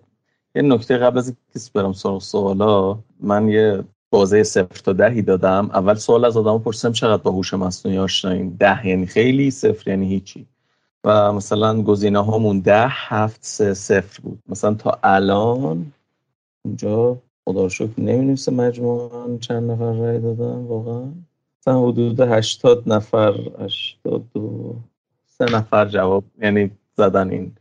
یه 0.55 0.61
نکته 0.61 0.97
قبل 0.97 1.17
از 1.17 1.27
اینکه 1.27 1.69
برم 1.73 1.93
سراغ 1.93 2.21
سوالا 2.21 2.99
من 3.19 3.49
یه 3.49 3.84
بازه 4.11 4.43
صفر 4.43 4.82
تا 4.84 4.93
دهی 4.93 5.21
دادم. 5.21 5.69
اول 5.73 5.95
سوال 5.95 6.25
از 6.25 6.38
آدم 6.38 6.59
پرسیدم 6.63 6.93
چقدر 6.93 7.21
با 7.23 7.32
هوش 7.32 7.53
مصنوعی 7.53 7.97
آشناییم 7.97 8.57
ده 8.59 8.88
یعنی 8.88 9.05
خیلی 9.05 9.51
صفر 9.51 9.89
یعنی 9.89 10.07
هیچی. 10.07 10.45
و 11.03 11.34
مثلا 11.34 11.82
گزینه 11.82 12.19
هامون 12.19 12.59
ده 12.59 12.88
هفت 12.88 13.39
سه 13.41 13.73
صفر 13.73 14.21
بود. 14.21 14.39
مثلا 14.49 14.73
تا 14.73 14.99
الان 15.03 15.91
اونجا 16.65 17.17
خدا 17.45 17.63
رو 17.63 17.69
شکر 17.69 18.01
نمی 18.01 18.36
مجموعا 18.51 19.38
چند 19.38 19.71
نفر 19.71 19.93
رای 19.93 20.19
دادن 20.19 20.65
واقعا. 20.67 21.11
مثلا 21.61 21.88
حدود 21.88 22.19
80 22.19 22.84
نفر 22.86 23.34
82 23.59 24.75
سه 25.41 25.57
نفر 25.57 25.85
جواب 25.85 26.23
یعنی 26.41 26.71
زدن 26.97 27.29
این 27.29 27.55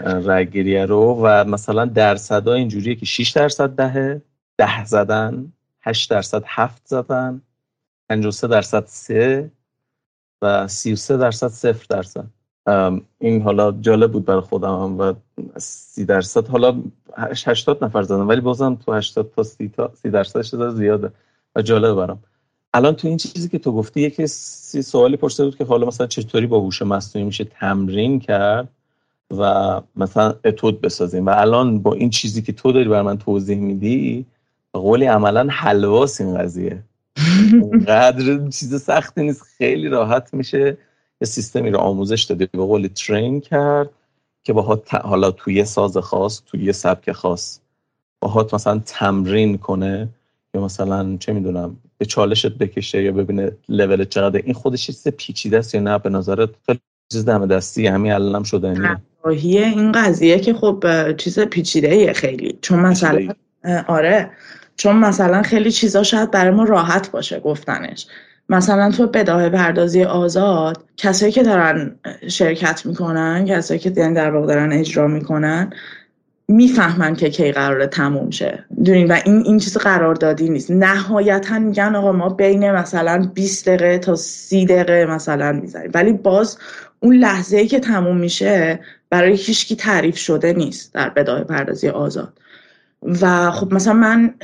رأیگیریه 0.00 0.84
رو 0.84 1.20
و 1.22 1.44
مثلا 1.44 1.84
درصدا 1.84 2.54
اینجوریه 2.54 2.94
که 2.94 3.06
6 3.06 3.30
درصد 3.30 3.70
دهه 3.70 4.22
ده 4.58 4.84
زدن 4.84 5.52
8 5.80 6.10
درصد 6.10 6.42
هفت 6.46 6.86
زدن 6.86 7.42
53 8.08 8.48
درصد 8.48 8.84
سه 8.86 9.50
و 10.42 10.68
33 10.68 11.16
درصد 11.16 11.48
صفر 11.48 11.86
درصد. 11.90 12.26
این 13.18 13.42
حالا 13.42 13.72
جالب 13.72 14.12
بود 14.12 14.24
برای 14.24 14.40
خودم 14.40 14.82
هم 14.82 14.98
و 14.98 15.14
30 15.56 16.04
درصد 16.04 16.48
حالا 16.48 16.82
80 17.46 17.84
نفر 17.84 18.02
زدن 18.02 18.20
ولی 18.20 18.40
بازم 18.40 18.74
تو 18.74 18.94
80 18.94 19.32
تا 19.36 19.42
30 19.42 19.68
تا 19.68 19.92
30 19.94 20.10
درصدش 20.10 20.54
زیاده 20.54 21.12
و 21.56 21.62
جالب 21.62 21.94
برام. 21.94 22.22
الان 22.74 22.94
تو 22.94 23.08
این 23.08 23.16
چیزی 23.16 23.48
که 23.48 23.58
تو 23.58 23.72
گفتی 23.72 24.00
یکی 24.00 24.26
سوالی 24.26 25.16
پرسیده 25.16 25.44
بود 25.44 25.56
که 25.56 25.64
حالا 25.64 25.86
مثلا 25.86 26.06
چطوری 26.06 26.46
با 26.46 26.60
هوش 26.60 26.82
مصنوعی 26.82 27.26
میشه 27.26 27.44
تمرین 27.44 28.20
کرد 28.20 28.68
و 29.38 29.80
مثلا 29.96 30.34
اتود 30.44 30.80
بسازیم. 30.80 31.26
و 31.26 31.30
الان 31.30 31.78
با 31.78 31.94
این 31.94 32.10
چیزی 32.10 32.42
که 32.42 32.52
تو 32.52 32.72
داری 32.72 32.88
بر 32.88 33.02
من 33.02 33.18
توضیح 33.18 33.58
میدی 33.58 34.26
قولی 34.72 35.06
عملا 35.06 35.46
حلواس 35.50 36.20
این 36.20 36.38
قضیه. 36.38 36.82
قدر 37.88 38.48
چیز 38.48 38.82
سختی 38.82 39.22
نیست 39.22 39.42
خیلی 39.42 39.88
راحت 39.88 40.34
میشه 40.34 40.78
یه 41.20 41.26
سیستمی 41.26 41.70
رو 41.70 41.78
آموزش 41.78 42.22
دادی. 42.22 42.46
به 42.46 42.58
قول 42.58 42.86
ترین 42.86 43.40
کرد 43.40 43.90
که 44.42 44.52
باهات 44.52 44.94
حالا 44.94 45.30
توی 45.30 45.64
ساز 45.64 45.96
خاص 45.96 46.42
توی 46.46 46.72
سبک 46.72 47.12
خاص 47.12 47.58
باهات 48.20 48.54
مثلا 48.54 48.82
تمرین 48.86 49.58
کنه 49.58 50.08
یا 50.54 50.64
مثلا 50.64 51.16
چه 51.16 51.32
می‌دونم 51.32 51.76
به 52.00 52.06
چالشت 52.06 52.58
بکشه 52.58 53.02
یا 53.02 53.12
ببینه 53.12 53.52
لول 53.68 54.04
چقدر. 54.04 54.40
این 54.44 54.54
خودش 54.54 54.86
چیز 54.86 55.08
پیچیده 55.08 55.58
است 55.58 55.74
یا 55.74 55.80
نه 55.80 55.98
به 55.98 56.10
نظرت؟ 56.10 56.48
خیلی 56.66 56.80
چیز 57.12 57.24
دم 57.24 57.46
دستی 57.46 57.86
همین 57.86 58.12
الانم 58.12 58.42
شده 58.42 58.68
این 59.24 59.92
قضیه 59.92 60.38
که 60.38 60.54
خب 60.54 60.84
چیز 61.16 61.38
پیچیده 61.38 62.12
خیلی. 62.12 62.58
چون 62.62 62.78
مثلا 62.78 63.28
آره. 63.86 64.30
چون 64.76 64.96
مثلا 64.96 65.42
خیلی 65.42 65.70
چیزا 65.70 66.02
شاید 66.02 66.30
برای 66.30 66.50
ما 66.50 66.64
راحت 66.64 67.10
باشه 67.10 67.40
گفتنش. 67.40 68.06
مثلا 68.48 68.90
تو 68.90 69.06
بداه 69.06 69.48
پردازی 69.48 70.04
آزاد 70.04 70.84
کسایی 70.96 71.32
که 71.32 71.42
دارن 71.42 71.98
شرکت 72.28 72.86
می‌کنن 72.86 73.44
کسایی 73.48 73.80
که 73.80 73.90
در 73.90 74.30
واقع 74.30 74.46
دارن 74.46 74.72
اجرا 74.72 75.06
می‌کنن 75.06 75.72
می‌فهمن 76.50 77.16
که 77.16 77.30
کی 77.30 77.52
قراره 77.52 77.86
تموم 77.86 78.30
شه. 78.30 78.64
دونین 78.84 79.08
و 79.08 79.20
این 79.24 79.42
این 79.46 79.58
چیز 79.58 79.76
قراردادی 79.76 80.48
نیست. 80.48 80.70
نهایتا 80.70 81.58
میگن 81.58 81.94
آقا 81.96 82.12
ما 82.12 82.28
بین 82.28 82.70
مثلا 82.70 83.30
20 83.34 83.68
دقیقه 83.68 83.98
تا 83.98 84.16
30 84.16 84.66
دقیقه 84.66 85.06
مثلا 85.06 85.52
می‌ذاریم 85.52 85.90
ولی 85.94 86.12
باز 86.12 86.58
اون 87.00 87.16
لحظه 87.16 87.56
ای 87.56 87.66
که 87.66 87.80
تموم 87.80 88.16
میشه 88.16 88.80
برای 89.10 89.36
هیچکی 89.36 89.76
تعریف 89.76 90.16
شده 90.16 90.52
نیست 90.52 90.94
در 90.94 91.08
بداه 91.10 91.44
پردازی 91.44 91.88
آزاد. 91.88 92.32
و 93.02 93.50
خب 93.50 93.74
مثلا 93.74 93.92
من 93.92 94.34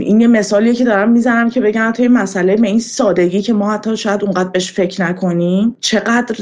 این 0.00 0.20
یه 0.20 0.26
مثالیه 0.26 0.74
که 0.74 0.84
دارم 0.84 1.12
می‌زنم 1.12 1.50
که 1.50 1.60
بگم 1.60 1.92
توی 1.96 2.08
مسئله 2.08 2.56
به 2.56 2.66
این 2.66 2.80
سادگی 2.80 3.42
که 3.42 3.52
ما 3.52 3.72
حتی 3.72 3.96
شاید 3.96 4.24
اونقدر 4.24 4.48
بهش 4.48 4.72
فکر 4.72 5.02
نکنیم 5.02 5.76
چقدر 5.80 6.36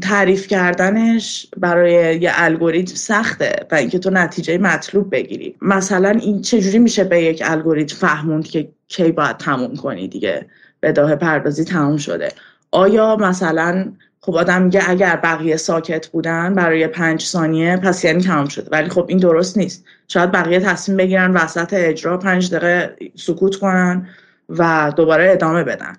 تعریف 0.00 0.46
کردنش 0.46 1.46
برای 1.56 2.18
یه 2.20 2.30
الگوریتم 2.34 2.94
سخته 2.94 3.66
و 3.70 3.74
اینکه 3.74 3.98
تو 3.98 4.10
نتیجه 4.10 4.58
مطلوب 4.58 5.10
بگیری. 5.10 5.54
مثلا 5.62 6.08
این 6.08 6.42
چجوری 6.42 6.78
میشه 6.78 7.04
به 7.04 7.22
یک 7.22 7.42
الگوریتم 7.44 7.96
فهموند 7.96 8.46
که 8.46 8.68
کی 8.88 9.12
باید 9.12 9.36
تموم 9.36 9.76
کنی 9.76 10.08
دیگه؟ 10.08 10.46
بداه 10.82 11.16
پردازی 11.16 11.64
تموم 11.64 11.96
شده. 11.96 12.28
آیا 12.70 13.16
مثلا 13.16 13.92
خب 14.20 14.36
آدم 14.36 14.62
میگه 14.62 14.90
اگر 14.90 15.16
بقیه 15.16 15.56
ساکت 15.56 16.06
بودن 16.06 16.54
برای 16.54 16.86
پنج 16.86 17.22
ثانیه 17.22 17.76
پس 17.76 18.04
یعنی 18.04 18.22
تمام 18.22 18.48
شده. 18.48 18.68
ولی 18.72 18.88
خب 18.88 19.04
این 19.08 19.18
درست 19.18 19.58
نیست. 19.58 19.84
شاید 20.08 20.32
بقیه 20.32 20.60
تصمیم 20.60 20.96
بگیرن 20.96 21.30
وسط 21.30 21.74
اجرا 21.74 22.18
پنج 22.18 22.50
دقیقه 22.50 22.96
سکوت 23.14 23.56
کنن 23.56 24.08
و 24.48 24.92
دوباره 24.96 25.30
ادامه 25.30 25.64
بدن. 25.64 25.92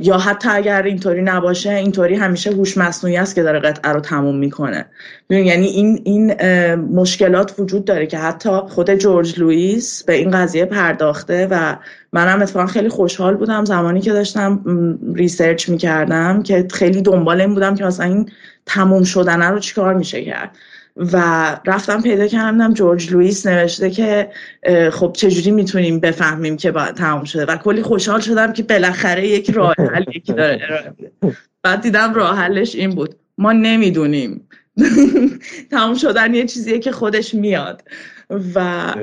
یا 0.00 0.18
حتی 0.18 0.48
اگر 0.48 0.82
اینطوری 0.82 1.22
نباشه 1.22 1.70
اینطوری 1.70 2.14
همیشه 2.14 2.50
هوش 2.50 2.76
مصنوعی 2.76 3.16
است 3.16 3.34
که 3.34 3.42
داره 3.42 3.58
قطعه 3.58 3.92
رو 3.92 4.00
تموم 4.00 4.36
می‌کنه. 4.36 4.86
یعنی 5.30 5.66
این 5.66 6.00
این 6.04 6.34
مشکلات 6.74 7.54
وجود 7.58 7.84
داره 7.84 8.06
که 8.06 8.18
حتی 8.18 8.50
خود 8.68 8.94
جورج 8.94 9.40
لوئیس 9.40 10.04
به 10.04 10.12
این 10.12 10.30
قضیه 10.30 10.64
پرداخته 10.64 11.48
و 11.50 11.76
منم 12.12 12.42
اتفاقا 12.42 12.66
خیلی 12.66 12.88
خوشحال 12.88 13.36
بودم 13.36 13.64
زمانی 13.64 14.00
که 14.00 14.12
داشتم 14.12 14.60
research 15.14 15.68
می‌کردم 15.68 16.42
که 16.42 16.68
خیلی 16.72 17.02
دنبال 17.02 17.40
این 17.40 17.54
بودم 17.54 17.74
که 17.74 17.84
مثلا 17.84 18.06
این 18.06 18.30
تموم 18.66 19.04
شدنه 19.04 19.48
رو 19.48 19.58
چیکار 19.58 19.94
میشه 19.94 20.24
کرد. 20.24 20.50
و 20.96 21.16
رفتم 21.66 22.02
پیدا 22.02 22.26
کردم. 22.26 22.74
جورج 22.74 23.12
لوئیس 23.12 23.46
نوشته 23.46 23.90
که 23.90 24.30
خب 24.92 25.12
چجوری 25.16 25.50
می‌تونیم 25.50 26.00
بفهمیم 26.00 26.56
که 26.56 26.70
باید 26.70 26.94
تمام 26.94 27.24
شده؟ 27.24 27.44
و 27.44 27.56
کلی 27.56 27.82
خوشحال 27.82 28.20
شدم 28.20 28.52
که 28.52 28.62
بالاخره 28.62 29.28
یک 29.28 29.50
راه 29.50 29.74
حل 29.94 30.04
یکی 30.14 30.32
داره 30.32 30.60
ارائه 30.62 30.92
بعد 31.62 31.80
دیدم 31.80 32.14
راه 32.14 32.38
حلش 32.38 32.74
این 32.74 32.90
بود. 32.90 33.14
ما 33.38 33.52
نمی‌دونیم. 33.52 34.48
تمام 35.70 35.94
شدن 35.94 36.34
یه 36.34 36.46
چیزیه 36.46 36.78
که 36.78 36.92
خودش 36.92 37.34
میاد. 37.34 37.82
و 38.54 38.94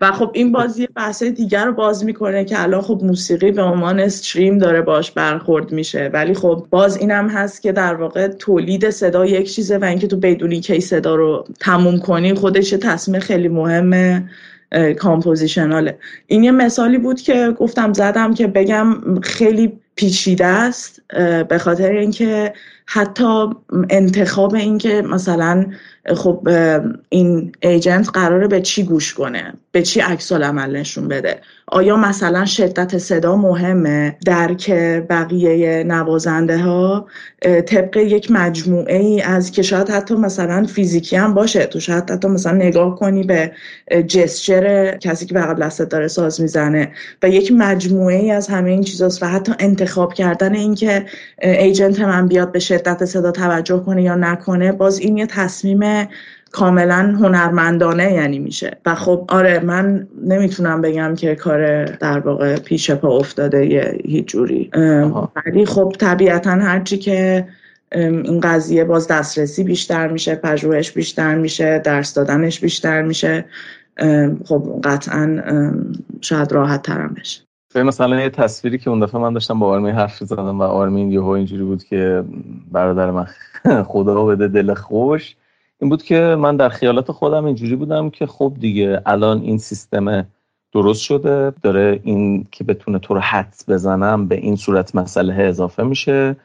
و 0.00 0.12
خب 0.12 0.30
این 0.34 0.52
بازی 0.52 0.86
بحث 0.86 1.22
دیگر 1.22 1.64
رو 1.64 1.72
باز 1.72 2.04
می‌کنه 2.04 2.44
که 2.44 2.62
الان 2.62 2.80
خب 2.80 3.00
موسیقی 3.02 3.52
به 3.52 3.62
عنوان 3.62 4.00
استریم 4.00 4.58
داره 4.58 4.82
باش 4.82 5.10
برخورد 5.10 5.72
میشه. 5.72 6.10
ولی 6.12 6.34
خب 6.34 6.66
باز 6.70 6.96
اینم 6.96 7.28
هست 7.28 7.62
که 7.62 7.72
در 7.72 7.94
واقع 7.94 8.28
تولید 8.28 8.90
صدا 8.90 9.26
یک 9.26 9.54
چیزه 9.54 9.78
و 9.78 9.84
اینکه 9.84 10.06
تو 10.06 10.16
بدونی 10.16 10.60
کی 10.60 10.80
صدا 10.80 11.14
رو 11.14 11.44
تموم 11.60 11.98
کنی 11.98 12.34
خودش 12.34 12.70
تصمیم 12.70 13.20
خیلی 13.20 13.48
مهمه 13.48 14.24
کامپوزیشناله. 14.98 15.98
این 16.26 16.44
یه 16.44 16.50
مثالی 16.50 16.98
بود 16.98 17.20
که 17.20 17.54
گفتم 17.58 17.92
زدم 17.92 18.34
که 18.34 18.46
بگم 18.46 19.20
خیلی 19.22 19.72
پیچیده 19.94 20.46
است 20.46 21.02
به 21.48 21.58
خاطر 21.58 21.90
اینکه 21.90 22.52
حتی 22.86 23.46
انتخاب 23.90 24.54
اینکه 24.54 25.02
مثلا 25.02 25.66
خب 26.14 26.48
این 27.08 27.52
ایجنت 27.60 28.08
قراره 28.14 28.48
به 28.48 28.60
چی 28.60 28.82
گوش 28.82 29.14
کنه؟ 29.14 29.52
به 29.72 29.82
چی 29.82 30.00
عکس 30.00 30.32
عمل 30.32 30.76
نشون 30.76 31.08
بده؟ 31.08 31.40
آیا 31.66 31.96
مثلا 31.96 32.44
شدت 32.44 32.98
صدا 32.98 33.36
مهمه؟ 33.36 34.16
درک 34.26 34.70
بقیه 35.10 35.84
نوازنده 35.84 36.58
ها 36.58 37.06
طبق 37.66 37.96
یک 37.96 38.30
مجموعه 38.30 38.96
ای 38.96 39.22
از 39.22 39.50
که 39.50 39.62
شاید 39.62 39.88
حتی 39.88 40.14
مثلا 40.14 40.66
فیزیکی 40.66 41.16
هم 41.16 41.34
باشه. 41.34 41.66
تو 41.66 41.80
شاید 41.80 42.10
حتی 42.10 42.28
مثلا 42.28 42.52
نگاه 42.52 42.96
کنی 42.96 43.22
به 43.22 43.52
جسچر 44.08 44.96
کسی 44.96 45.26
که 45.26 45.34
بغل 45.34 45.62
دستت 45.62 45.88
داره 45.88 46.08
ساز 46.08 46.40
می‌زنه. 46.40 46.92
و 47.22 47.28
یک 47.28 47.52
مجموعه 47.52 48.16
ای 48.16 48.30
از 48.30 48.48
همه 48.48 48.70
این 48.70 48.82
چیزاست 48.82 49.22
و 49.22 49.26
حتی 49.26 49.52
انتخاب 49.58 50.14
کردن 50.14 50.54
اینکه 50.54 51.06
ایجنت 51.42 52.00
من 52.00 52.28
بیاد 52.28 52.52
به 52.52 52.58
شدت 52.58 53.04
صدا 53.04 53.30
توجه 53.30 53.82
کنه 53.86 54.02
یا 54.02 54.14
نکنه 54.14 54.72
باز 54.72 54.98
این 54.98 55.16
یه 55.16 55.26
تصمیم 55.26 55.99
کاملا 56.52 57.16
هنرمندانه 57.20 58.12
یعنی 58.12 58.38
میشه. 58.38 58.76
و 58.86 58.94
خب 58.94 59.24
آره 59.28 59.58
من 59.58 60.08
نمی‌تونم 60.24 60.80
بگم 60.80 61.14
که 61.14 61.34
کار 61.34 61.84
در 61.84 62.18
واقع 62.18 62.56
پیش 62.56 62.90
پا 62.90 63.08
افتاده 63.16 63.66
یه 63.66 63.98
هیچ 64.04 64.26
جوری. 64.26 64.70
ولی 65.46 65.66
خب 65.66 65.94
طبیعتا 65.98 66.50
هرچی 66.50 66.98
که 66.98 67.48
این 67.92 68.40
قضیه 68.40 68.84
باز 68.84 69.08
دسترسی 69.08 69.64
بیشتر 69.64 70.08
میشه 70.08 70.34
پژوهش 70.34 70.90
بیشتر 70.90 71.34
میشه 71.34 71.78
درس 71.78 72.14
دادنش 72.14 72.60
بیشتر 72.60 73.02
میشه 73.02 73.44
خب 74.44 74.80
قطعا 74.84 75.42
شاید 76.20 76.52
راحت 76.52 76.82
ترم 76.82 77.14
بشه. 77.20 77.42
مثلا 77.74 78.20
یه 78.20 78.30
تصویری 78.30 78.78
که 78.78 78.90
اون 78.90 79.00
دفعه 79.00 79.20
من 79.20 79.32
داشتم 79.32 79.58
با 79.58 79.66
آرمین 79.66 79.94
حرف 79.94 80.18
زدم 80.18 80.60
و 80.60 80.62
آرمین 80.62 81.12
یهو 81.12 81.28
اینجوری 81.28 81.62
بود 81.62 81.84
که 81.84 82.24
برادر 82.72 83.10
من 83.10 83.26
خدا 83.92 84.24
بده 84.24 84.48
دل 84.48 84.74
خوش. 84.74 85.36
این 85.80 85.90
بود 85.90 86.02
که 86.02 86.36
من 86.38 86.56
در 86.56 86.68
خیالات 86.68 87.12
خودم 87.12 87.44
اینجوری 87.44 87.76
بودم 87.76 88.10
که 88.10 88.26
خب 88.26 88.52
دیگه 88.60 89.02
الان 89.06 89.40
این 89.40 89.58
سیستم 89.58 90.26
درست 90.72 91.02
شده 91.02 91.52
داره 91.62 92.00
این 92.02 92.46
که 92.50 92.64
بتونه 92.64 92.98
تو 92.98 93.14
رو 93.14 93.20
حدس 93.20 93.70
بزنه 93.70 94.28
به 94.28 94.36
این 94.36 94.56
صورت 94.56 94.94
مسئله 94.94 95.34
اضافه 95.34 95.82
میشه. 95.82 96.36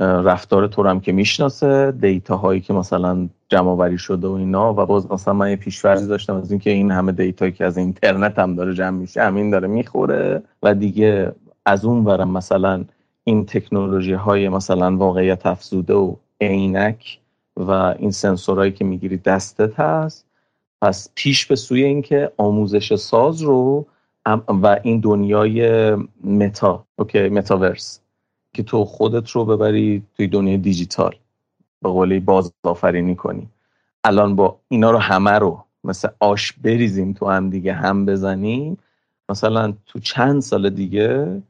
رفتار 0.00 0.66
تو 0.66 0.88
هم 0.88 1.00
که 1.00 1.12
می‌شناسه 1.12 1.92
data 1.92 2.36
هایی 2.36 2.60
که 2.60 2.72
مثلا 2.72 3.28
جمع 3.48 3.68
آوری 3.68 3.98
شده 3.98 4.26
و 4.28 4.32
اینا. 4.32 4.72
و 4.72 4.86
باز 4.86 5.12
مثلا 5.12 5.34
من 5.34 5.50
یه 5.50 5.56
پیش‌فرضی 5.56 6.08
داشتم 6.08 6.34
از 6.34 6.50
اینکه 6.50 6.70
این 6.70 6.90
همه 6.90 7.12
data 7.12 7.39
یی 7.39 7.52
که 7.52 7.64
از 7.64 7.78
اینترنت 7.78 8.38
هم 8.38 8.54
داره 8.54 8.74
جمع 8.74 8.98
میشه 8.98 9.22
همین 9.22 9.50
داره 9.50 9.68
می‌خوره. 9.68 10.42
و 10.62 10.74
دیگه 10.74 11.32
از 11.66 11.84
اون 11.84 12.04
ورم 12.04 12.30
مثلا 12.30 12.84
این 13.24 13.46
تکنولوژی 13.46 14.12
های 14.12 14.48
مثلا 14.48 14.96
واقعیت 14.96 15.46
افزوده 15.46 15.94
و 15.94 16.14
عینک 16.40 17.18
و 17.56 17.70
این 17.70 18.10
سنسورهایی 18.10 18.72
که 18.72 18.84
می‌گیری 18.84 19.16
دستت 19.16 19.80
هست. 19.80 20.26
پس 20.82 21.08
پیش 21.14 21.46
به 21.46 21.56
سوی 21.56 21.84
اینکه 21.84 22.32
آموزش 22.36 22.94
ساز 22.94 23.42
رو 23.42 23.86
و 24.48 24.80
این 24.82 25.00
دنیای 25.00 25.94
متا 26.24 26.84
اوکی 26.96 27.28
متاورس 27.28 28.00
که 28.52 28.62
تو 28.62 28.84
خودت 28.84 29.30
رو 29.30 29.44
ببری 29.44 30.02
توی 30.16 30.26
دنیای 30.26 30.56
دیجیتال 30.56 31.16
به 31.82 31.88
قولی 31.88 32.20
بازآفرینی 32.20 33.14
کنی. 33.16 33.48
الان 34.04 34.36
با 34.36 34.60
اینا 34.68 34.90
رو 34.90 34.98
همه 34.98 35.30
رو 35.30 35.64
مثل 35.84 36.08
آش 36.20 36.52
بریزیم 36.52 37.12
تو 37.12 37.30
هم 37.30 37.50
دیگه 37.50 37.72
هم 37.72 38.06
بزنیم. 38.06 38.78
مثلا 39.28 39.74
تو 39.86 39.98
چند 39.98 40.42
سال 40.42 40.70
دیگه 40.70 41.42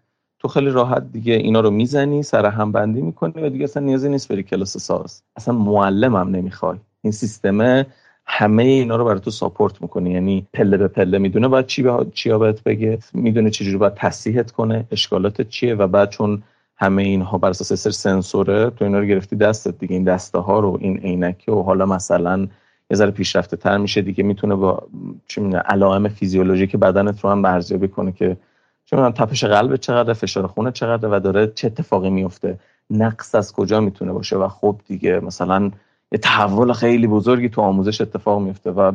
تو 0.45 0.49
خیلی 0.49 0.71
راحت 0.71 1.13
دیگه 1.13 1.35
اینا 1.35 1.61
رو 1.61 1.71
می‌زنی 1.71 2.23
سر 2.23 2.47
هم 2.47 2.73
بندی 2.73 3.03
می‌کنی 3.03 3.33
و 3.43 3.49
دیگه 3.49 3.65
اصلا 3.65 3.83
نیازی 3.83 4.09
نیست 4.09 4.29
بری 4.29 4.43
کلاس 4.43 4.77
ساز. 4.79 5.23
اصلا 5.37 5.55
معلم 5.55 6.17
هم 6.17 6.29
نمی‌خوای. 6.29 6.79
این 7.03 7.13
سیستمه 7.13 7.87
همه 8.27 8.63
اینا 8.63 8.97
رو 8.97 9.05
برای 9.05 9.21
تو 9.21 9.31
ساپورت 9.31 9.83
می‌کنه. 9.83 10.11
یعنی 10.11 10.47
پله 10.53 10.77
به 10.77 10.89
پله 10.89 11.19
می‌دونه 11.19 11.49
باید 11.49 11.67
چی 11.67 11.83
به 11.83 12.07
چیا 12.15 12.39
بهت 12.39 12.63
بگه 12.63 12.99
می‌دونه 13.13 13.51
چجوری 13.51 13.77
باید 13.77 13.95
تصحیحت 13.95 14.51
کنه 14.51 14.85
اشکالات 14.91 15.43
چیه 15.43 15.75
و 15.75 15.87
بعد 15.87 16.11
چون 16.11 16.43
همه 16.77 17.03
اینها 17.03 17.39
بر 17.39 17.51
اساس 17.51 17.73
سر 17.73 17.91
سنسوره 17.91 18.71
تو 18.71 18.85
اینا 18.85 18.99
رو 18.99 19.05
گرفتی 19.05 19.37
دستت 19.37 19.79
دیگه. 19.79 19.95
این 19.95 20.05
دسته 20.05 20.39
ها 20.39 20.61
رو 20.61 20.79
این 20.81 20.99
عینکی 20.99 21.51
و 21.51 21.63
حالا 21.63 21.87
مثلا 21.87 22.49
یه 22.91 22.97
ذره 22.97 23.11
پیشرفته 23.11 23.57
تر 23.57 23.79
میشه 23.79 24.03
دیگه. 24.03 24.25
می‌تونه 24.25 24.55
با 24.55 24.83
چی 25.29 25.41
علائم 25.55 26.09
فیزیولوژیک 26.09 26.77
بدنت 26.77 27.21
رو 27.21 27.31
هم 27.31 27.45
ارزیابی 27.45 27.89
کنه 27.89 28.13
که 28.13 28.37
چون 28.85 29.11
تپش 29.11 29.45
قلب 29.45 29.77
چقدر 29.77 30.13
فشار 30.13 30.47
خونه 30.47 30.71
چقدر 30.73 31.09
و 31.09 31.21
داره 31.21 31.47
چه 31.47 31.67
اتفاقی 31.67 32.11
میفته 32.11 32.59
نقص 32.91 33.35
از 33.35 33.53
کجا 33.53 33.81
می‌تونه 33.81 34.13
باشه. 34.13 34.37
و 34.37 34.49
خب 34.49 34.81
دیگه 34.87 35.21
مثلا 35.21 35.71
یه 36.13 36.19
تحول 36.19 36.73
خیلی 36.73 37.07
بزرگی 37.07 37.49
تو 37.49 37.61
آموزش 37.61 38.01
اتفاق 38.01 38.43
میفته 38.43 38.71
و 38.71 38.93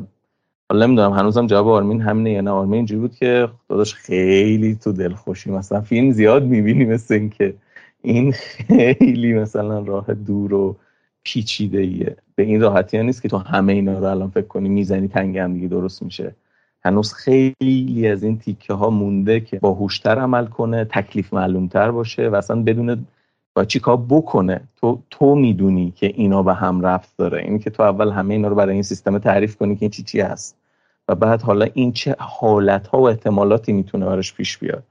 حالا 0.69 0.85
نمی‌دونم 0.85 1.13
هنوزم 1.13 1.47
جواب 1.47 1.67
آرمین 1.67 2.01
همینه 2.01 2.31
یا 2.31 2.41
نه؟ 2.41 2.51
آرمین 2.51 2.73
اینجوری 2.73 3.01
بود 3.01 3.15
که 3.15 3.49
داداش 3.69 3.93
خیلی 3.93 4.75
تو 4.75 4.91
دل 4.91 5.13
خوشی 5.13 5.51
مثلا 5.51 5.81
فیلم 5.81 6.11
زیاد 6.11 6.43
می‌بینی 6.43 6.85
مثل 6.85 7.13
این 7.13 7.29
که 7.29 7.53
این 8.01 8.31
خیلی 8.31 9.33
مثلا 9.33 9.79
راه 9.79 10.13
دور 10.13 10.53
و 10.53 10.75
پیچیده 11.23 11.79
ایه 11.79 12.17
به 12.35 12.43
این 12.43 12.61
راحتی 12.61 12.97
ها 12.97 13.03
نیست 13.03 13.21
که 13.21 13.29
تو 13.29 13.37
همه 13.37 13.73
اینا 13.73 13.99
رو 13.99 14.05
الان 14.05 14.29
فکر 14.29 14.47
کنی 14.47 14.69
می‌زنی 14.69 15.07
تنگ 15.07 15.37
هم 15.37 15.53
دیگه 15.53 15.67
درست 15.67 16.03
میشه. 16.03 16.35
هنوز 16.85 17.13
خیلی 17.13 18.07
از 18.07 18.23
این 18.23 18.39
تیکه 18.39 18.73
ها 18.73 18.89
مونده 18.89 19.39
که 19.39 19.59
باهوشتر 19.59 20.19
عمل 20.19 20.45
کنه 20.45 20.85
تکلیف 20.85 21.33
معلومتر 21.33 21.91
باشه 21.91 22.29
و 22.29 22.35
اصلا 22.35 22.63
بدون 22.63 23.05
با 23.55 23.65
چی 23.65 23.79
کار 23.79 24.05
بکنه. 24.09 24.61
تو 24.81 24.99
تو 25.09 25.35
می‌دونی 25.35 25.93
که 25.95 26.11
اینا 26.15 26.43
به 26.43 26.53
هم 26.53 26.81
رفت 26.81 27.17
داره. 27.17 27.41
این 27.41 27.59
که 27.59 27.69
تو 27.69 27.83
اول 27.83 28.11
همه 28.11 28.33
اینا 28.33 28.47
رو 28.47 28.55
برای 28.55 28.73
این 28.73 28.83
سیستم 28.83 29.17
تعریف 29.17 29.55
کنی 29.55 29.75
که 29.75 29.81
این 29.81 29.91
چی 29.91 30.03
چی 30.03 30.21
هست. 30.21 30.55
و 31.07 31.15
بعد 31.15 31.41
حالا 31.41 31.67
این 31.73 31.91
چه 31.91 32.15
حالت 32.19 32.87
ها 32.87 32.99
و 32.99 33.09
احتمالاتی 33.09 33.73
می‌تونه 33.73 34.05
براش 34.05 34.33
پیش 34.33 34.57
بیاد. 34.57 34.83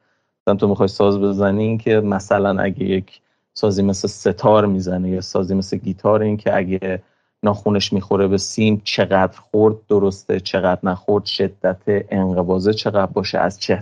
مثلا 0.43 0.55
تو 0.55 0.69
می‌خوای 0.69 0.89
ساز 0.89 1.21
بزنی 1.21 1.65
این 1.65 1.79
که 1.79 2.01
مثلا 2.01 2.63
اگه 2.63 2.85
یک 2.85 3.21
سازی 3.55 3.83
مثل 3.83 4.09
ستار 4.09 4.67
می‌زنه 4.67 5.11
یا 5.11 5.21
سازی 5.21 5.55
مثل 5.55 5.77
گیتار 5.77 6.23
این 6.23 6.37
که 6.37 6.57
اگه 6.57 7.03
ناخونش 7.43 7.93
می‌خوره 7.93 8.29
به 8.29 8.39
سیم 8.39 8.81
چقدر 8.85 9.39
خورد 9.39 9.77
درسته 9.89 10.41
چقدر 10.41 10.81
نخورد 10.83 11.25
شدت 11.25 11.83
انقبازه 11.87 12.73
چقدر 12.73 13.13
باشه 13.13 13.39
از 13.39 13.61
چه 13.61 13.79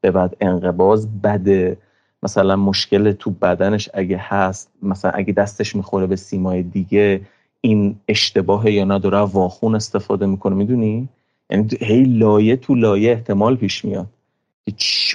به 0.00 0.10
بعد 0.10 0.36
انقباز 0.40 1.20
بده. 1.22 1.76
مثلا 2.22 2.56
مشکل 2.56 3.12
تو 3.12 3.30
بدنش 3.30 3.88
اگه 3.94 4.16
هست 4.20 4.70
مثلا 4.82 5.10
اگه 5.10 5.32
دستش 5.32 5.76
می‌خوره 5.76 6.06
به 6.06 6.16
سیمای 6.16 6.62
دیگه 6.62 7.20
این 7.60 7.96
اشتباه 8.08 8.70
یا 8.70 8.84
نداره 8.84 9.18
واخون 9.18 9.74
استفاده 9.74 10.26
می‌کنه 10.26 10.54
می‌دونی؟ 10.54 11.08
یعنی 11.50 11.68
هی 11.80 12.04
لایه 12.04 12.56
تو 12.56 12.74
لایه 12.74 13.12
احتمال 13.12 13.56
پیش 13.56 13.84
میاد. 13.84 14.06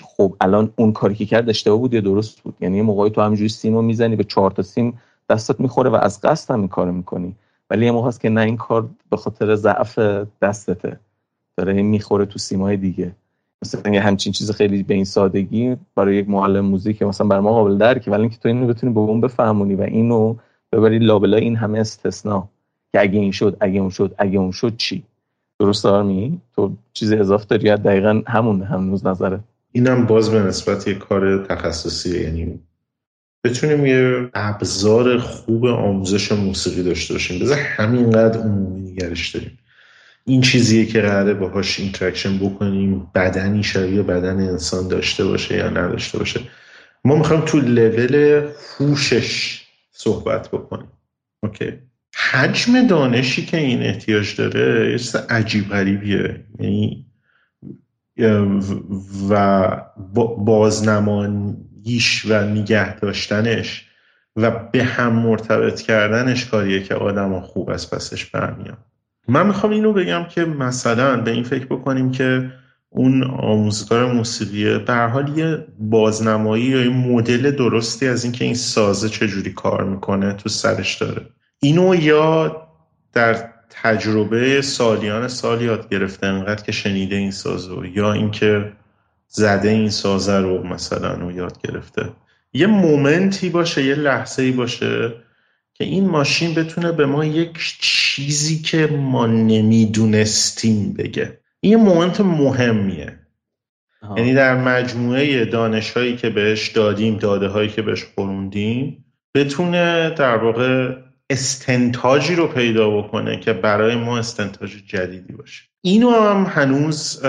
خب 0.04 0.36
الان 0.42 0.74
اون 0.76 0.92
کاری 0.92 1.16
که 1.16 1.26
کرد 1.26 1.50
اشتباه 1.50 1.78
بود 1.78 1.94
یا 1.94 2.02
درست 2.02 2.42
بود؟ 2.42 2.56
یعنی 2.60 2.82
موقعی 2.82 3.10
تو 3.10 3.22
همینجوری 3.22 3.50
سیمو 3.50 3.82
می‌زنی 3.82 4.16
به 4.16 4.24
چهار 4.24 4.52
تا 4.52 4.62
سیم 4.62 5.00
دستت 5.30 5.60
می‌خوره 5.60 5.90
و 5.90 5.96
از 5.96 6.22
قصد 6.22 6.54
هم 6.54 6.60
این 6.60 6.68
کارو 6.68 6.92
می‌کنی. 6.92 7.36
ولی 7.72 7.92
موقع 7.92 8.08
هست 8.08 8.22
که 8.22 8.30
نه 8.30 8.42
این 8.42 8.58
کار 8.58 8.90
به 9.10 9.18
خاطر 9.18 9.56
ضعف 9.56 10.00
دستته. 10.42 11.00
داره 11.58 11.82
می‌خوره 11.82 12.26
تو 12.26 12.40
سیمای 12.40 12.78
دیگه. 12.78 13.16
مثلا 13.62 13.94
یه 13.94 14.02
همچین 14.02 14.34
چیز 14.34 14.52
خیلی 14.52 14.84
به 14.84 14.94
این 14.94 15.06
سادگی 15.06 15.78
برای 15.96 16.16
یک 16.16 16.30
معلم 16.30 16.66
موزیک 16.66 17.02
مثلا 17.02 17.28
بر 17.28 17.40
ما 17.40 17.54
قابل 17.54 17.78
درکه 17.78 18.12
ولی 18.12 18.22
اینکه 18.22 18.38
تو 18.38 18.50
اینو 18.50 18.68
بتونی 18.68 18.94
به 18.94 19.00
اون 19.00 19.22
بفهمونی 19.22 19.76
و 19.76 19.82
اینو 19.82 20.36
ببری 20.72 21.00
لابلا 21.00 21.38
این 21.38 21.56
همه 21.56 21.80
استثنا 21.80 22.50
که 22.92 23.02
اگه 23.02 23.20
این 23.20 23.32
شد 23.32 23.58
اگه 23.60 23.80
اون 23.80 23.90
شد 23.90 24.16
اگه 24.18 24.40
اون 24.40 24.52
شد 24.52 24.78
چی؟ 24.78 25.04
درست 25.60 25.86
می 25.86 26.42
تو 26.56 26.76
چیزی 26.94 27.16
اضافه 27.16 27.46
داری 27.46 27.76
دقیقا 27.76 28.22
همون 28.28 28.62
هنوز 28.62 29.06
نظره 29.06 29.40
اینم 29.72 30.06
باز 30.06 30.32
به 30.32 30.40
نسبت 30.40 30.88
یه 30.88 30.94
کار 30.94 31.46
تخصصیه 31.46 32.22
یعنی 32.22 32.60
بتونیم 33.44 33.86
یه 33.86 34.30
ابزار 34.34 35.18
خوب 35.18 35.66
آموزش 35.66 36.32
موسیقی 36.32 36.84
داشته 36.84 37.14
باشیم. 37.14 37.40
بذار 37.40 37.58
همینقدر 37.58 38.40
عمومی 38.40 38.92
نگرش 38.92 39.30
داریم. 39.30 39.58
این 40.26 40.42
چیزیه 40.42 40.86
که 40.86 41.02
قراره 41.02 41.34
باهاش 41.34 41.80
interaction 41.80 42.38
بکنیم 42.38 43.08
بدنی 43.16 43.64
شبیه 43.64 44.02
بدن 44.02 44.50
انسان 44.50 44.88
داشته 44.88 45.26
باشه 45.26 45.58
یا 45.58 45.70
نداشته 45.70 46.18
باشه. 46.18 46.40
ما 47.06 47.16
می‌خوایم 47.16 47.46
تو 47.46 47.60
لول 47.60 48.48
هوشش 48.78 49.62
صحبت 49.92 50.48
بکنیم. 50.48 50.92
اوکی. 51.44 51.74
حجم 52.16 52.88
دانشی 52.88 53.46
که 53.46 53.58
این 53.58 53.82
احتیاج 53.82 54.36
داره 54.36 54.92
یه 54.92 55.22
عجیب 55.30 55.70
غریبیه. 55.70 56.46
یعنی 56.60 57.06
و 59.30 59.68
بازنماییش 61.82 62.26
و 62.26 62.44
نگه 62.44 62.96
داشتنش 62.96 63.86
و 64.36 64.52
به 64.72 64.84
هم 64.84 65.14
مرتبط 65.14 65.82
کردنش 65.82 66.46
کاریه 66.46 66.84
که 66.84 66.96
آدم 66.96 67.40
خوب 67.40 67.70
از 67.70 67.90
پسش 67.90 68.26
برمیان. 68.26 68.78
من 69.28 69.48
می‌خوام 69.48 69.72
اینو 69.72 69.94
بگم 69.94 70.26
که 70.30 70.46
مثلا 70.46 71.22
به 71.22 71.32
این 71.32 71.44
فکر 71.44 71.66
بکنیم 71.66 72.12
که 72.12 72.52
اون 72.90 73.24
آموزگار 73.24 74.14
موسیقی 74.14 74.78
به 74.80 74.94
حال 74.94 75.38
یه 75.38 75.66
بازنمایی 75.80 76.64
یا 76.64 76.82
یه 76.82 76.90
مدل 76.90 77.52
درستی 77.52 78.08
از 78.08 78.24
اینکه 78.24 78.46
این 78.46 78.56
سازه 78.56 79.10
چجوری 79.10 79.54
کار 79.54 79.84
می‌کنه 79.84 80.34
تو 80.34 80.50
سرش 80.50 80.96
داره. 80.96 81.26
اینو 81.60 81.96
یا 81.96 82.62
در 83.14 83.52
تجربه 83.70 84.62
سالیان 84.62 85.28
سال 85.28 85.62
یاد 85.62 85.90
گرفته 85.90 86.28
انقدر 86.28 86.64
که 86.64 86.72
شنیده 86.72 87.16
این 87.16 87.32
سازو 87.32 87.86
یا 87.86 88.14
اینکه 88.14 88.72
زده 89.34 89.70
این 89.70 89.90
سازه 89.90 90.38
رو 90.38 90.64
مثلا 90.64 91.14
رو 91.14 91.32
یاد 91.32 91.62
گرفته. 91.62 92.10
یه 92.54 92.68
مومنتی 92.68 93.50
باشه 93.50 93.86
یه 93.86 93.96
لحظه 93.96 94.44
ای 94.44 94.52
باشه 94.52 95.14
که 95.74 95.84
این 95.84 96.10
ماشین 96.10 96.54
بتونه 96.54 96.92
به 96.92 97.06
ما 97.06 97.26
یک 97.26 97.78
چیزی 97.80 98.62
که 98.62 98.88
ما 98.88 99.28
نمی‌دونستیم 99.28 100.94
بگه. 100.94 101.40
این 101.60 101.76
مومنت 101.76 102.22
مهمیه. 102.22 103.18
یعنی 104.18 104.34
در 104.34 104.56
مجموعه 104.56 105.46
دانش 105.46 105.92
هایی 105.92 106.16
که 106.16 106.30
بهش 106.30 106.70
دادیم 106.70 107.18
داده 107.18 107.48
هایی 107.48 107.70
که 107.70 107.82
بهش 107.82 108.04
خوروندیم 108.16 109.06
بتونه 109.36 110.10
در 110.10 110.38
واقع 110.38 110.96
استنتاجی 111.30 112.36
رو 112.36 112.48
پیدا 112.48 112.90
بکنه 112.90 113.40
که 113.40 113.54
برای 113.54 113.96
ما 113.96 114.18
استنتاج 114.18 114.72
جدیدی 114.88 115.34
باشه. 115.34 115.64
اینو 115.82 116.12
هم 116.12 116.46
هنوز 116.50 117.22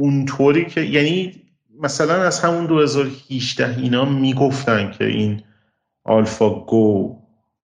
اونطوری 0.00 0.64
که 0.64 0.80
یعنی 0.80 1.32
مثلا 1.82 2.14
از 2.22 2.40
همون 2.40 2.66
2018 2.66 3.78
اینا 3.78 4.04
می‌گفتن 4.04 4.90
که 4.98 5.04
این 5.04 5.42
آلفا 6.04 6.50
گو 6.50 7.16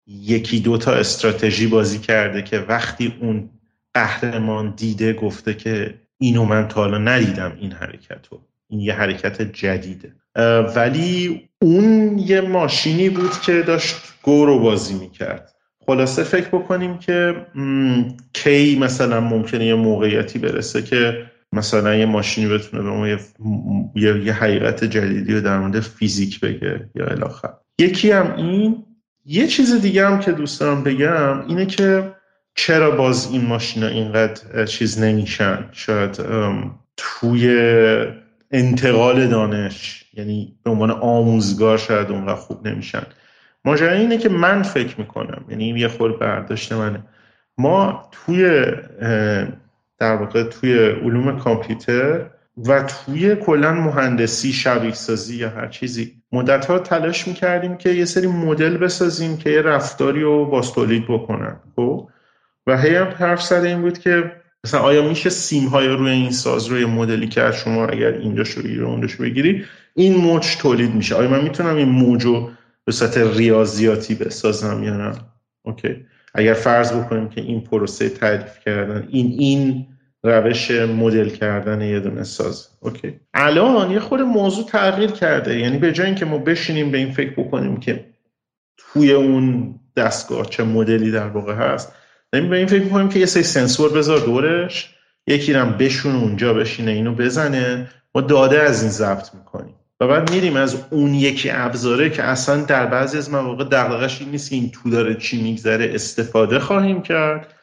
یکی 0.07 0.61
دو 0.61 0.78
تا 0.78 0.93
استراتژی 0.93 1.66
بازی 1.66 1.99
کرده 1.99 2.43
که 2.43 2.59
وقتی 2.59 3.14
اون 3.20 3.51
قهرمان 3.95 4.74
دیده 4.76 5.12
گفته 5.12 5.55
که 5.55 5.95
اینو 6.18 6.45
من 6.45 6.68
تا 6.68 6.80
حالا 6.80 6.99
ندیدم 6.99 7.57
این 7.61 7.72
حرکت 7.72 8.26
رو 8.30 8.41
این 8.68 8.80
یه 8.80 8.95
حرکت 8.95 9.43
جدیده. 9.43 10.12
ولی 10.76 11.43
اون 11.62 12.18
یه 12.18 12.41
ماشینی 12.41 13.11
بود 13.11 13.41
که 13.41 13.62
داشت 13.62 13.97
گو 14.22 14.47
رو 14.47 14.59
بازی 14.59 14.95
می‌کرد. 14.95 15.53
خلاصه 15.87 16.22
فکر 16.22 16.49
بکنیم 16.49 16.99
که 16.99 17.47
کی 18.32 18.78
مثلا 18.78 19.20
ممکنه 19.20 19.66
یه 19.66 19.74
موقعیتی 19.74 20.39
برسه 20.39 20.82
که 20.82 21.26
مثلا 21.53 21.94
یه 21.94 22.07
ماشینی 22.07 22.55
بتونه 22.55 22.82
به 22.82 22.90
ما 22.90 23.09
یه, 23.09 23.18
یه 24.24 24.32
حقیقت 24.32 24.84
جدیدی 24.84 25.34
رو 25.34 25.40
در 25.40 25.59
مورد 25.59 25.80
فیزیک 25.80 26.40
بگه 26.40 26.90
یا 26.94 27.07
الاخر. 27.07 27.53
یکی 27.78 28.11
هم 28.11 28.34
این 28.36 28.84
یه 29.24 29.47
چیز 29.47 29.80
دیگه 29.80 30.07
هم 30.07 30.20
که 30.20 30.32
دوست 30.32 30.61
دارم 30.61 30.84
بگم 30.84 31.47
اینه 31.47 31.66
که 31.66 32.12
چرا 32.55 32.90
باز 32.90 33.32
این 33.32 33.44
ماشینا 33.44 33.86
اینقدر 33.86 34.64
چیز 34.64 35.03
نمیشن؟ 35.03 35.68
شاید 35.72 36.20
توی 36.97 37.49
انتقال 38.51 39.26
دانش 39.26 40.05
یعنی 40.14 40.59
به 40.64 40.70
عنوان 40.70 40.90
آموزگار 40.90 41.78
شاید 41.78 42.11
اونقدر 42.11 42.34
خوب 42.34 42.68
نمیشن. 42.68 43.03
ماجرا 43.64 43.92
اینه 43.92 44.18
که 44.18 44.28
من 44.28 44.62
فکر 44.62 45.01
می‌کنم 45.01 45.44
یعنی 45.49 45.68
یه 45.68 45.88
خور 45.88 46.16
برداشت 46.16 46.72
منه. 46.72 47.05
ما 47.59 48.09
توی 48.12 48.64
در 49.99 50.16
واقع 50.16 50.42
توی 50.42 50.78
علوم 50.88 51.38
کامپیوتر 51.38 52.26
و 52.64 52.82
توی 52.82 53.36
کلا 53.36 53.72
مهندسی 53.72 54.53
شبیه 54.53 54.92
سازی 54.92 55.36
یا 55.36 55.51
هر 55.51 55.68
چیزی. 55.68 56.22
مدت 56.32 56.66
ها 56.66 56.78
تلاش 56.78 57.28
می‌کردیم 57.28 57.76
که 57.76 57.90
یه 57.90 58.05
سری 58.05 58.26
مدل 58.26 58.76
بسازیم 58.76 59.36
که 59.36 59.51
یه 59.51 59.62
رفتاری 59.62 60.22
رو 60.22 60.44
باز 60.44 60.72
تولید 60.72 61.05
بکنن 61.09 61.57
خب؟ 61.76 62.09
و 62.66 62.78
هی 62.78 62.94
هم 62.94 63.07
حرف 63.07 63.42
سر 63.42 63.61
این 63.61 63.80
بود 63.80 63.99
که 63.99 64.32
مثلا 64.64 64.80
آیا 64.80 65.09
میشه 65.09 65.30
سیم 65.30 65.68
های 65.68 65.88
روی 65.88 66.11
این 66.11 66.30
ساز 66.30 66.66
روی 66.66 66.84
مدلی 66.84 67.28
که 67.28 67.51
شما 67.53 67.86
اگر 67.86 68.12
اینجا 68.12 68.44
شو 68.44 68.62
بگیری 68.62 68.82
اونجا 68.82 69.09
بگیری 69.20 69.64
این 69.94 70.16
موج 70.16 70.57
تولید 70.57 70.94
میشه. 70.94 71.14
آیا 71.14 71.30
من 71.30 71.42
می‌تونم 71.42 71.76
این 71.76 71.88
موج 71.88 72.24
رو 72.24 72.51
به 72.84 72.92
صورت 72.92 73.18
ریاضیاتی 73.18 74.14
بسازم 74.14 74.82
یا 74.82 74.97
نه؟ 74.97 75.12
Okay. 75.62 76.07
اگر 76.37 76.55
فرض 76.55 76.93
بکنیم 76.93 77.28
که 77.28 77.41
این 77.41 77.61
پروسه 77.61 78.09
تعریف 78.09 78.59
کردن 78.64 79.09
این 79.11 79.26
این 79.39 79.87
روش 80.22 80.70
مدل 80.70 81.28
کردن 81.28 81.80
یه 81.80 82.01
دونه 82.01 82.24
ساز. 82.24 82.68
Okay. 82.80 83.20
الان 83.34 83.91
یه 83.91 84.01
خود 84.01 84.20
موضوع 84.20 84.64
تغییر 84.66 85.11
کرده. 85.11 85.59
یعنی 85.59 85.78
به 85.78 85.93
جای 85.93 86.07
اینکه 86.07 86.24
ما 86.24 86.39
بشینیم 86.39 86.91
به 86.91 86.99
این 86.99 87.12
فکر 87.12 87.30
بکنیم 87.30 87.76
که 87.76 88.05
توی 88.76 89.12
اون 89.12 89.74
دستگاه 89.97 90.47
چه 90.47 90.64
مدلی 90.64 91.11
در 91.11 91.28
واقع 91.28 91.55
هست 91.55 91.93
داریم 92.32 92.51
به 92.51 92.57
این 92.57 92.66
فکر 92.66 92.84
بکنیم 92.84 93.09
که 93.09 93.18
یه 93.18 93.26
سری 93.26 93.43
سنسور 93.43 93.93
بذار 93.93 94.18
دورش 94.18 94.95
یکی 95.26 95.53
رم 95.53 95.76
بشون 95.78 96.16
اونجا 96.16 96.55
بشینه 96.55 96.91
اینو 96.91 97.14
بزنه. 97.14 97.91
ما 98.14 98.20
داده 98.20 98.62
از 98.62 98.82
این 98.82 98.91
ضبط 98.91 99.34
می‌کنیم. 99.34 99.74
و 100.01 100.09
بعد 100.09 100.30
میریم 100.32 100.57
از 100.57 100.84
اون 100.90 101.14
یکی 101.14 101.51
ابزاره 101.51 102.11
که 102.11 102.22
اصلا 102.22 102.57
در 102.57 102.86
بعضی 102.86 103.18
از 103.18 103.30
مواقع 103.30 103.64
دقدقش 103.64 104.20
این 104.20 104.30
نیست 104.30 104.51
که 104.51 104.57
این 104.57 104.70
تو 104.70 104.90
داره 104.90 105.14
چی 105.14 105.43
میگذره 105.43 105.90
استفاده 105.94 106.59
خواهیم 106.59 107.02
کرد 107.02 107.55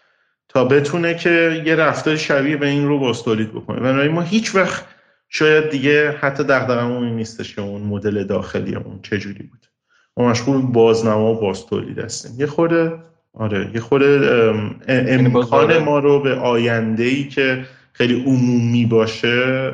تا 0.50 0.66
بتونه 0.66 1.16
که 1.16 1.64
یه 1.66 1.76
رفتار 1.76 2.16
شبیه 2.16 2.58
به 2.58 2.68
این 2.68 2.88
رو 2.88 3.00
باز 3.00 3.24
تولید 3.24 3.52
بکنه. 3.52 3.80
بنابراین 3.80 4.12
ما 4.12 4.22
هیچ 4.22 4.56
وقت 4.56 4.86
شاید 5.30 5.70
دیگه 5.70 6.12
حتی 6.12 6.44
دغدغمون 6.44 7.04
این 7.04 7.16
نیستش 7.16 7.56
که 7.56 7.62
اون 7.62 7.82
مدل 7.82 8.24
داخلی 8.24 8.76
اون 8.76 9.00
چجوری 9.04 9.44
بود. 9.44 9.68
ما 10.18 10.30
مشغول 10.30 10.62
بازنما 10.62 11.34
و 11.34 11.40
باز 11.40 11.66
تولید 11.66 12.00
هستیم. 12.00 12.40
یه 12.40 12.46
خورده 12.46 12.94
آره 13.34 13.72
یه 13.74 13.80
خورده 13.80 14.54
امکان 14.88 15.78
ما 15.78 16.00
رو 16.00 16.20
به 16.20 16.36
آینده 16.36 17.04
ای 17.04 17.24
که 17.24 17.66
خیلی 17.94 18.24
عمومی 18.24 18.86
باشه 18.86 19.72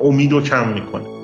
امید 0.00 0.32
رو 0.32 0.40
کم 0.40 0.68
می‌کنه. 0.68 1.19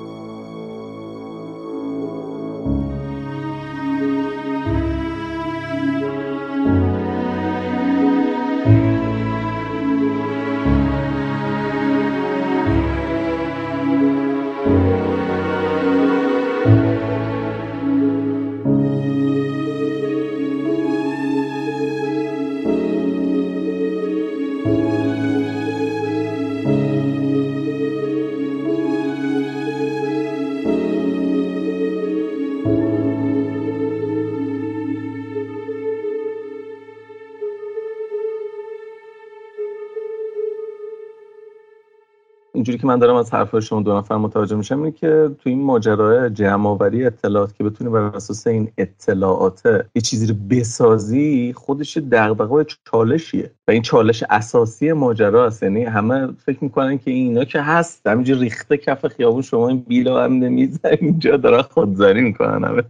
من 42.97 43.01
دارم 43.01 43.15
از 43.15 43.33
حرف 43.33 43.59
شما 43.59 43.81
دو 43.81 43.97
نفر 43.97 44.15
متوجه 44.15 44.55
میشم 44.55 44.79
اینه 44.79 44.91
که 44.91 45.29
تو 45.39 45.49
این 45.49 45.61
ماجرای 45.61 46.29
جمع 46.29 46.69
آوری 46.69 47.05
اطلاعات 47.05 47.55
که 47.55 47.63
بتونی 47.63 47.89
بر 47.89 47.99
اساس 47.99 48.47
این 48.47 48.71
اطلاعات 48.77 49.61
یه 49.95 50.01
چیزی 50.01 50.27
رو 50.27 50.35
بسازی 50.49 51.53
خودش 51.57 51.97
دغدغه 51.97 52.55
و 52.55 52.63
چالشیه 52.91 53.51
و 53.67 53.71
این 53.71 53.81
چالش 53.81 54.23
اساسی 54.29 54.93
ماجرا 54.93 55.45
است 55.47 55.63
یعنی 55.63 55.83
همه 55.83 56.27
فکر 56.45 56.57
می‌کنن 56.61 56.97
که 56.97 57.11
اینا 57.11 57.43
که 57.43 57.61
هست 57.61 58.07
همینجوری 58.07 58.39
ریخته 58.39 58.77
کف 58.77 59.07
خیابون 59.07 59.41
شما 59.41 59.67
این 59.67 59.79
بیلا 59.87 60.23
هم 60.23 60.33
نمیزن 60.33 60.89
اینجا 61.01 61.37
دارن 61.37 61.61
خودزنی 61.61 62.21
می‌کنن 62.21 62.63
همه. 62.63 62.83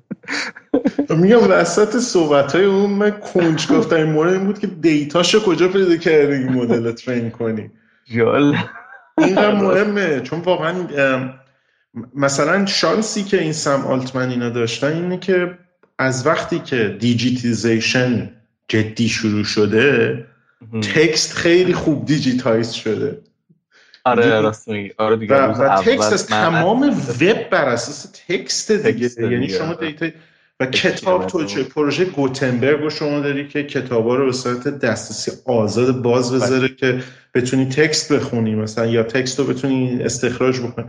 میگم 1.21 1.51
وسط 1.51 1.97
صحبت 1.97 2.55
های 2.55 2.65
اون 2.65 2.89
من 2.89 3.11
کنج 3.11 3.67
گفتم 3.67 3.95
این 3.95 4.11
مورد 4.11 4.33
این 4.33 4.45
بود 4.45 4.59
که 4.59 4.67
دیتاشو 4.67 5.39
کجا 5.39 5.67
پیدا 5.67 5.97
کردی 5.97 6.33
این 6.33 6.49
مدل 6.49 6.91
ترین 6.91 7.29
کنی؟ 7.29 7.71
جالب 9.19 9.25
اینقدر 9.25 9.55
مهمه 9.55 10.21
چون 10.21 10.39
واقعا 10.39 10.87
مثلا 12.15 12.65
شانسی 12.65 13.23
که 13.23 13.41
این 13.41 13.53
سم 13.53 13.81
آلتمن 13.81 14.29
اینا 14.29 14.49
داشتن 14.49 14.93
اینه 14.93 15.17
که 15.17 15.57
از 15.99 16.27
وقتی 16.27 16.59
که 16.59 16.97
digitization 16.99 18.31
جدی 18.67 19.09
شروع 19.09 19.43
شده 19.43 20.25
text 20.81 21.33
خیلی 21.33 21.73
خوب 21.73 22.05
digitize 22.05 22.71
شده. 22.71 23.21
آره 24.05 24.41
راست 24.41 24.67
آره 24.97 25.17
دیگه 25.17 25.35
و, 25.35 25.51
و 25.51 25.81
text 25.81 26.13
از 26.13 26.27
تمام 26.27 26.81
وب 27.21 27.49
بر 27.49 27.65
اساس 27.65 28.11
text 28.27 28.71
دیگه. 28.71 29.09
یعنی 29.31 29.49
شما 29.49 29.67
آره. 29.67 29.91
Data 29.91 30.09
و 30.59 30.65
کتاب 30.65 31.27
تو 31.27 31.45
چه 31.45 31.63
پروژه 31.63 32.05
گوتنبرگ 32.05 32.81
رو 32.81 32.89
شما 32.89 33.19
داری 33.19 33.47
که 33.47 33.63
کتابا 33.63 34.15
رو 34.15 34.25
به 34.25 34.31
صورت 34.31 34.67
دسترسی 34.67 35.31
آزاد 35.45 36.01
باز 36.01 36.33
بذاره 36.33 36.67
که 36.67 37.03
بتونی 37.33 37.65
تکست 37.65 38.13
بخونی 38.13 38.55
مثلا 38.55 38.85
یا 38.85 39.03
تکست 39.03 39.39
رو 39.39 39.45
بتونی 39.45 40.03
استخراج 40.03 40.59
بکنی. 40.59 40.85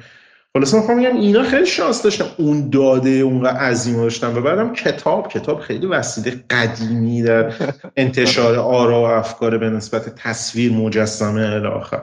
خلاصه 0.53 0.77
می‌خوام 0.77 1.01
بگم 1.01 1.17
اینا 1.17 1.43
خیلی 1.43 1.67
شانس 1.67 2.03
داشتن. 2.03 2.25
اون 2.37 2.71
داده 2.71 3.11
اونقدر 3.11 3.57
عظیم 3.57 3.97
داشتن. 3.97 4.37
و 4.37 4.41
بعدم 4.41 4.73
کتاب 4.73 5.29
کتاب 5.29 5.61
خیلی 5.61 5.87
وسیله 5.87 6.45
قدیمی 6.51 7.23
در 7.23 7.53
انتشار 7.97 8.57
آرا 8.59 9.01
و 9.01 9.05
افکار 9.05 9.59
به 9.59 9.71
نسبت 9.71 10.15
تصویر 10.15 10.73
مجسمه 10.73 11.41
الاخر 11.41 12.03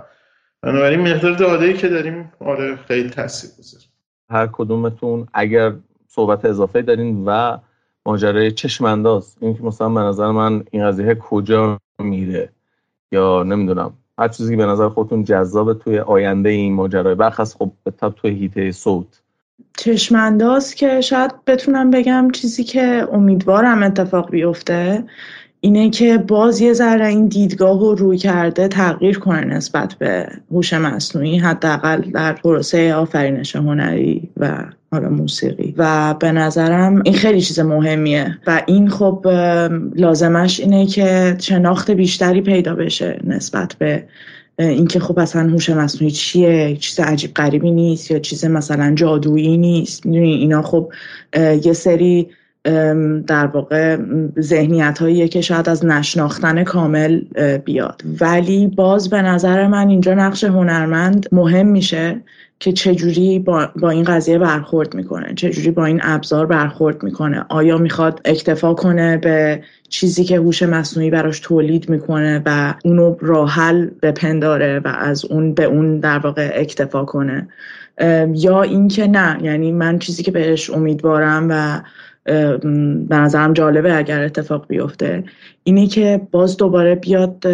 بنابراین 0.61 0.99
مقدار 0.99 1.31
داده 1.31 1.65
ای 1.65 1.73
که 1.73 1.87
داریم 1.87 2.31
آره 2.39 2.75
خیلی 2.87 3.09
تاثیر 3.09 3.49
گذاره 3.59 3.83
هر 4.29 4.49
کدومتون 4.51 5.27
اگر 5.33 5.73
صحبت 6.15 6.45
اضافه 6.45 6.81
دارین 6.81 7.25
و 7.25 7.57
ماجرای 8.05 8.51
چشم 8.51 8.85
انداز 8.85 9.35
این 9.41 9.53
که 9.53 9.63
مثلا 9.63 9.89
به 9.89 9.99
نظر 9.99 10.31
من 10.31 10.63
این 10.71 10.87
قضیه 10.87 11.15
کجا 11.15 11.79
میره 11.99 12.49
یا 13.11 13.43
نمی‌دونم. 13.43 13.93
هر 14.17 14.27
چیزی 14.27 14.53
که 14.53 14.57
به 14.57 14.65
نظر 14.65 14.89
خودتون 14.89 15.23
جذاب 15.23 15.73
توی 15.73 15.99
آینده 15.99 16.49
این 16.49 16.73
ماجرای. 16.73 17.15
برخص 17.15 17.55
خب 17.55 17.71
به 17.83 17.91
تب 17.91 18.09
توی 18.09 18.31
هیته 18.31 18.71
صوت. 18.71 19.21
چشمانداز 19.77 20.75
که 20.75 21.01
شاید 21.01 21.31
بتونم 21.47 21.91
بگم 21.91 22.31
چیزی 22.31 22.63
که 22.63 23.07
امیدوارم 23.11 23.83
اتفاق 23.83 24.31
بیفته 24.31 25.03
اینه 25.61 25.89
که 25.89 26.17
باز 26.17 26.61
یه 26.61 26.73
ذره 26.73 27.07
این 27.07 27.27
دیدگاه 27.27 27.79
رو 27.79 27.95
روی 27.95 28.17
کرده 28.17 28.67
تغییر 28.67 29.19
کنه 29.19 29.45
نسبت 29.45 29.93
به 29.93 30.27
هوش 30.51 30.73
مصنوعی 30.73 31.37
حداقل 31.37 32.01
در 32.01 32.33
پروسه 32.33 32.93
آفرینش 32.93 33.55
هنری 33.55 34.29
و 34.37 34.65
حالا 34.95 35.09
موسیقی. 35.09 35.73
و 35.77 36.13
به 36.19 36.31
نظرم 36.31 37.01
این 37.05 37.13
خیلی 37.13 37.41
چیز 37.41 37.59
مهمیه. 37.59 38.37
و 38.47 38.61
این 38.65 38.89
خب 38.89 39.27
لازمش 39.95 40.59
اینه 40.59 40.85
که 40.85 41.35
شناخت 41.39 41.91
بیشتری 41.91 42.41
پیدا 42.41 42.75
بشه 42.75 43.19
نسبت 43.23 43.75
به 43.79 44.03
اینکه 44.59 44.99
خب 44.99 45.19
اصلا 45.19 45.49
هوش 45.49 45.69
مصنوعی 45.69 46.11
چیه 46.11 46.77
چیز 46.79 46.99
عجیب 46.99 47.33
غریبی 47.33 47.71
نیست 47.71 48.11
یا 48.11 48.19
چیز 48.19 48.45
مثلا 48.45 48.95
جادویی 48.95 49.57
نیست. 49.57 50.05
اینا 50.05 50.61
خب 50.61 50.91
یه 51.63 51.73
سری 51.73 52.27
در 53.27 53.45
واقع 53.53 53.97
ذهنیت 54.39 54.99
هایی 54.99 55.27
که 55.27 55.41
شاید 55.41 55.69
از 55.69 55.85
نشناختن 55.85 56.63
کامل 56.63 57.21
بیاد. 57.65 58.01
ولی 58.21 58.67
باز 58.67 59.09
به 59.09 59.21
نظر 59.21 59.67
من 59.67 59.89
اینجا 59.89 60.13
نقش 60.13 60.43
هنرمند 60.43 61.27
مهم 61.31 61.67
میشه. 61.67 62.21
که 62.59 62.71
چجوری 62.71 63.39
با, 63.39 63.69
با 63.75 63.89
این 63.89 64.03
قضیه 64.03 64.37
برخورد 64.37 64.95
می‌کنه 64.95 65.33
چجوری 65.35 65.71
با 65.71 65.85
این 65.85 65.99
ابزار 66.03 66.45
برخورد 66.45 67.03
می‌کنه. 67.03 67.45
آیا 67.49 67.77
می‌خواد 67.77 68.21
اکتفا 68.25 68.73
کنه 68.73 69.17
به 69.17 69.63
چیزی 69.89 70.23
که 70.23 70.37
هوش 70.37 70.63
مصنوعی 70.63 71.09
براش 71.09 71.39
تولید 71.39 71.89
می‌کنه 71.89 72.41
و 72.45 72.73
اونو 72.85 73.15
راحل 73.19 73.89
بپنداره 74.01 74.79
و 74.79 74.87
از 74.87 75.25
اون 75.25 75.53
به 75.53 75.63
اون 75.63 75.99
در 75.99 76.19
واقع 76.19 76.51
اکتفا 76.55 77.05
کنه؟ 77.05 77.47
یا 78.33 78.61
اینکه 78.61 79.07
نه 79.07 79.37
یعنی 79.41 79.71
من 79.71 79.99
چیزی 79.99 80.23
که 80.23 80.31
بهش 80.31 80.69
امیدوارم 80.69 81.47
و 81.49 81.81
به 83.07 83.15
نظرم 83.15 83.53
جالبه 83.53 83.97
اگر 83.97 84.23
اتفاق 84.23 84.67
بیفته 84.67 85.23
اینه 85.63 85.87
که 85.87 86.21
باز 86.31 86.57
دوباره 86.57 86.95
بیاد 86.95 87.45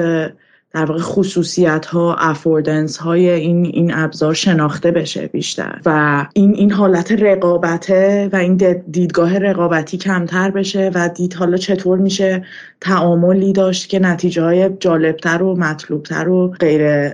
در 0.74 0.86
واقع 0.86 1.02
خصوصیت 1.02 1.86
ها 1.86 2.16
افوردنس 2.16 2.98
های 2.98 3.30
این 3.30 3.66
این 3.66 3.94
ابزار 3.94 4.34
شناخته 4.34 4.92
بشه 4.92 5.28
بیشتر. 5.28 5.82
و 5.86 6.28
این 6.34 6.56
این 6.56 6.72
حالت 6.72 7.12
رقابته 7.12 8.30
و 8.34 8.36
این 8.36 8.84
دیدگاه 8.92 9.38
رقابتی 9.38 9.98
کمتر 9.98 10.52
بشه 10.52 10.92
و 10.94 11.10
دید 11.10 11.34
حالا 11.34 11.58
چطور 11.58 11.98
میشه 11.98 12.44
تعاملی 12.82 13.54
داشت 13.54 13.90
که 13.90 14.00
نتیجه 14.00 14.44
های 14.44 14.70
جالبتر 14.80 15.44
و 15.44 15.56
مطلوبتر 15.56 16.30
و 16.30 16.48
غیر 16.48 17.14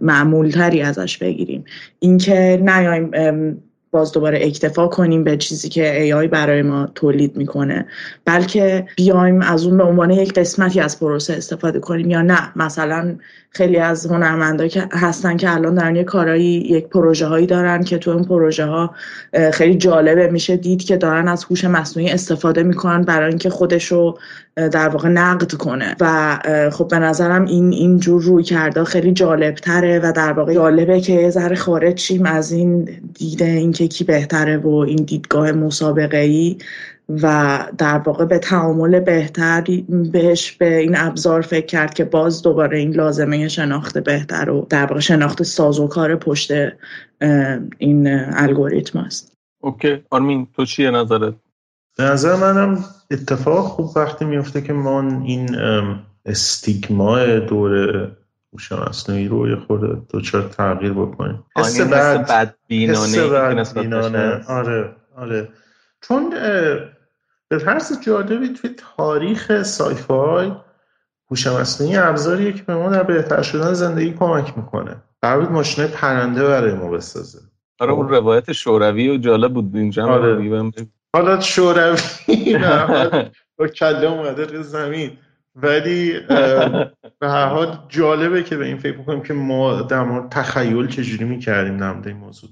معمولتری 0.00 0.82
ازش 0.82 1.18
بگیریم. 1.18 1.64
اینکه 1.98 2.62
نیایم 2.62 3.10
باز 3.90 4.12
دوباره 4.12 4.38
اکتفا 4.42 4.86
کنیم 4.86 5.24
به 5.24 5.36
چیزی 5.36 5.68
که 5.68 6.10
AI 6.10 6.28
برای 6.28 6.62
ما 6.62 6.86
تولید 6.94 7.36
می‌کنه. 7.36 7.86
بلکه 8.24 8.86
بیایم 8.96 9.42
از 9.42 9.66
اون 9.66 9.76
به 9.76 9.84
عنوان 9.84 10.10
یک 10.10 10.32
قسمتی 10.32 10.80
از 10.80 11.00
پروسه 11.00 11.34
استفاده 11.34 11.80
کنیم 11.80 12.10
یا 12.10 12.22
نه. 12.22 12.52
مثلا 12.56 13.16
خیلی 13.50 13.76
از 13.76 14.06
هنرمندا 14.06 14.68
که 14.68 14.88
هستن 14.92 15.36
که 15.36 15.54
الان 15.54 15.74
دارن 15.74 15.96
یه 15.96 16.04
کارایی 16.04 16.44
یک 16.44 16.86
پروژه 16.86 17.26
هایی 17.26 17.46
دارن 17.46 17.82
که 17.84 17.98
تو 17.98 18.10
اون 18.10 18.24
پروژه 18.24 18.64
ها 18.64 18.94
خیلی 19.52 19.74
جالبه. 19.74 20.30
میشه 20.30 20.56
دید 20.56 20.84
که 20.84 20.96
دارن 20.96 21.28
از 21.28 21.44
هوش 21.44 21.64
مصنوعی 21.64 22.10
استفاده 22.10 22.62
می‌کنن 22.62 23.02
برای 23.02 23.28
اینکه 23.28 23.50
خودش 23.50 23.92
رو 23.92 24.18
در 24.54 24.88
واقع 24.88 25.08
نقد 25.08 25.52
کنه. 25.52 25.96
و 26.00 26.38
خب 26.72 26.88
به 26.88 26.98
نظرم 26.98 27.44
این 27.44 27.72
این 27.72 27.98
جور 27.98 28.22
روی 28.22 28.42
کرده 28.42 28.84
خیلی 28.84 29.12
جالب 29.12 29.54
تره 29.54 29.98
و 29.98 30.12
در 30.12 30.32
واقع 30.32 30.54
جالبه 30.54 31.00
که 31.00 31.30
ذره 31.30 31.56
خارج 31.56 31.98
شیم 31.98 32.26
از 32.26 32.52
این 32.52 32.88
دیده 33.14 33.44
اینکه 33.44 33.88
کی 33.88 34.04
بهتره 34.04 34.56
و 34.58 34.68
این 34.68 34.96
دیدگاه 34.96 35.52
مسابقه 35.52 36.18
ای 36.18 36.58
و 37.08 37.58
در 37.78 37.98
واقع 37.98 38.24
به 38.24 38.38
تعامل 38.38 39.00
بهتری 39.00 39.86
بهش 40.12 40.52
به 40.52 40.76
این 40.78 40.96
ابزار 40.96 41.40
فکر 41.40 41.66
کرد 41.66 41.94
که 41.94 42.04
باز 42.04 42.42
دوباره 42.42 42.78
این 42.78 42.94
لازمه 42.94 43.48
شناخت 43.48 43.98
بهتر 43.98 44.50
و 44.50 44.66
در 44.70 44.86
واقع 44.86 45.00
شناخت 45.00 45.42
سازوکار 45.42 46.16
پشت 46.16 46.52
این 47.78 48.06
الگوریتم 48.32 48.98
است. 48.98 49.36
Okay. 49.60 50.02
آرمین 50.10 50.48
تو 50.56 50.64
چیه 50.64 50.90
نظرت؟ 50.90 51.34
به 51.96 52.04
نظر 52.04 52.36
منم 52.36 52.84
اتفاق 53.10 53.64
خوب 53.64 53.96
وقتی 53.96 54.24
میفته 54.24 54.60
که 54.60 54.72
ما 54.72 55.00
این 55.24 55.56
stigma 56.26 57.24
دور 57.24 58.10
هوش 58.52 58.72
مصنوعی 58.72 59.28
رو 59.28 59.48
یه 59.48 59.56
خورده 59.56 60.02
دچار 60.08 60.42
تغییر 60.42 60.92
بکنیم. 60.92 61.44
حس 61.56 61.80
بد 61.80 62.54
بینانه 62.68 64.44
آره 64.48 64.96
آره. 65.16 65.48
چون 66.00 66.34
به 67.48 67.58
طرز 67.58 68.00
جالبی 68.00 68.48
توی 68.48 68.70
تاریخ 68.96 69.62
sci-fi 69.62 70.52
هوش 71.30 71.46
مصنوعی 71.46 71.96
ابزاریه 71.96 72.52
که 72.52 72.62
به 72.62 72.74
ما 72.74 72.90
در 72.90 73.02
بهتر 73.02 73.42
شدن 73.42 73.72
زندگی 73.72 74.12
کمک 74.12 74.58
می‌کنه. 74.58 74.96
قرار 75.22 75.40
بود 75.40 75.52
ماشین 75.52 75.86
پرنده 75.86 76.44
برای 76.44 76.72
ما 76.72 76.90
بسازه. 76.90 77.38
آره 77.80 77.92
اون 77.92 78.08
روایت 78.08 78.52
شوروی 78.52 79.08
و 79.08 79.16
جالب 79.16 79.54
بود. 79.54 79.76
اینجا 79.76 80.06
آره. 80.06 80.72
حالا 81.14 81.40
شوروی 81.40 82.58
با 83.58 83.68
کله 83.68 84.06
اومده 84.06 84.44
روی 84.44 84.62
زمین. 84.62 85.10
ولی 85.54 86.20
به 87.18 87.28
هر 87.28 87.46
حال 87.46 87.78
جالبه 87.88 88.42
که 88.42 88.56
به 88.56 88.66
این 88.66 88.78
فکر 88.78 89.02
کنیم 89.02 89.22
که 89.22 89.34
ما 89.34 89.82
در 89.82 90.02
مورد 90.02 90.28
تخیل 90.28 90.88
چجوری 90.88 91.24
می‌کردیم 91.24 91.76
در 91.76 91.92
مورد 91.92 92.08
این 92.08 92.16
موضوع. 92.16 92.50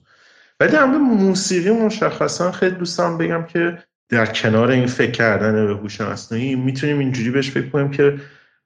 ولی 0.60 0.72
در 0.72 0.84
مورد 0.84 1.00
موسیقی 1.00 1.70
مشخصا 1.70 2.52
خیلی 2.52 2.76
دوستم 2.76 3.18
بگم 3.18 3.44
که 3.44 3.78
در 4.08 4.26
کنار 4.26 4.70
این 4.70 4.86
فکر 4.86 5.10
کردن 5.10 5.66
به 5.66 5.74
هوش 5.74 6.00
مصنوعی 6.00 6.54
می‌تونیم 6.54 6.98
اینجوری 6.98 7.30
بهش 7.30 7.50
فکر 7.50 7.68
کنیم 7.68 7.90
که 7.90 8.20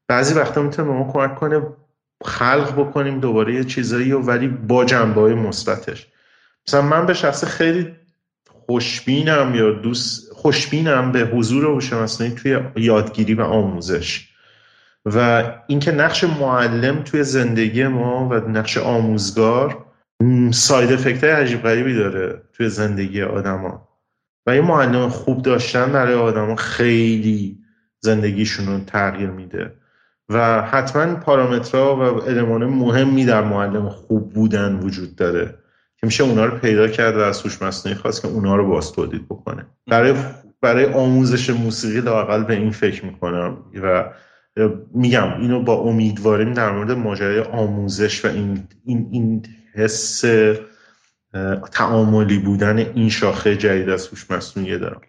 بعضی 0.09 0.35
وقتا 0.35 0.63
می‌تونه 0.63 0.89
به 0.89 0.95
ما 0.95 1.13
کمک 1.13 1.35
کنه 1.35 1.63
خلق 2.25 2.73
بکنیم 2.73 3.21
دوباره 3.21 3.55
یه 3.55 3.65
چیزایی 3.65 4.13
و 4.13 4.19
ولی 4.19 4.49
با 4.49 4.85
جنبه 4.85 5.21
های 5.21 5.35
مثبتش. 5.35 6.07
مثلا 6.69 6.83
من 6.83 7.07
به 7.07 7.15
شخص 7.15 7.45
خیلی 7.45 7.97
خوشبینم 8.67 9.53
یا 9.55 9.71
دوست 9.71 10.33
خوشبینم 10.33 11.13
به 11.13 11.21
حضور 11.21 11.65
هوش 11.65 11.93
مصنوعی 11.93 12.33
توی 12.33 12.61
یادگیری 12.77 13.35
و 13.35 13.43
آموزش. 13.43 14.29
و 15.07 15.45
اینکه 15.67 15.93
نقش 15.93 16.25
معلم 16.25 17.03
توی 17.03 17.25
زندگی 17.25 17.87
ما 17.87 18.29
و 18.29 18.35
نقش 18.35 18.79
آموزگار 18.79 19.85
ساید 20.51 20.93
افکت 20.93 21.25
عجیب 21.25 21.63
غریبی 21.63 21.95
داره 21.95 22.43
توی 22.53 22.69
زندگی 22.69 23.23
آدما. 23.23 23.89
و 24.47 24.51
این 24.51 24.65
معلم 24.65 25.09
خوب 25.09 25.43
داشتن 25.43 25.93
برای 25.93 26.15
آدما 26.15 26.57
خیلی 26.57 27.59
زندگیشون 28.01 28.67
رو 28.67 28.85
تغییر 28.85 29.31
میده. 29.31 29.73
و 30.29 30.63
حتما 30.63 31.15
پارامترها 31.15 31.97
و 31.97 32.29
المان 32.29 32.65
مهمی 32.65 33.25
در 33.25 33.45
معلم 33.45 33.89
خوب 33.89 34.33
بودن 34.33 34.75
وجود 34.75 35.17
داره 35.17 35.47
که 35.97 36.07
میشه 36.07 36.25
اونا 36.25 36.45
رو 36.45 36.59
پیدا 36.59 36.89
کرد 36.89 37.17
و 37.17 37.21
از 37.21 37.43
هوش 37.43 37.63
مصنوعی 37.63 37.99
خواست 37.99 38.23
که 38.23 38.29
اونا 38.29 38.57
رو 38.57 38.69
باز 38.69 38.93
تولید 38.93 39.29
بکنه. 39.29 39.67
برای 39.87 40.15
برای 40.61 40.87
آموزش 40.87 41.51
موسیقی 41.51 42.01
لاقل 42.01 42.45
به 42.45 42.55
این 42.55 42.71
فکر 42.71 43.05
می‌کنم 43.05 43.65
و 43.83 44.05
میگم 44.95 45.41
اینو 45.41 45.63
با 45.63 45.75
امیدواریم 45.75 46.53
در 46.53 46.73
مورد 46.73 46.91
ماجرای 46.91 47.41
آموزش 47.41 48.25
و 48.25 48.29
این 48.29 48.63
این 48.85 49.09
این 49.13 49.47
حس 49.75 50.25
تعاملی 51.73 52.39
بودن 52.39 52.79
این 52.79 53.09
شاخه 53.09 53.57
جدید 53.57 53.89
از 53.89 54.09
هوش 54.09 54.31
مصنوعی 54.31 54.79
دارم. 54.79 55.01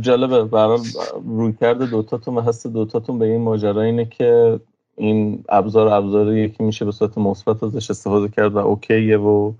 جالبه. 0.00 0.44
برای 0.44 0.78
روی 1.26 1.52
کرده 1.60 1.86
دوتاتون 1.86 2.34
و 2.34 2.40
حس 2.40 2.66
دوتاتون 2.66 3.18
به 3.18 3.26
این 3.26 3.40
ماجرا 3.40 3.82
اینه 3.82 4.04
که 4.04 4.60
این 4.96 5.44
ابزار 5.48 5.88
ابزار 5.88 6.36
یکی 6.36 6.64
میشه 6.64 6.84
به 6.84 6.92
صورت 6.92 7.18
مثبت 7.18 7.62
ازش 7.62 7.90
استفاده 7.90 8.28
کرد 8.28 8.52
و 8.52 8.58
اوکیه 8.58 9.16
و 9.16 9.52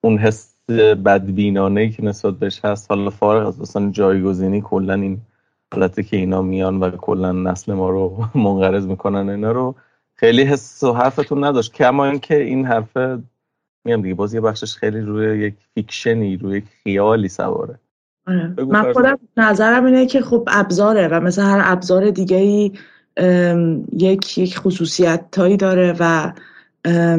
اون 0.00 0.18
حس 0.18 0.54
بدبینانه 1.04 1.90
که 1.90 2.04
نسبت 2.04 2.34
بهش 2.34 2.60
هست 2.64 2.90
حالا 2.90 3.10
فارغ 3.10 3.46
از 3.46 3.60
مثلا 3.60 3.90
جایگزینی 3.90 4.60
کلا 4.60 4.94
این 4.94 5.20
حالتی 5.74 6.02
که 6.02 6.16
اینا 6.16 6.42
میان 6.42 6.80
و 6.80 6.90
کلا 6.90 7.32
نسل 7.32 7.72
ما 7.72 7.90
رو 7.90 8.24
منقرض 8.44 8.86
می‌کنن 8.86 9.28
اینا 9.28 9.52
رو 9.52 9.74
خیلی 10.14 10.42
حس 10.42 10.82
و 10.82 10.92
حرفتون 10.92 11.44
نداشت. 11.44 11.72
کما 11.72 12.06
اینکه 12.06 12.42
این 12.42 12.66
حرف 12.66 12.96
میگم 13.86 14.02
دیگه 14.02 14.14
باز 14.14 14.34
یه 14.34 14.40
بخشش 14.40 14.74
خیلی 14.74 15.00
روی 15.00 15.38
یک 15.38 15.54
فیکشنی 15.74 16.36
روی 16.36 16.58
یک 16.58 16.64
خیالی 16.84 17.28
سواره 17.28 17.80
آره. 18.26 18.54
من 18.64 18.92
خودم 18.92 19.18
نظرم 19.36 19.84
اینه 19.84 20.06
که 20.06 20.20
خب 20.20 20.48
ابزاره 20.48 21.08
و 21.08 21.20
مثل 21.20 21.42
هر 21.42 21.60
ابزار 21.64 22.10
دیگه 22.10 22.36
ای 22.36 22.72
یک 23.92 24.38
یک 24.38 24.58
خصوصیت 24.58 25.38
هایی 25.38 25.56
داره 25.56 25.96
و 26.00 26.32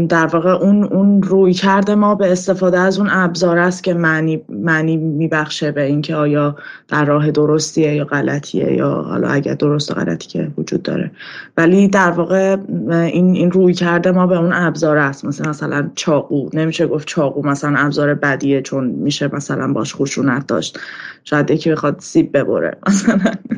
در 0.10 0.26
واقع 0.26 0.49
اون 0.49 0.84
اون 0.84 1.23
روی 1.23 1.53
کرده 1.53 1.95
ما 1.95 2.15
به 2.15 2.31
استفاده 2.31 2.80
از 2.80 2.99
اون 2.99 3.10
ابزار 3.11 3.57
است 3.57 3.84
که 3.84 3.94
معنی 3.94 4.41
معنی 4.49 4.98
میبخشه 4.98 5.72
به 5.72 5.84
اینکه 5.84 6.15
آیا 6.15 6.56
در 6.88 7.06
راه 7.06 7.31
درستیه 7.31 7.94
یا 7.94 8.06
غلطیه 8.06 8.73
یا 8.73 8.89
حالا 8.89 9.27
اگر 9.27 9.53
درست 9.53 9.91
و 9.91 9.94
غلطی 9.94 10.27
که 10.27 10.52
وجود 10.57 10.84
داره. 10.84 11.11
ولی 11.57 11.88
در 11.88 12.11
واقع 12.11 12.57
این 12.89 13.35
این 13.35 13.52
روی 13.52 13.73
کرده 13.73 14.11
ما 14.11 14.27
به 14.27 14.38
اون 14.38 14.53
ابزار 14.53 14.98
است. 14.98 15.26
مثلا 15.26 15.49
مثلا 15.49 15.89
چاقو. 15.95 16.49
نمیشه 16.53 16.88
گفت 16.88 17.07
چاقو 17.07 17.48
مثلا 17.48 17.77
ابزار 17.77 18.14
بدیه 18.14 18.61
چون 18.61 18.85
میشه 18.85 19.35
مثلا 19.35 19.73
باش 19.73 19.95
خشونت 19.95 20.48
داشت. 20.48 20.80
شاید 21.23 21.52
یکی 21.52 21.72
بخواد 21.72 21.95
سیب 21.99 22.38
ببره. 22.38 22.77
مثلا. 22.88 23.19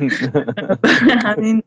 همین 1.24 1.62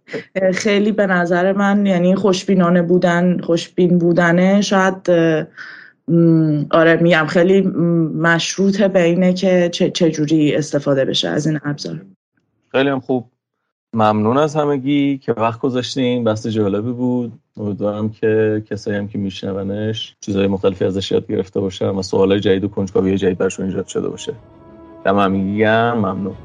خیلی 0.53 0.91
به 0.91 1.07
نظر 1.07 1.53
من 1.53 1.85
یعنی 1.85 2.15
خوشبینانه 2.15 2.81
بودن 2.81 3.37
خوشبین 3.41 3.97
بودنه 4.33 4.61
شاید 4.61 5.09
آره 6.71 6.95
میگم 7.01 7.25
خیلی 7.25 7.61
مشروط 8.17 8.81
به 8.81 9.03
اینه 9.03 9.33
که 9.33 9.69
چه 9.69 10.11
جوری 10.11 10.55
استفاده 10.55 11.05
بشه 11.05 11.29
از 11.29 11.47
این 11.47 11.59
ابزار. 11.65 12.01
خیلی 12.71 12.89
هم 12.89 12.99
خوب. 12.99 13.25
ممنون 13.93 14.37
از 14.37 14.55
همگی 14.55 15.17
که 15.17 15.33
وقت 15.33 15.59
گذاشتین 15.59 16.23
بحث 16.23 16.47
جالبی 16.47 16.91
بود. 16.91 17.33
امیدوارم 17.57 18.09
که 18.09 18.63
کسایی 18.69 18.97
هم 18.97 19.07
که 19.07 19.17
میشنونش 19.17 20.15
چیزهای 20.21 20.47
مختلفی 20.47 20.85
ازش 20.85 21.11
یاد 21.11 21.27
گرفته 21.27 21.59
باشن 21.59 21.89
و 21.89 22.01
سوالای 22.01 22.39
جدید 22.39 22.63
و 22.63 22.67
کنجکاوی 22.67 23.17
جدید 23.17 23.37
برشون 23.37 23.65
ایجاد 23.65 23.87
شده 23.87 24.09
باشه. 24.09 24.33
دم 25.05 25.19
همگی 25.19 25.65
ممنون. 25.65 26.35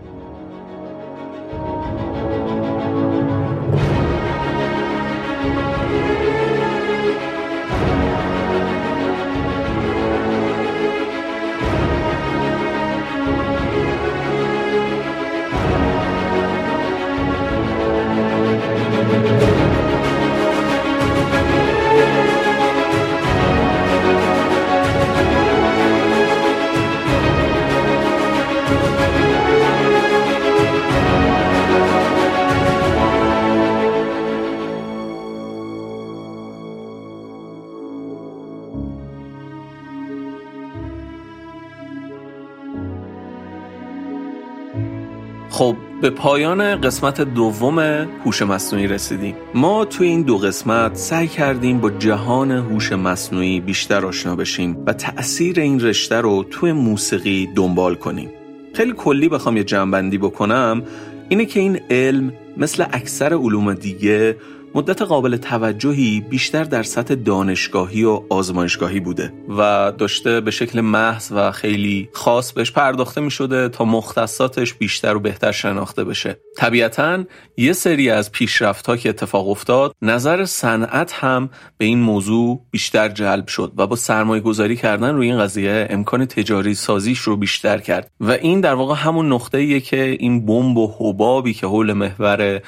خب 45.59 45.77
به 46.03 46.11
پایان 46.11 46.81
قسمت 46.81 47.21
دوم 47.21 47.79
هوش 48.25 48.43
مصنوعی 48.43 48.87
رسیدیم. 48.87 49.35
ما 49.55 49.85
توی 49.85 50.09
این 50.09 50.23
دو 50.23 50.39
قسمت 50.39 50.97
سعی 50.97 51.29
کردیم 51.29 51.81
با 51.81 51.91
جهان 51.91 52.51
هوش 52.51 52.93
مصنوعی 52.93 53.61
بیشتر 53.61 54.07
آشنا 54.07 54.37
بشیم 54.37 54.85
و 54.87 54.93
تأثیر 54.93 55.61
این 55.61 55.81
رشته 55.81 56.17
رو 56.17 56.45
توی 56.51 56.73
موسیقی 56.73 57.49
دنبال 57.55 57.95
کنیم. 57.95 58.31
خیلی 58.75 58.93
کلی 58.93 59.29
بخوام 59.29 59.57
یه 59.57 59.65
جنبندی 59.65 60.19
بکنم. 60.19 60.83
اینه 61.29 61.45
که 61.45 61.61
این 61.61 61.81
علم 61.91 62.33
مثل 62.57 62.85
اکثر 62.93 63.35
علوم 63.35 63.75
دیگه 63.75 64.37
مدت 64.75 65.03
قابل 65.03 65.37
توجهی 65.37 66.21
بیشتر 66.21 66.65
در 66.65 66.83
سطح 66.83 67.15
دانشگاهی 67.15 68.05
و 68.05 68.23
آزمایشگاهی 68.31 69.01
بوده 69.01 69.33
و 69.49 69.93
داشته 69.99 70.41
به 70.41 70.51
شکل 70.51 70.81
محض 70.81 71.33
و 71.33 71.53
خیلی 71.53 72.09
خاص 72.13 72.53
بهش 72.53 72.71
پرداخته 72.71 73.21
می 73.21 73.31
شده 73.31 73.69
تا 73.69 73.85
مختصاتش 73.85 74.75
بیشتر 74.75 75.17
و 75.17 75.21
بهتر 75.21 75.53
شناخته 75.53 76.05
بشه. 76.05 76.37
طبیعتا 76.57 77.25
یه 77.57 77.73
سری 77.73 78.11
از 78.11 78.33
پیشرفت 78.33 78.87
ها 78.87 78.97
که 78.97 79.09
اتفاق 79.09 79.49
افتاد 79.49 79.95
نظر 80.03 80.45
صنعت 80.45 81.13
هم 81.13 81.51
به 81.79 81.85
این 81.85 81.99
موضوع 81.99 82.61
بیشتر 82.71 83.09
جلب 83.09 83.47
شد 83.47 83.73
و 83.77 83.87
با 83.87 83.97
سرمایه 83.97 84.43
گذاری 84.43 84.77
کردن 84.77 85.15
روی 85.15 85.27
این 85.27 85.39
قضیه 85.39 85.87
امکان 85.91 86.27
تجاری 86.27 86.75
سازیش 86.75 87.19
رو 87.19 87.37
بیشتر 87.37 87.79
کرد. 87.79 88.11
و 88.21 88.31
این 88.31 88.61
در 88.61 88.75
واقع 88.75 88.95
همون 88.95 89.33
نقطه 89.33 89.81
که 89.81 90.17
این 90.21 90.47
بمب 90.47 90.77
و 90.77 90.95
حبابی 90.99 91.55
که 91.55 91.67
حول 91.67 91.93
محور 91.93 92.61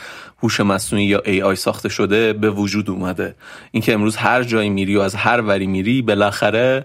هوش 0.42 0.60
مصنوعی 0.60 1.04
یا 1.04 1.22
AI 1.26 1.54
ساخته 1.54 1.88
شده 1.88 2.32
به 2.32 2.50
وجود 2.50 2.90
اومده. 2.90 3.34
اینکه 3.70 3.92
امروز 3.92 4.16
هر 4.16 4.42
جایی 4.42 4.70
میری 4.70 4.96
و 4.96 5.00
از 5.00 5.14
هر 5.14 5.40
وری 5.40 5.66
میری 5.66 6.02
بالاخره 6.02 6.84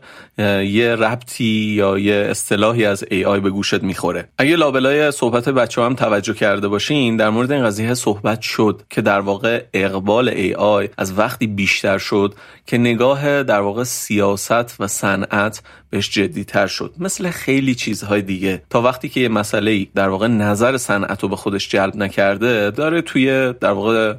یه 0.67 0.95
ربطی 0.95 1.73
یا 1.77 1.97
یه 1.97 2.27
اصطلاحی 2.29 2.85
از 2.85 3.03
AI 3.03 3.39
به 3.43 3.49
گوشت 3.49 3.83
می‌خوره. 3.83 4.27
اگه 4.37 4.55
لابلای 4.55 5.11
صحبت 5.11 5.49
بچه 5.49 5.81
هم 5.81 5.95
توجه 5.95 6.33
کرده 6.33 6.67
باشین 6.67 7.17
در 7.17 7.29
مورد 7.29 7.51
این 7.51 7.63
قضیه 7.63 7.93
صحبت 7.93 8.41
شد 8.41 8.81
که 8.89 9.01
در 9.01 9.19
واقع 9.19 9.63
اقبال 9.73 10.31
AI 10.31 10.89
از 10.97 11.19
وقتی 11.19 11.47
بیشتر 11.47 11.97
شد 11.97 12.33
که 12.65 12.77
نگاه 12.77 13.43
در 13.43 13.59
واقع 13.59 13.83
سیاست 13.83 14.81
و 14.81 14.87
صنعت 14.87 15.61
بهش 15.89 16.09
جدی 16.09 16.43
تر 16.43 16.67
شد. 16.67 16.93
مثل 16.99 17.29
خیلی 17.29 17.75
چیزهای 17.75 18.21
دیگه. 18.21 18.61
تا 18.69 18.81
وقتی 18.81 19.09
که 19.09 19.19
یه 19.19 19.29
مسئله 19.29 19.87
در 19.95 20.09
واقع 20.09 20.27
نظر 20.27 20.77
صنعت 20.77 21.23
رو 21.23 21.29
به 21.29 21.35
خودش 21.35 21.69
جلب 21.69 21.95
نکرده 21.95 22.71
داره 22.71 23.01
توی 23.01 23.44
در 23.53 23.71
واقع 23.71 24.13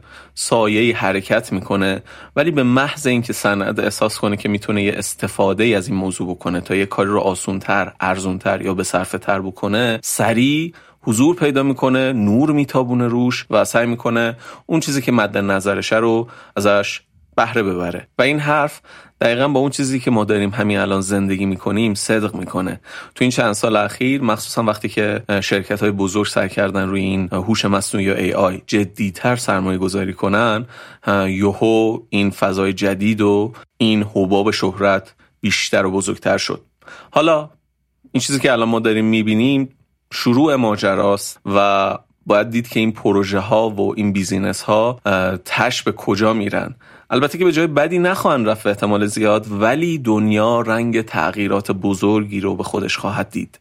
پایه‌ای 0.51 0.93
حرکت 0.93 1.53
می‌کنه 1.53 2.03
ولی 2.37 2.51
به 2.51 2.63
محض 2.63 3.07
اینکه 3.07 3.33
سند 3.33 3.81
احساس 3.81 4.19
کنه 4.19 4.37
که 4.37 4.49
می‌تونه 4.49 4.83
یه 4.83 4.93
استفاده 4.97 5.65
ای 5.65 5.75
از 5.75 5.89
این 5.89 5.97
موضوع 5.97 6.31
بکنه 6.31 6.61
تا 6.61 6.75
یه 6.75 6.87
کاری 6.87 7.11
رو 7.11 7.21
آسونتر، 7.21 7.93
ارزونتر 8.01 8.63
یا 8.63 8.75
به 8.75 8.83
صرفه 8.83 9.19
تر 9.19 9.41
بکنه 9.41 10.01
سریع 10.03 10.73
حضور 11.03 11.37
پیدا 11.37 11.63
می‌کنه 11.63 12.13
نور 12.13 12.53
میتابونه 12.53 13.07
روش 13.09 13.47
و 13.51 13.65
سعی 13.65 13.87
می‌کنه 13.87 14.37
اون 14.67 14.81
چیزی 14.81 15.03
که 15.03 15.13
مد 15.13 15.39
نظرشه 15.39 15.97
رو 15.97 16.29
ازش 16.57 17.01
بهره 17.37 17.63
ببره. 17.63 18.09
و 18.19 18.23
این 18.23 18.39
حرف 18.39 18.81
دقیقا 19.21 19.49
با 19.49 19.61
اون 19.61 19.71
چیزی 19.71 20.01
که 20.01 20.11
ما 20.11 20.25
داریم 20.25 20.51
همین 20.51 20.79
الان 20.79 21.01
زندگی 21.01 21.47
می‌کنیم 21.47 21.95
صدق 21.95 22.35
می‌کنه. 22.35 22.81
تو 23.15 23.25
این 23.25 23.31
چند 23.31 23.53
سال 23.53 23.77
اخیر 23.77 24.23
مخصوصا 24.23 24.63
وقتی 24.63 24.89
که 24.89 25.23
شرکت 25.43 25.81
های 25.81 25.91
بزرگ 25.91 26.27
سعی 26.27 26.49
کردن 26.49 26.89
روی 26.89 27.01
این 27.01 27.29
هوش 27.33 27.65
مصنوعی 27.65 28.07
یا 28.07 28.15
ای 28.15 28.33
آی 28.33 28.63
جدیتر 28.67 29.37
سرمایه 29.37 29.79
گذاری 29.79 30.13
کنن 30.13 30.67
یوهو 31.27 31.99
این 32.09 32.31
فضای 32.31 32.73
جدید 32.73 33.21
و 33.21 33.53
این 33.79 34.03
حباب 34.15 34.51
شهرت 34.51 35.15
بیشتر 35.41 35.87
و 35.87 35.91
بزرگتر 35.91 36.39
شد. 36.39 36.61
حالا 37.11 37.51
این 38.13 38.21
چیزی 38.21 38.41
که 38.41 38.53
الان 38.53 38.69
ما 38.69 38.81
داریم 38.81 39.05
می‌بینیم 39.05 39.69
شروع 40.13 40.55
ماجراست 40.55 41.41
و 41.47 41.99
باید 42.27 42.51
دید 42.51 42.69
که 42.69 42.81
این 42.81 42.93
پروژه 42.93 43.39
ها 43.39 43.71
و 43.71 43.95
این 43.97 44.13
بیزینس 44.13 44.63
ها 44.63 45.01
تش 45.45 45.83
به 45.83 45.93
کجا 45.93 46.33
میرن. 46.33 46.75
البته 47.11 47.39
که 47.39 47.45
به 47.45 47.53
جای 47.53 47.67
بدی 47.67 47.99
نخواهند 47.99 48.49
رفت 48.49 48.67
احتمال 48.67 49.07
زیاد 49.07 49.47
ولی 49.51 49.99
دنیا 49.99 50.61
رنگ 50.61 51.03
تغییرات 51.03 51.73
بزرگی 51.73 52.41
رو 52.41 52.57
به 52.57 52.63
خودش 52.63 52.97
خواهد 52.97 53.31
دید. 53.31 53.61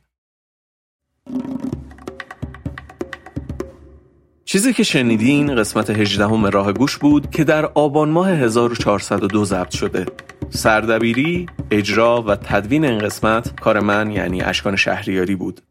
چیزی 4.45 4.73
که 4.73 4.83
شنیدین 4.83 5.55
قسمت 5.55 5.89
18 5.89 6.49
راه 6.49 6.73
گوش 6.73 6.97
بود 6.97 7.31
که 7.31 7.43
در 7.43 7.65
آبان 7.65 8.09
ماه 8.09 8.29
1402 8.29 9.45
ضبط 9.45 9.71
شده. 9.75 10.05
سردبیری، 10.49 11.45
اجرا 11.71 12.21
و 12.21 12.35
تدوین 12.35 12.85
این 12.85 12.99
قسمت 12.99 13.59
کار 13.59 13.79
من 13.79 14.11
یعنی 14.11 14.41
اشکان 14.41 14.75
شهریاری 14.75 15.35
بود. 15.35 15.61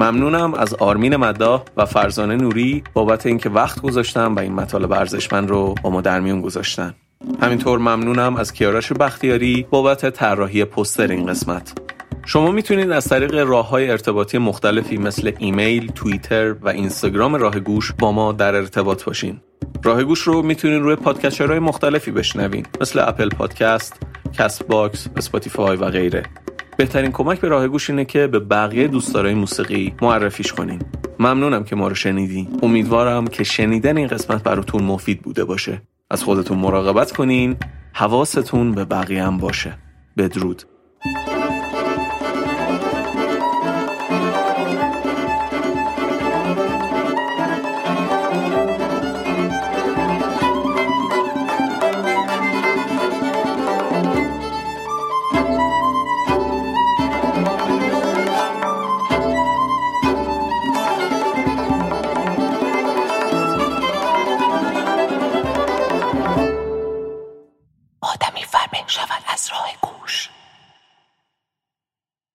ممنونم 0.00 0.54
از 0.54 0.74
آرمین 0.74 1.16
مداح 1.16 1.62
و 1.76 1.86
فرزانه 1.86 2.36
نوری 2.36 2.84
بابت 2.94 3.26
اینکه 3.26 3.50
وقت 3.50 3.80
گذاشتم 3.80 4.34
و 4.36 4.38
این 4.38 4.52
مطالب 4.52 4.92
ارزشمند 4.92 5.50
رو 5.50 5.74
با 5.82 5.90
ما 5.90 6.00
در 6.00 6.20
میون 6.20 6.40
گذاشتن. 6.40 6.94
همینطور 7.40 7.78
ممنونم 7.78 8.36
از 8.36 8.52
کیارش 8.52 8.92
بختیاری 8.92 9.66
بابت 9.70 10.10
طراحی 10.10 10.64
پستر 10.64 11.10
این 11.10 11.26
قسمت 11.26 11.72
شما 12.26 12.50
می‌تونید 12.50 12.90
از 12.90 13.04
طریق 13.04 13.34
راه 13.34 13.68
های 13.68 13.90
ارتباطی 13.90 14.38
مختلفی 14.38 14.98
مثل 14.98 15.32
ایمیل، 15.38 15.92
توییتر 15.92 16.52
و 16.52 16.68
اینستاگرام 16.68 17.34
راه 17.34 17.60
گوش 17.60 17.92
با 17.92 18.12
ما 18.12 18.32
در 18.32 18.54
ارتباط 18.54 19.04
باشین. 19.04 19.40
راه 19.84 20.04
گوش 20.04 20.20
رو 20.20 20.42
می‌تونید 20.42 20.82
روی 20.82 20.96
های 21.40 21.58
مختلفی 21.58 22.10
بشنوین 22.10 22.66
مثل 22.80 22.98
اپل 22.98 23.28
پادکست، 23.28 24.02
کست 24.32 24.66
باکس، 24.66 25.06
اسپاتیفای 25.16 25.76
و 25.76 25.90
غیره. 25.90 26.22
بهترین 26.76 27.10
کمک 27.10 27.40
به 27.40 27.48
راه 27.48 27.68
گوش 27.68 27.90
اینه 27.90 28.04
که 28.04 28.26
به 28.26 28.38
بقیه 28.38 28.88
دوستدارای 28.88 29.34
موسیقی 29.34 29.94
معرفیش 30.02 30.52
کنین. 30.52 30.82
ممنونم 31.18 31.64
که 31.64 31.76
ما 31.76 31.88
رو 31.88 31.94
شنیدین. 31.94 32.48
امیدوارم 32.62 33.26
که 33.26 33.44
شنیدن 33.44 33.96
این 33.96 34.06
قسمت 34.06 34.42
براتون 34.42 34.82
مفید 34.82 35.22
بوده 35.22 35.44
باشه. 35.44 35.82
از 36.12 36.24
خودتون 36.24 36.58
مراقبت 36.58 37.12
کنین 37.12 37.56
حواستون 37.92 38.72
به 38.72 38.84
بقیه 38.84 39.24
هم 39.24 39.38
باشه. 39.38 39.74
بدرود. 40.16 40.62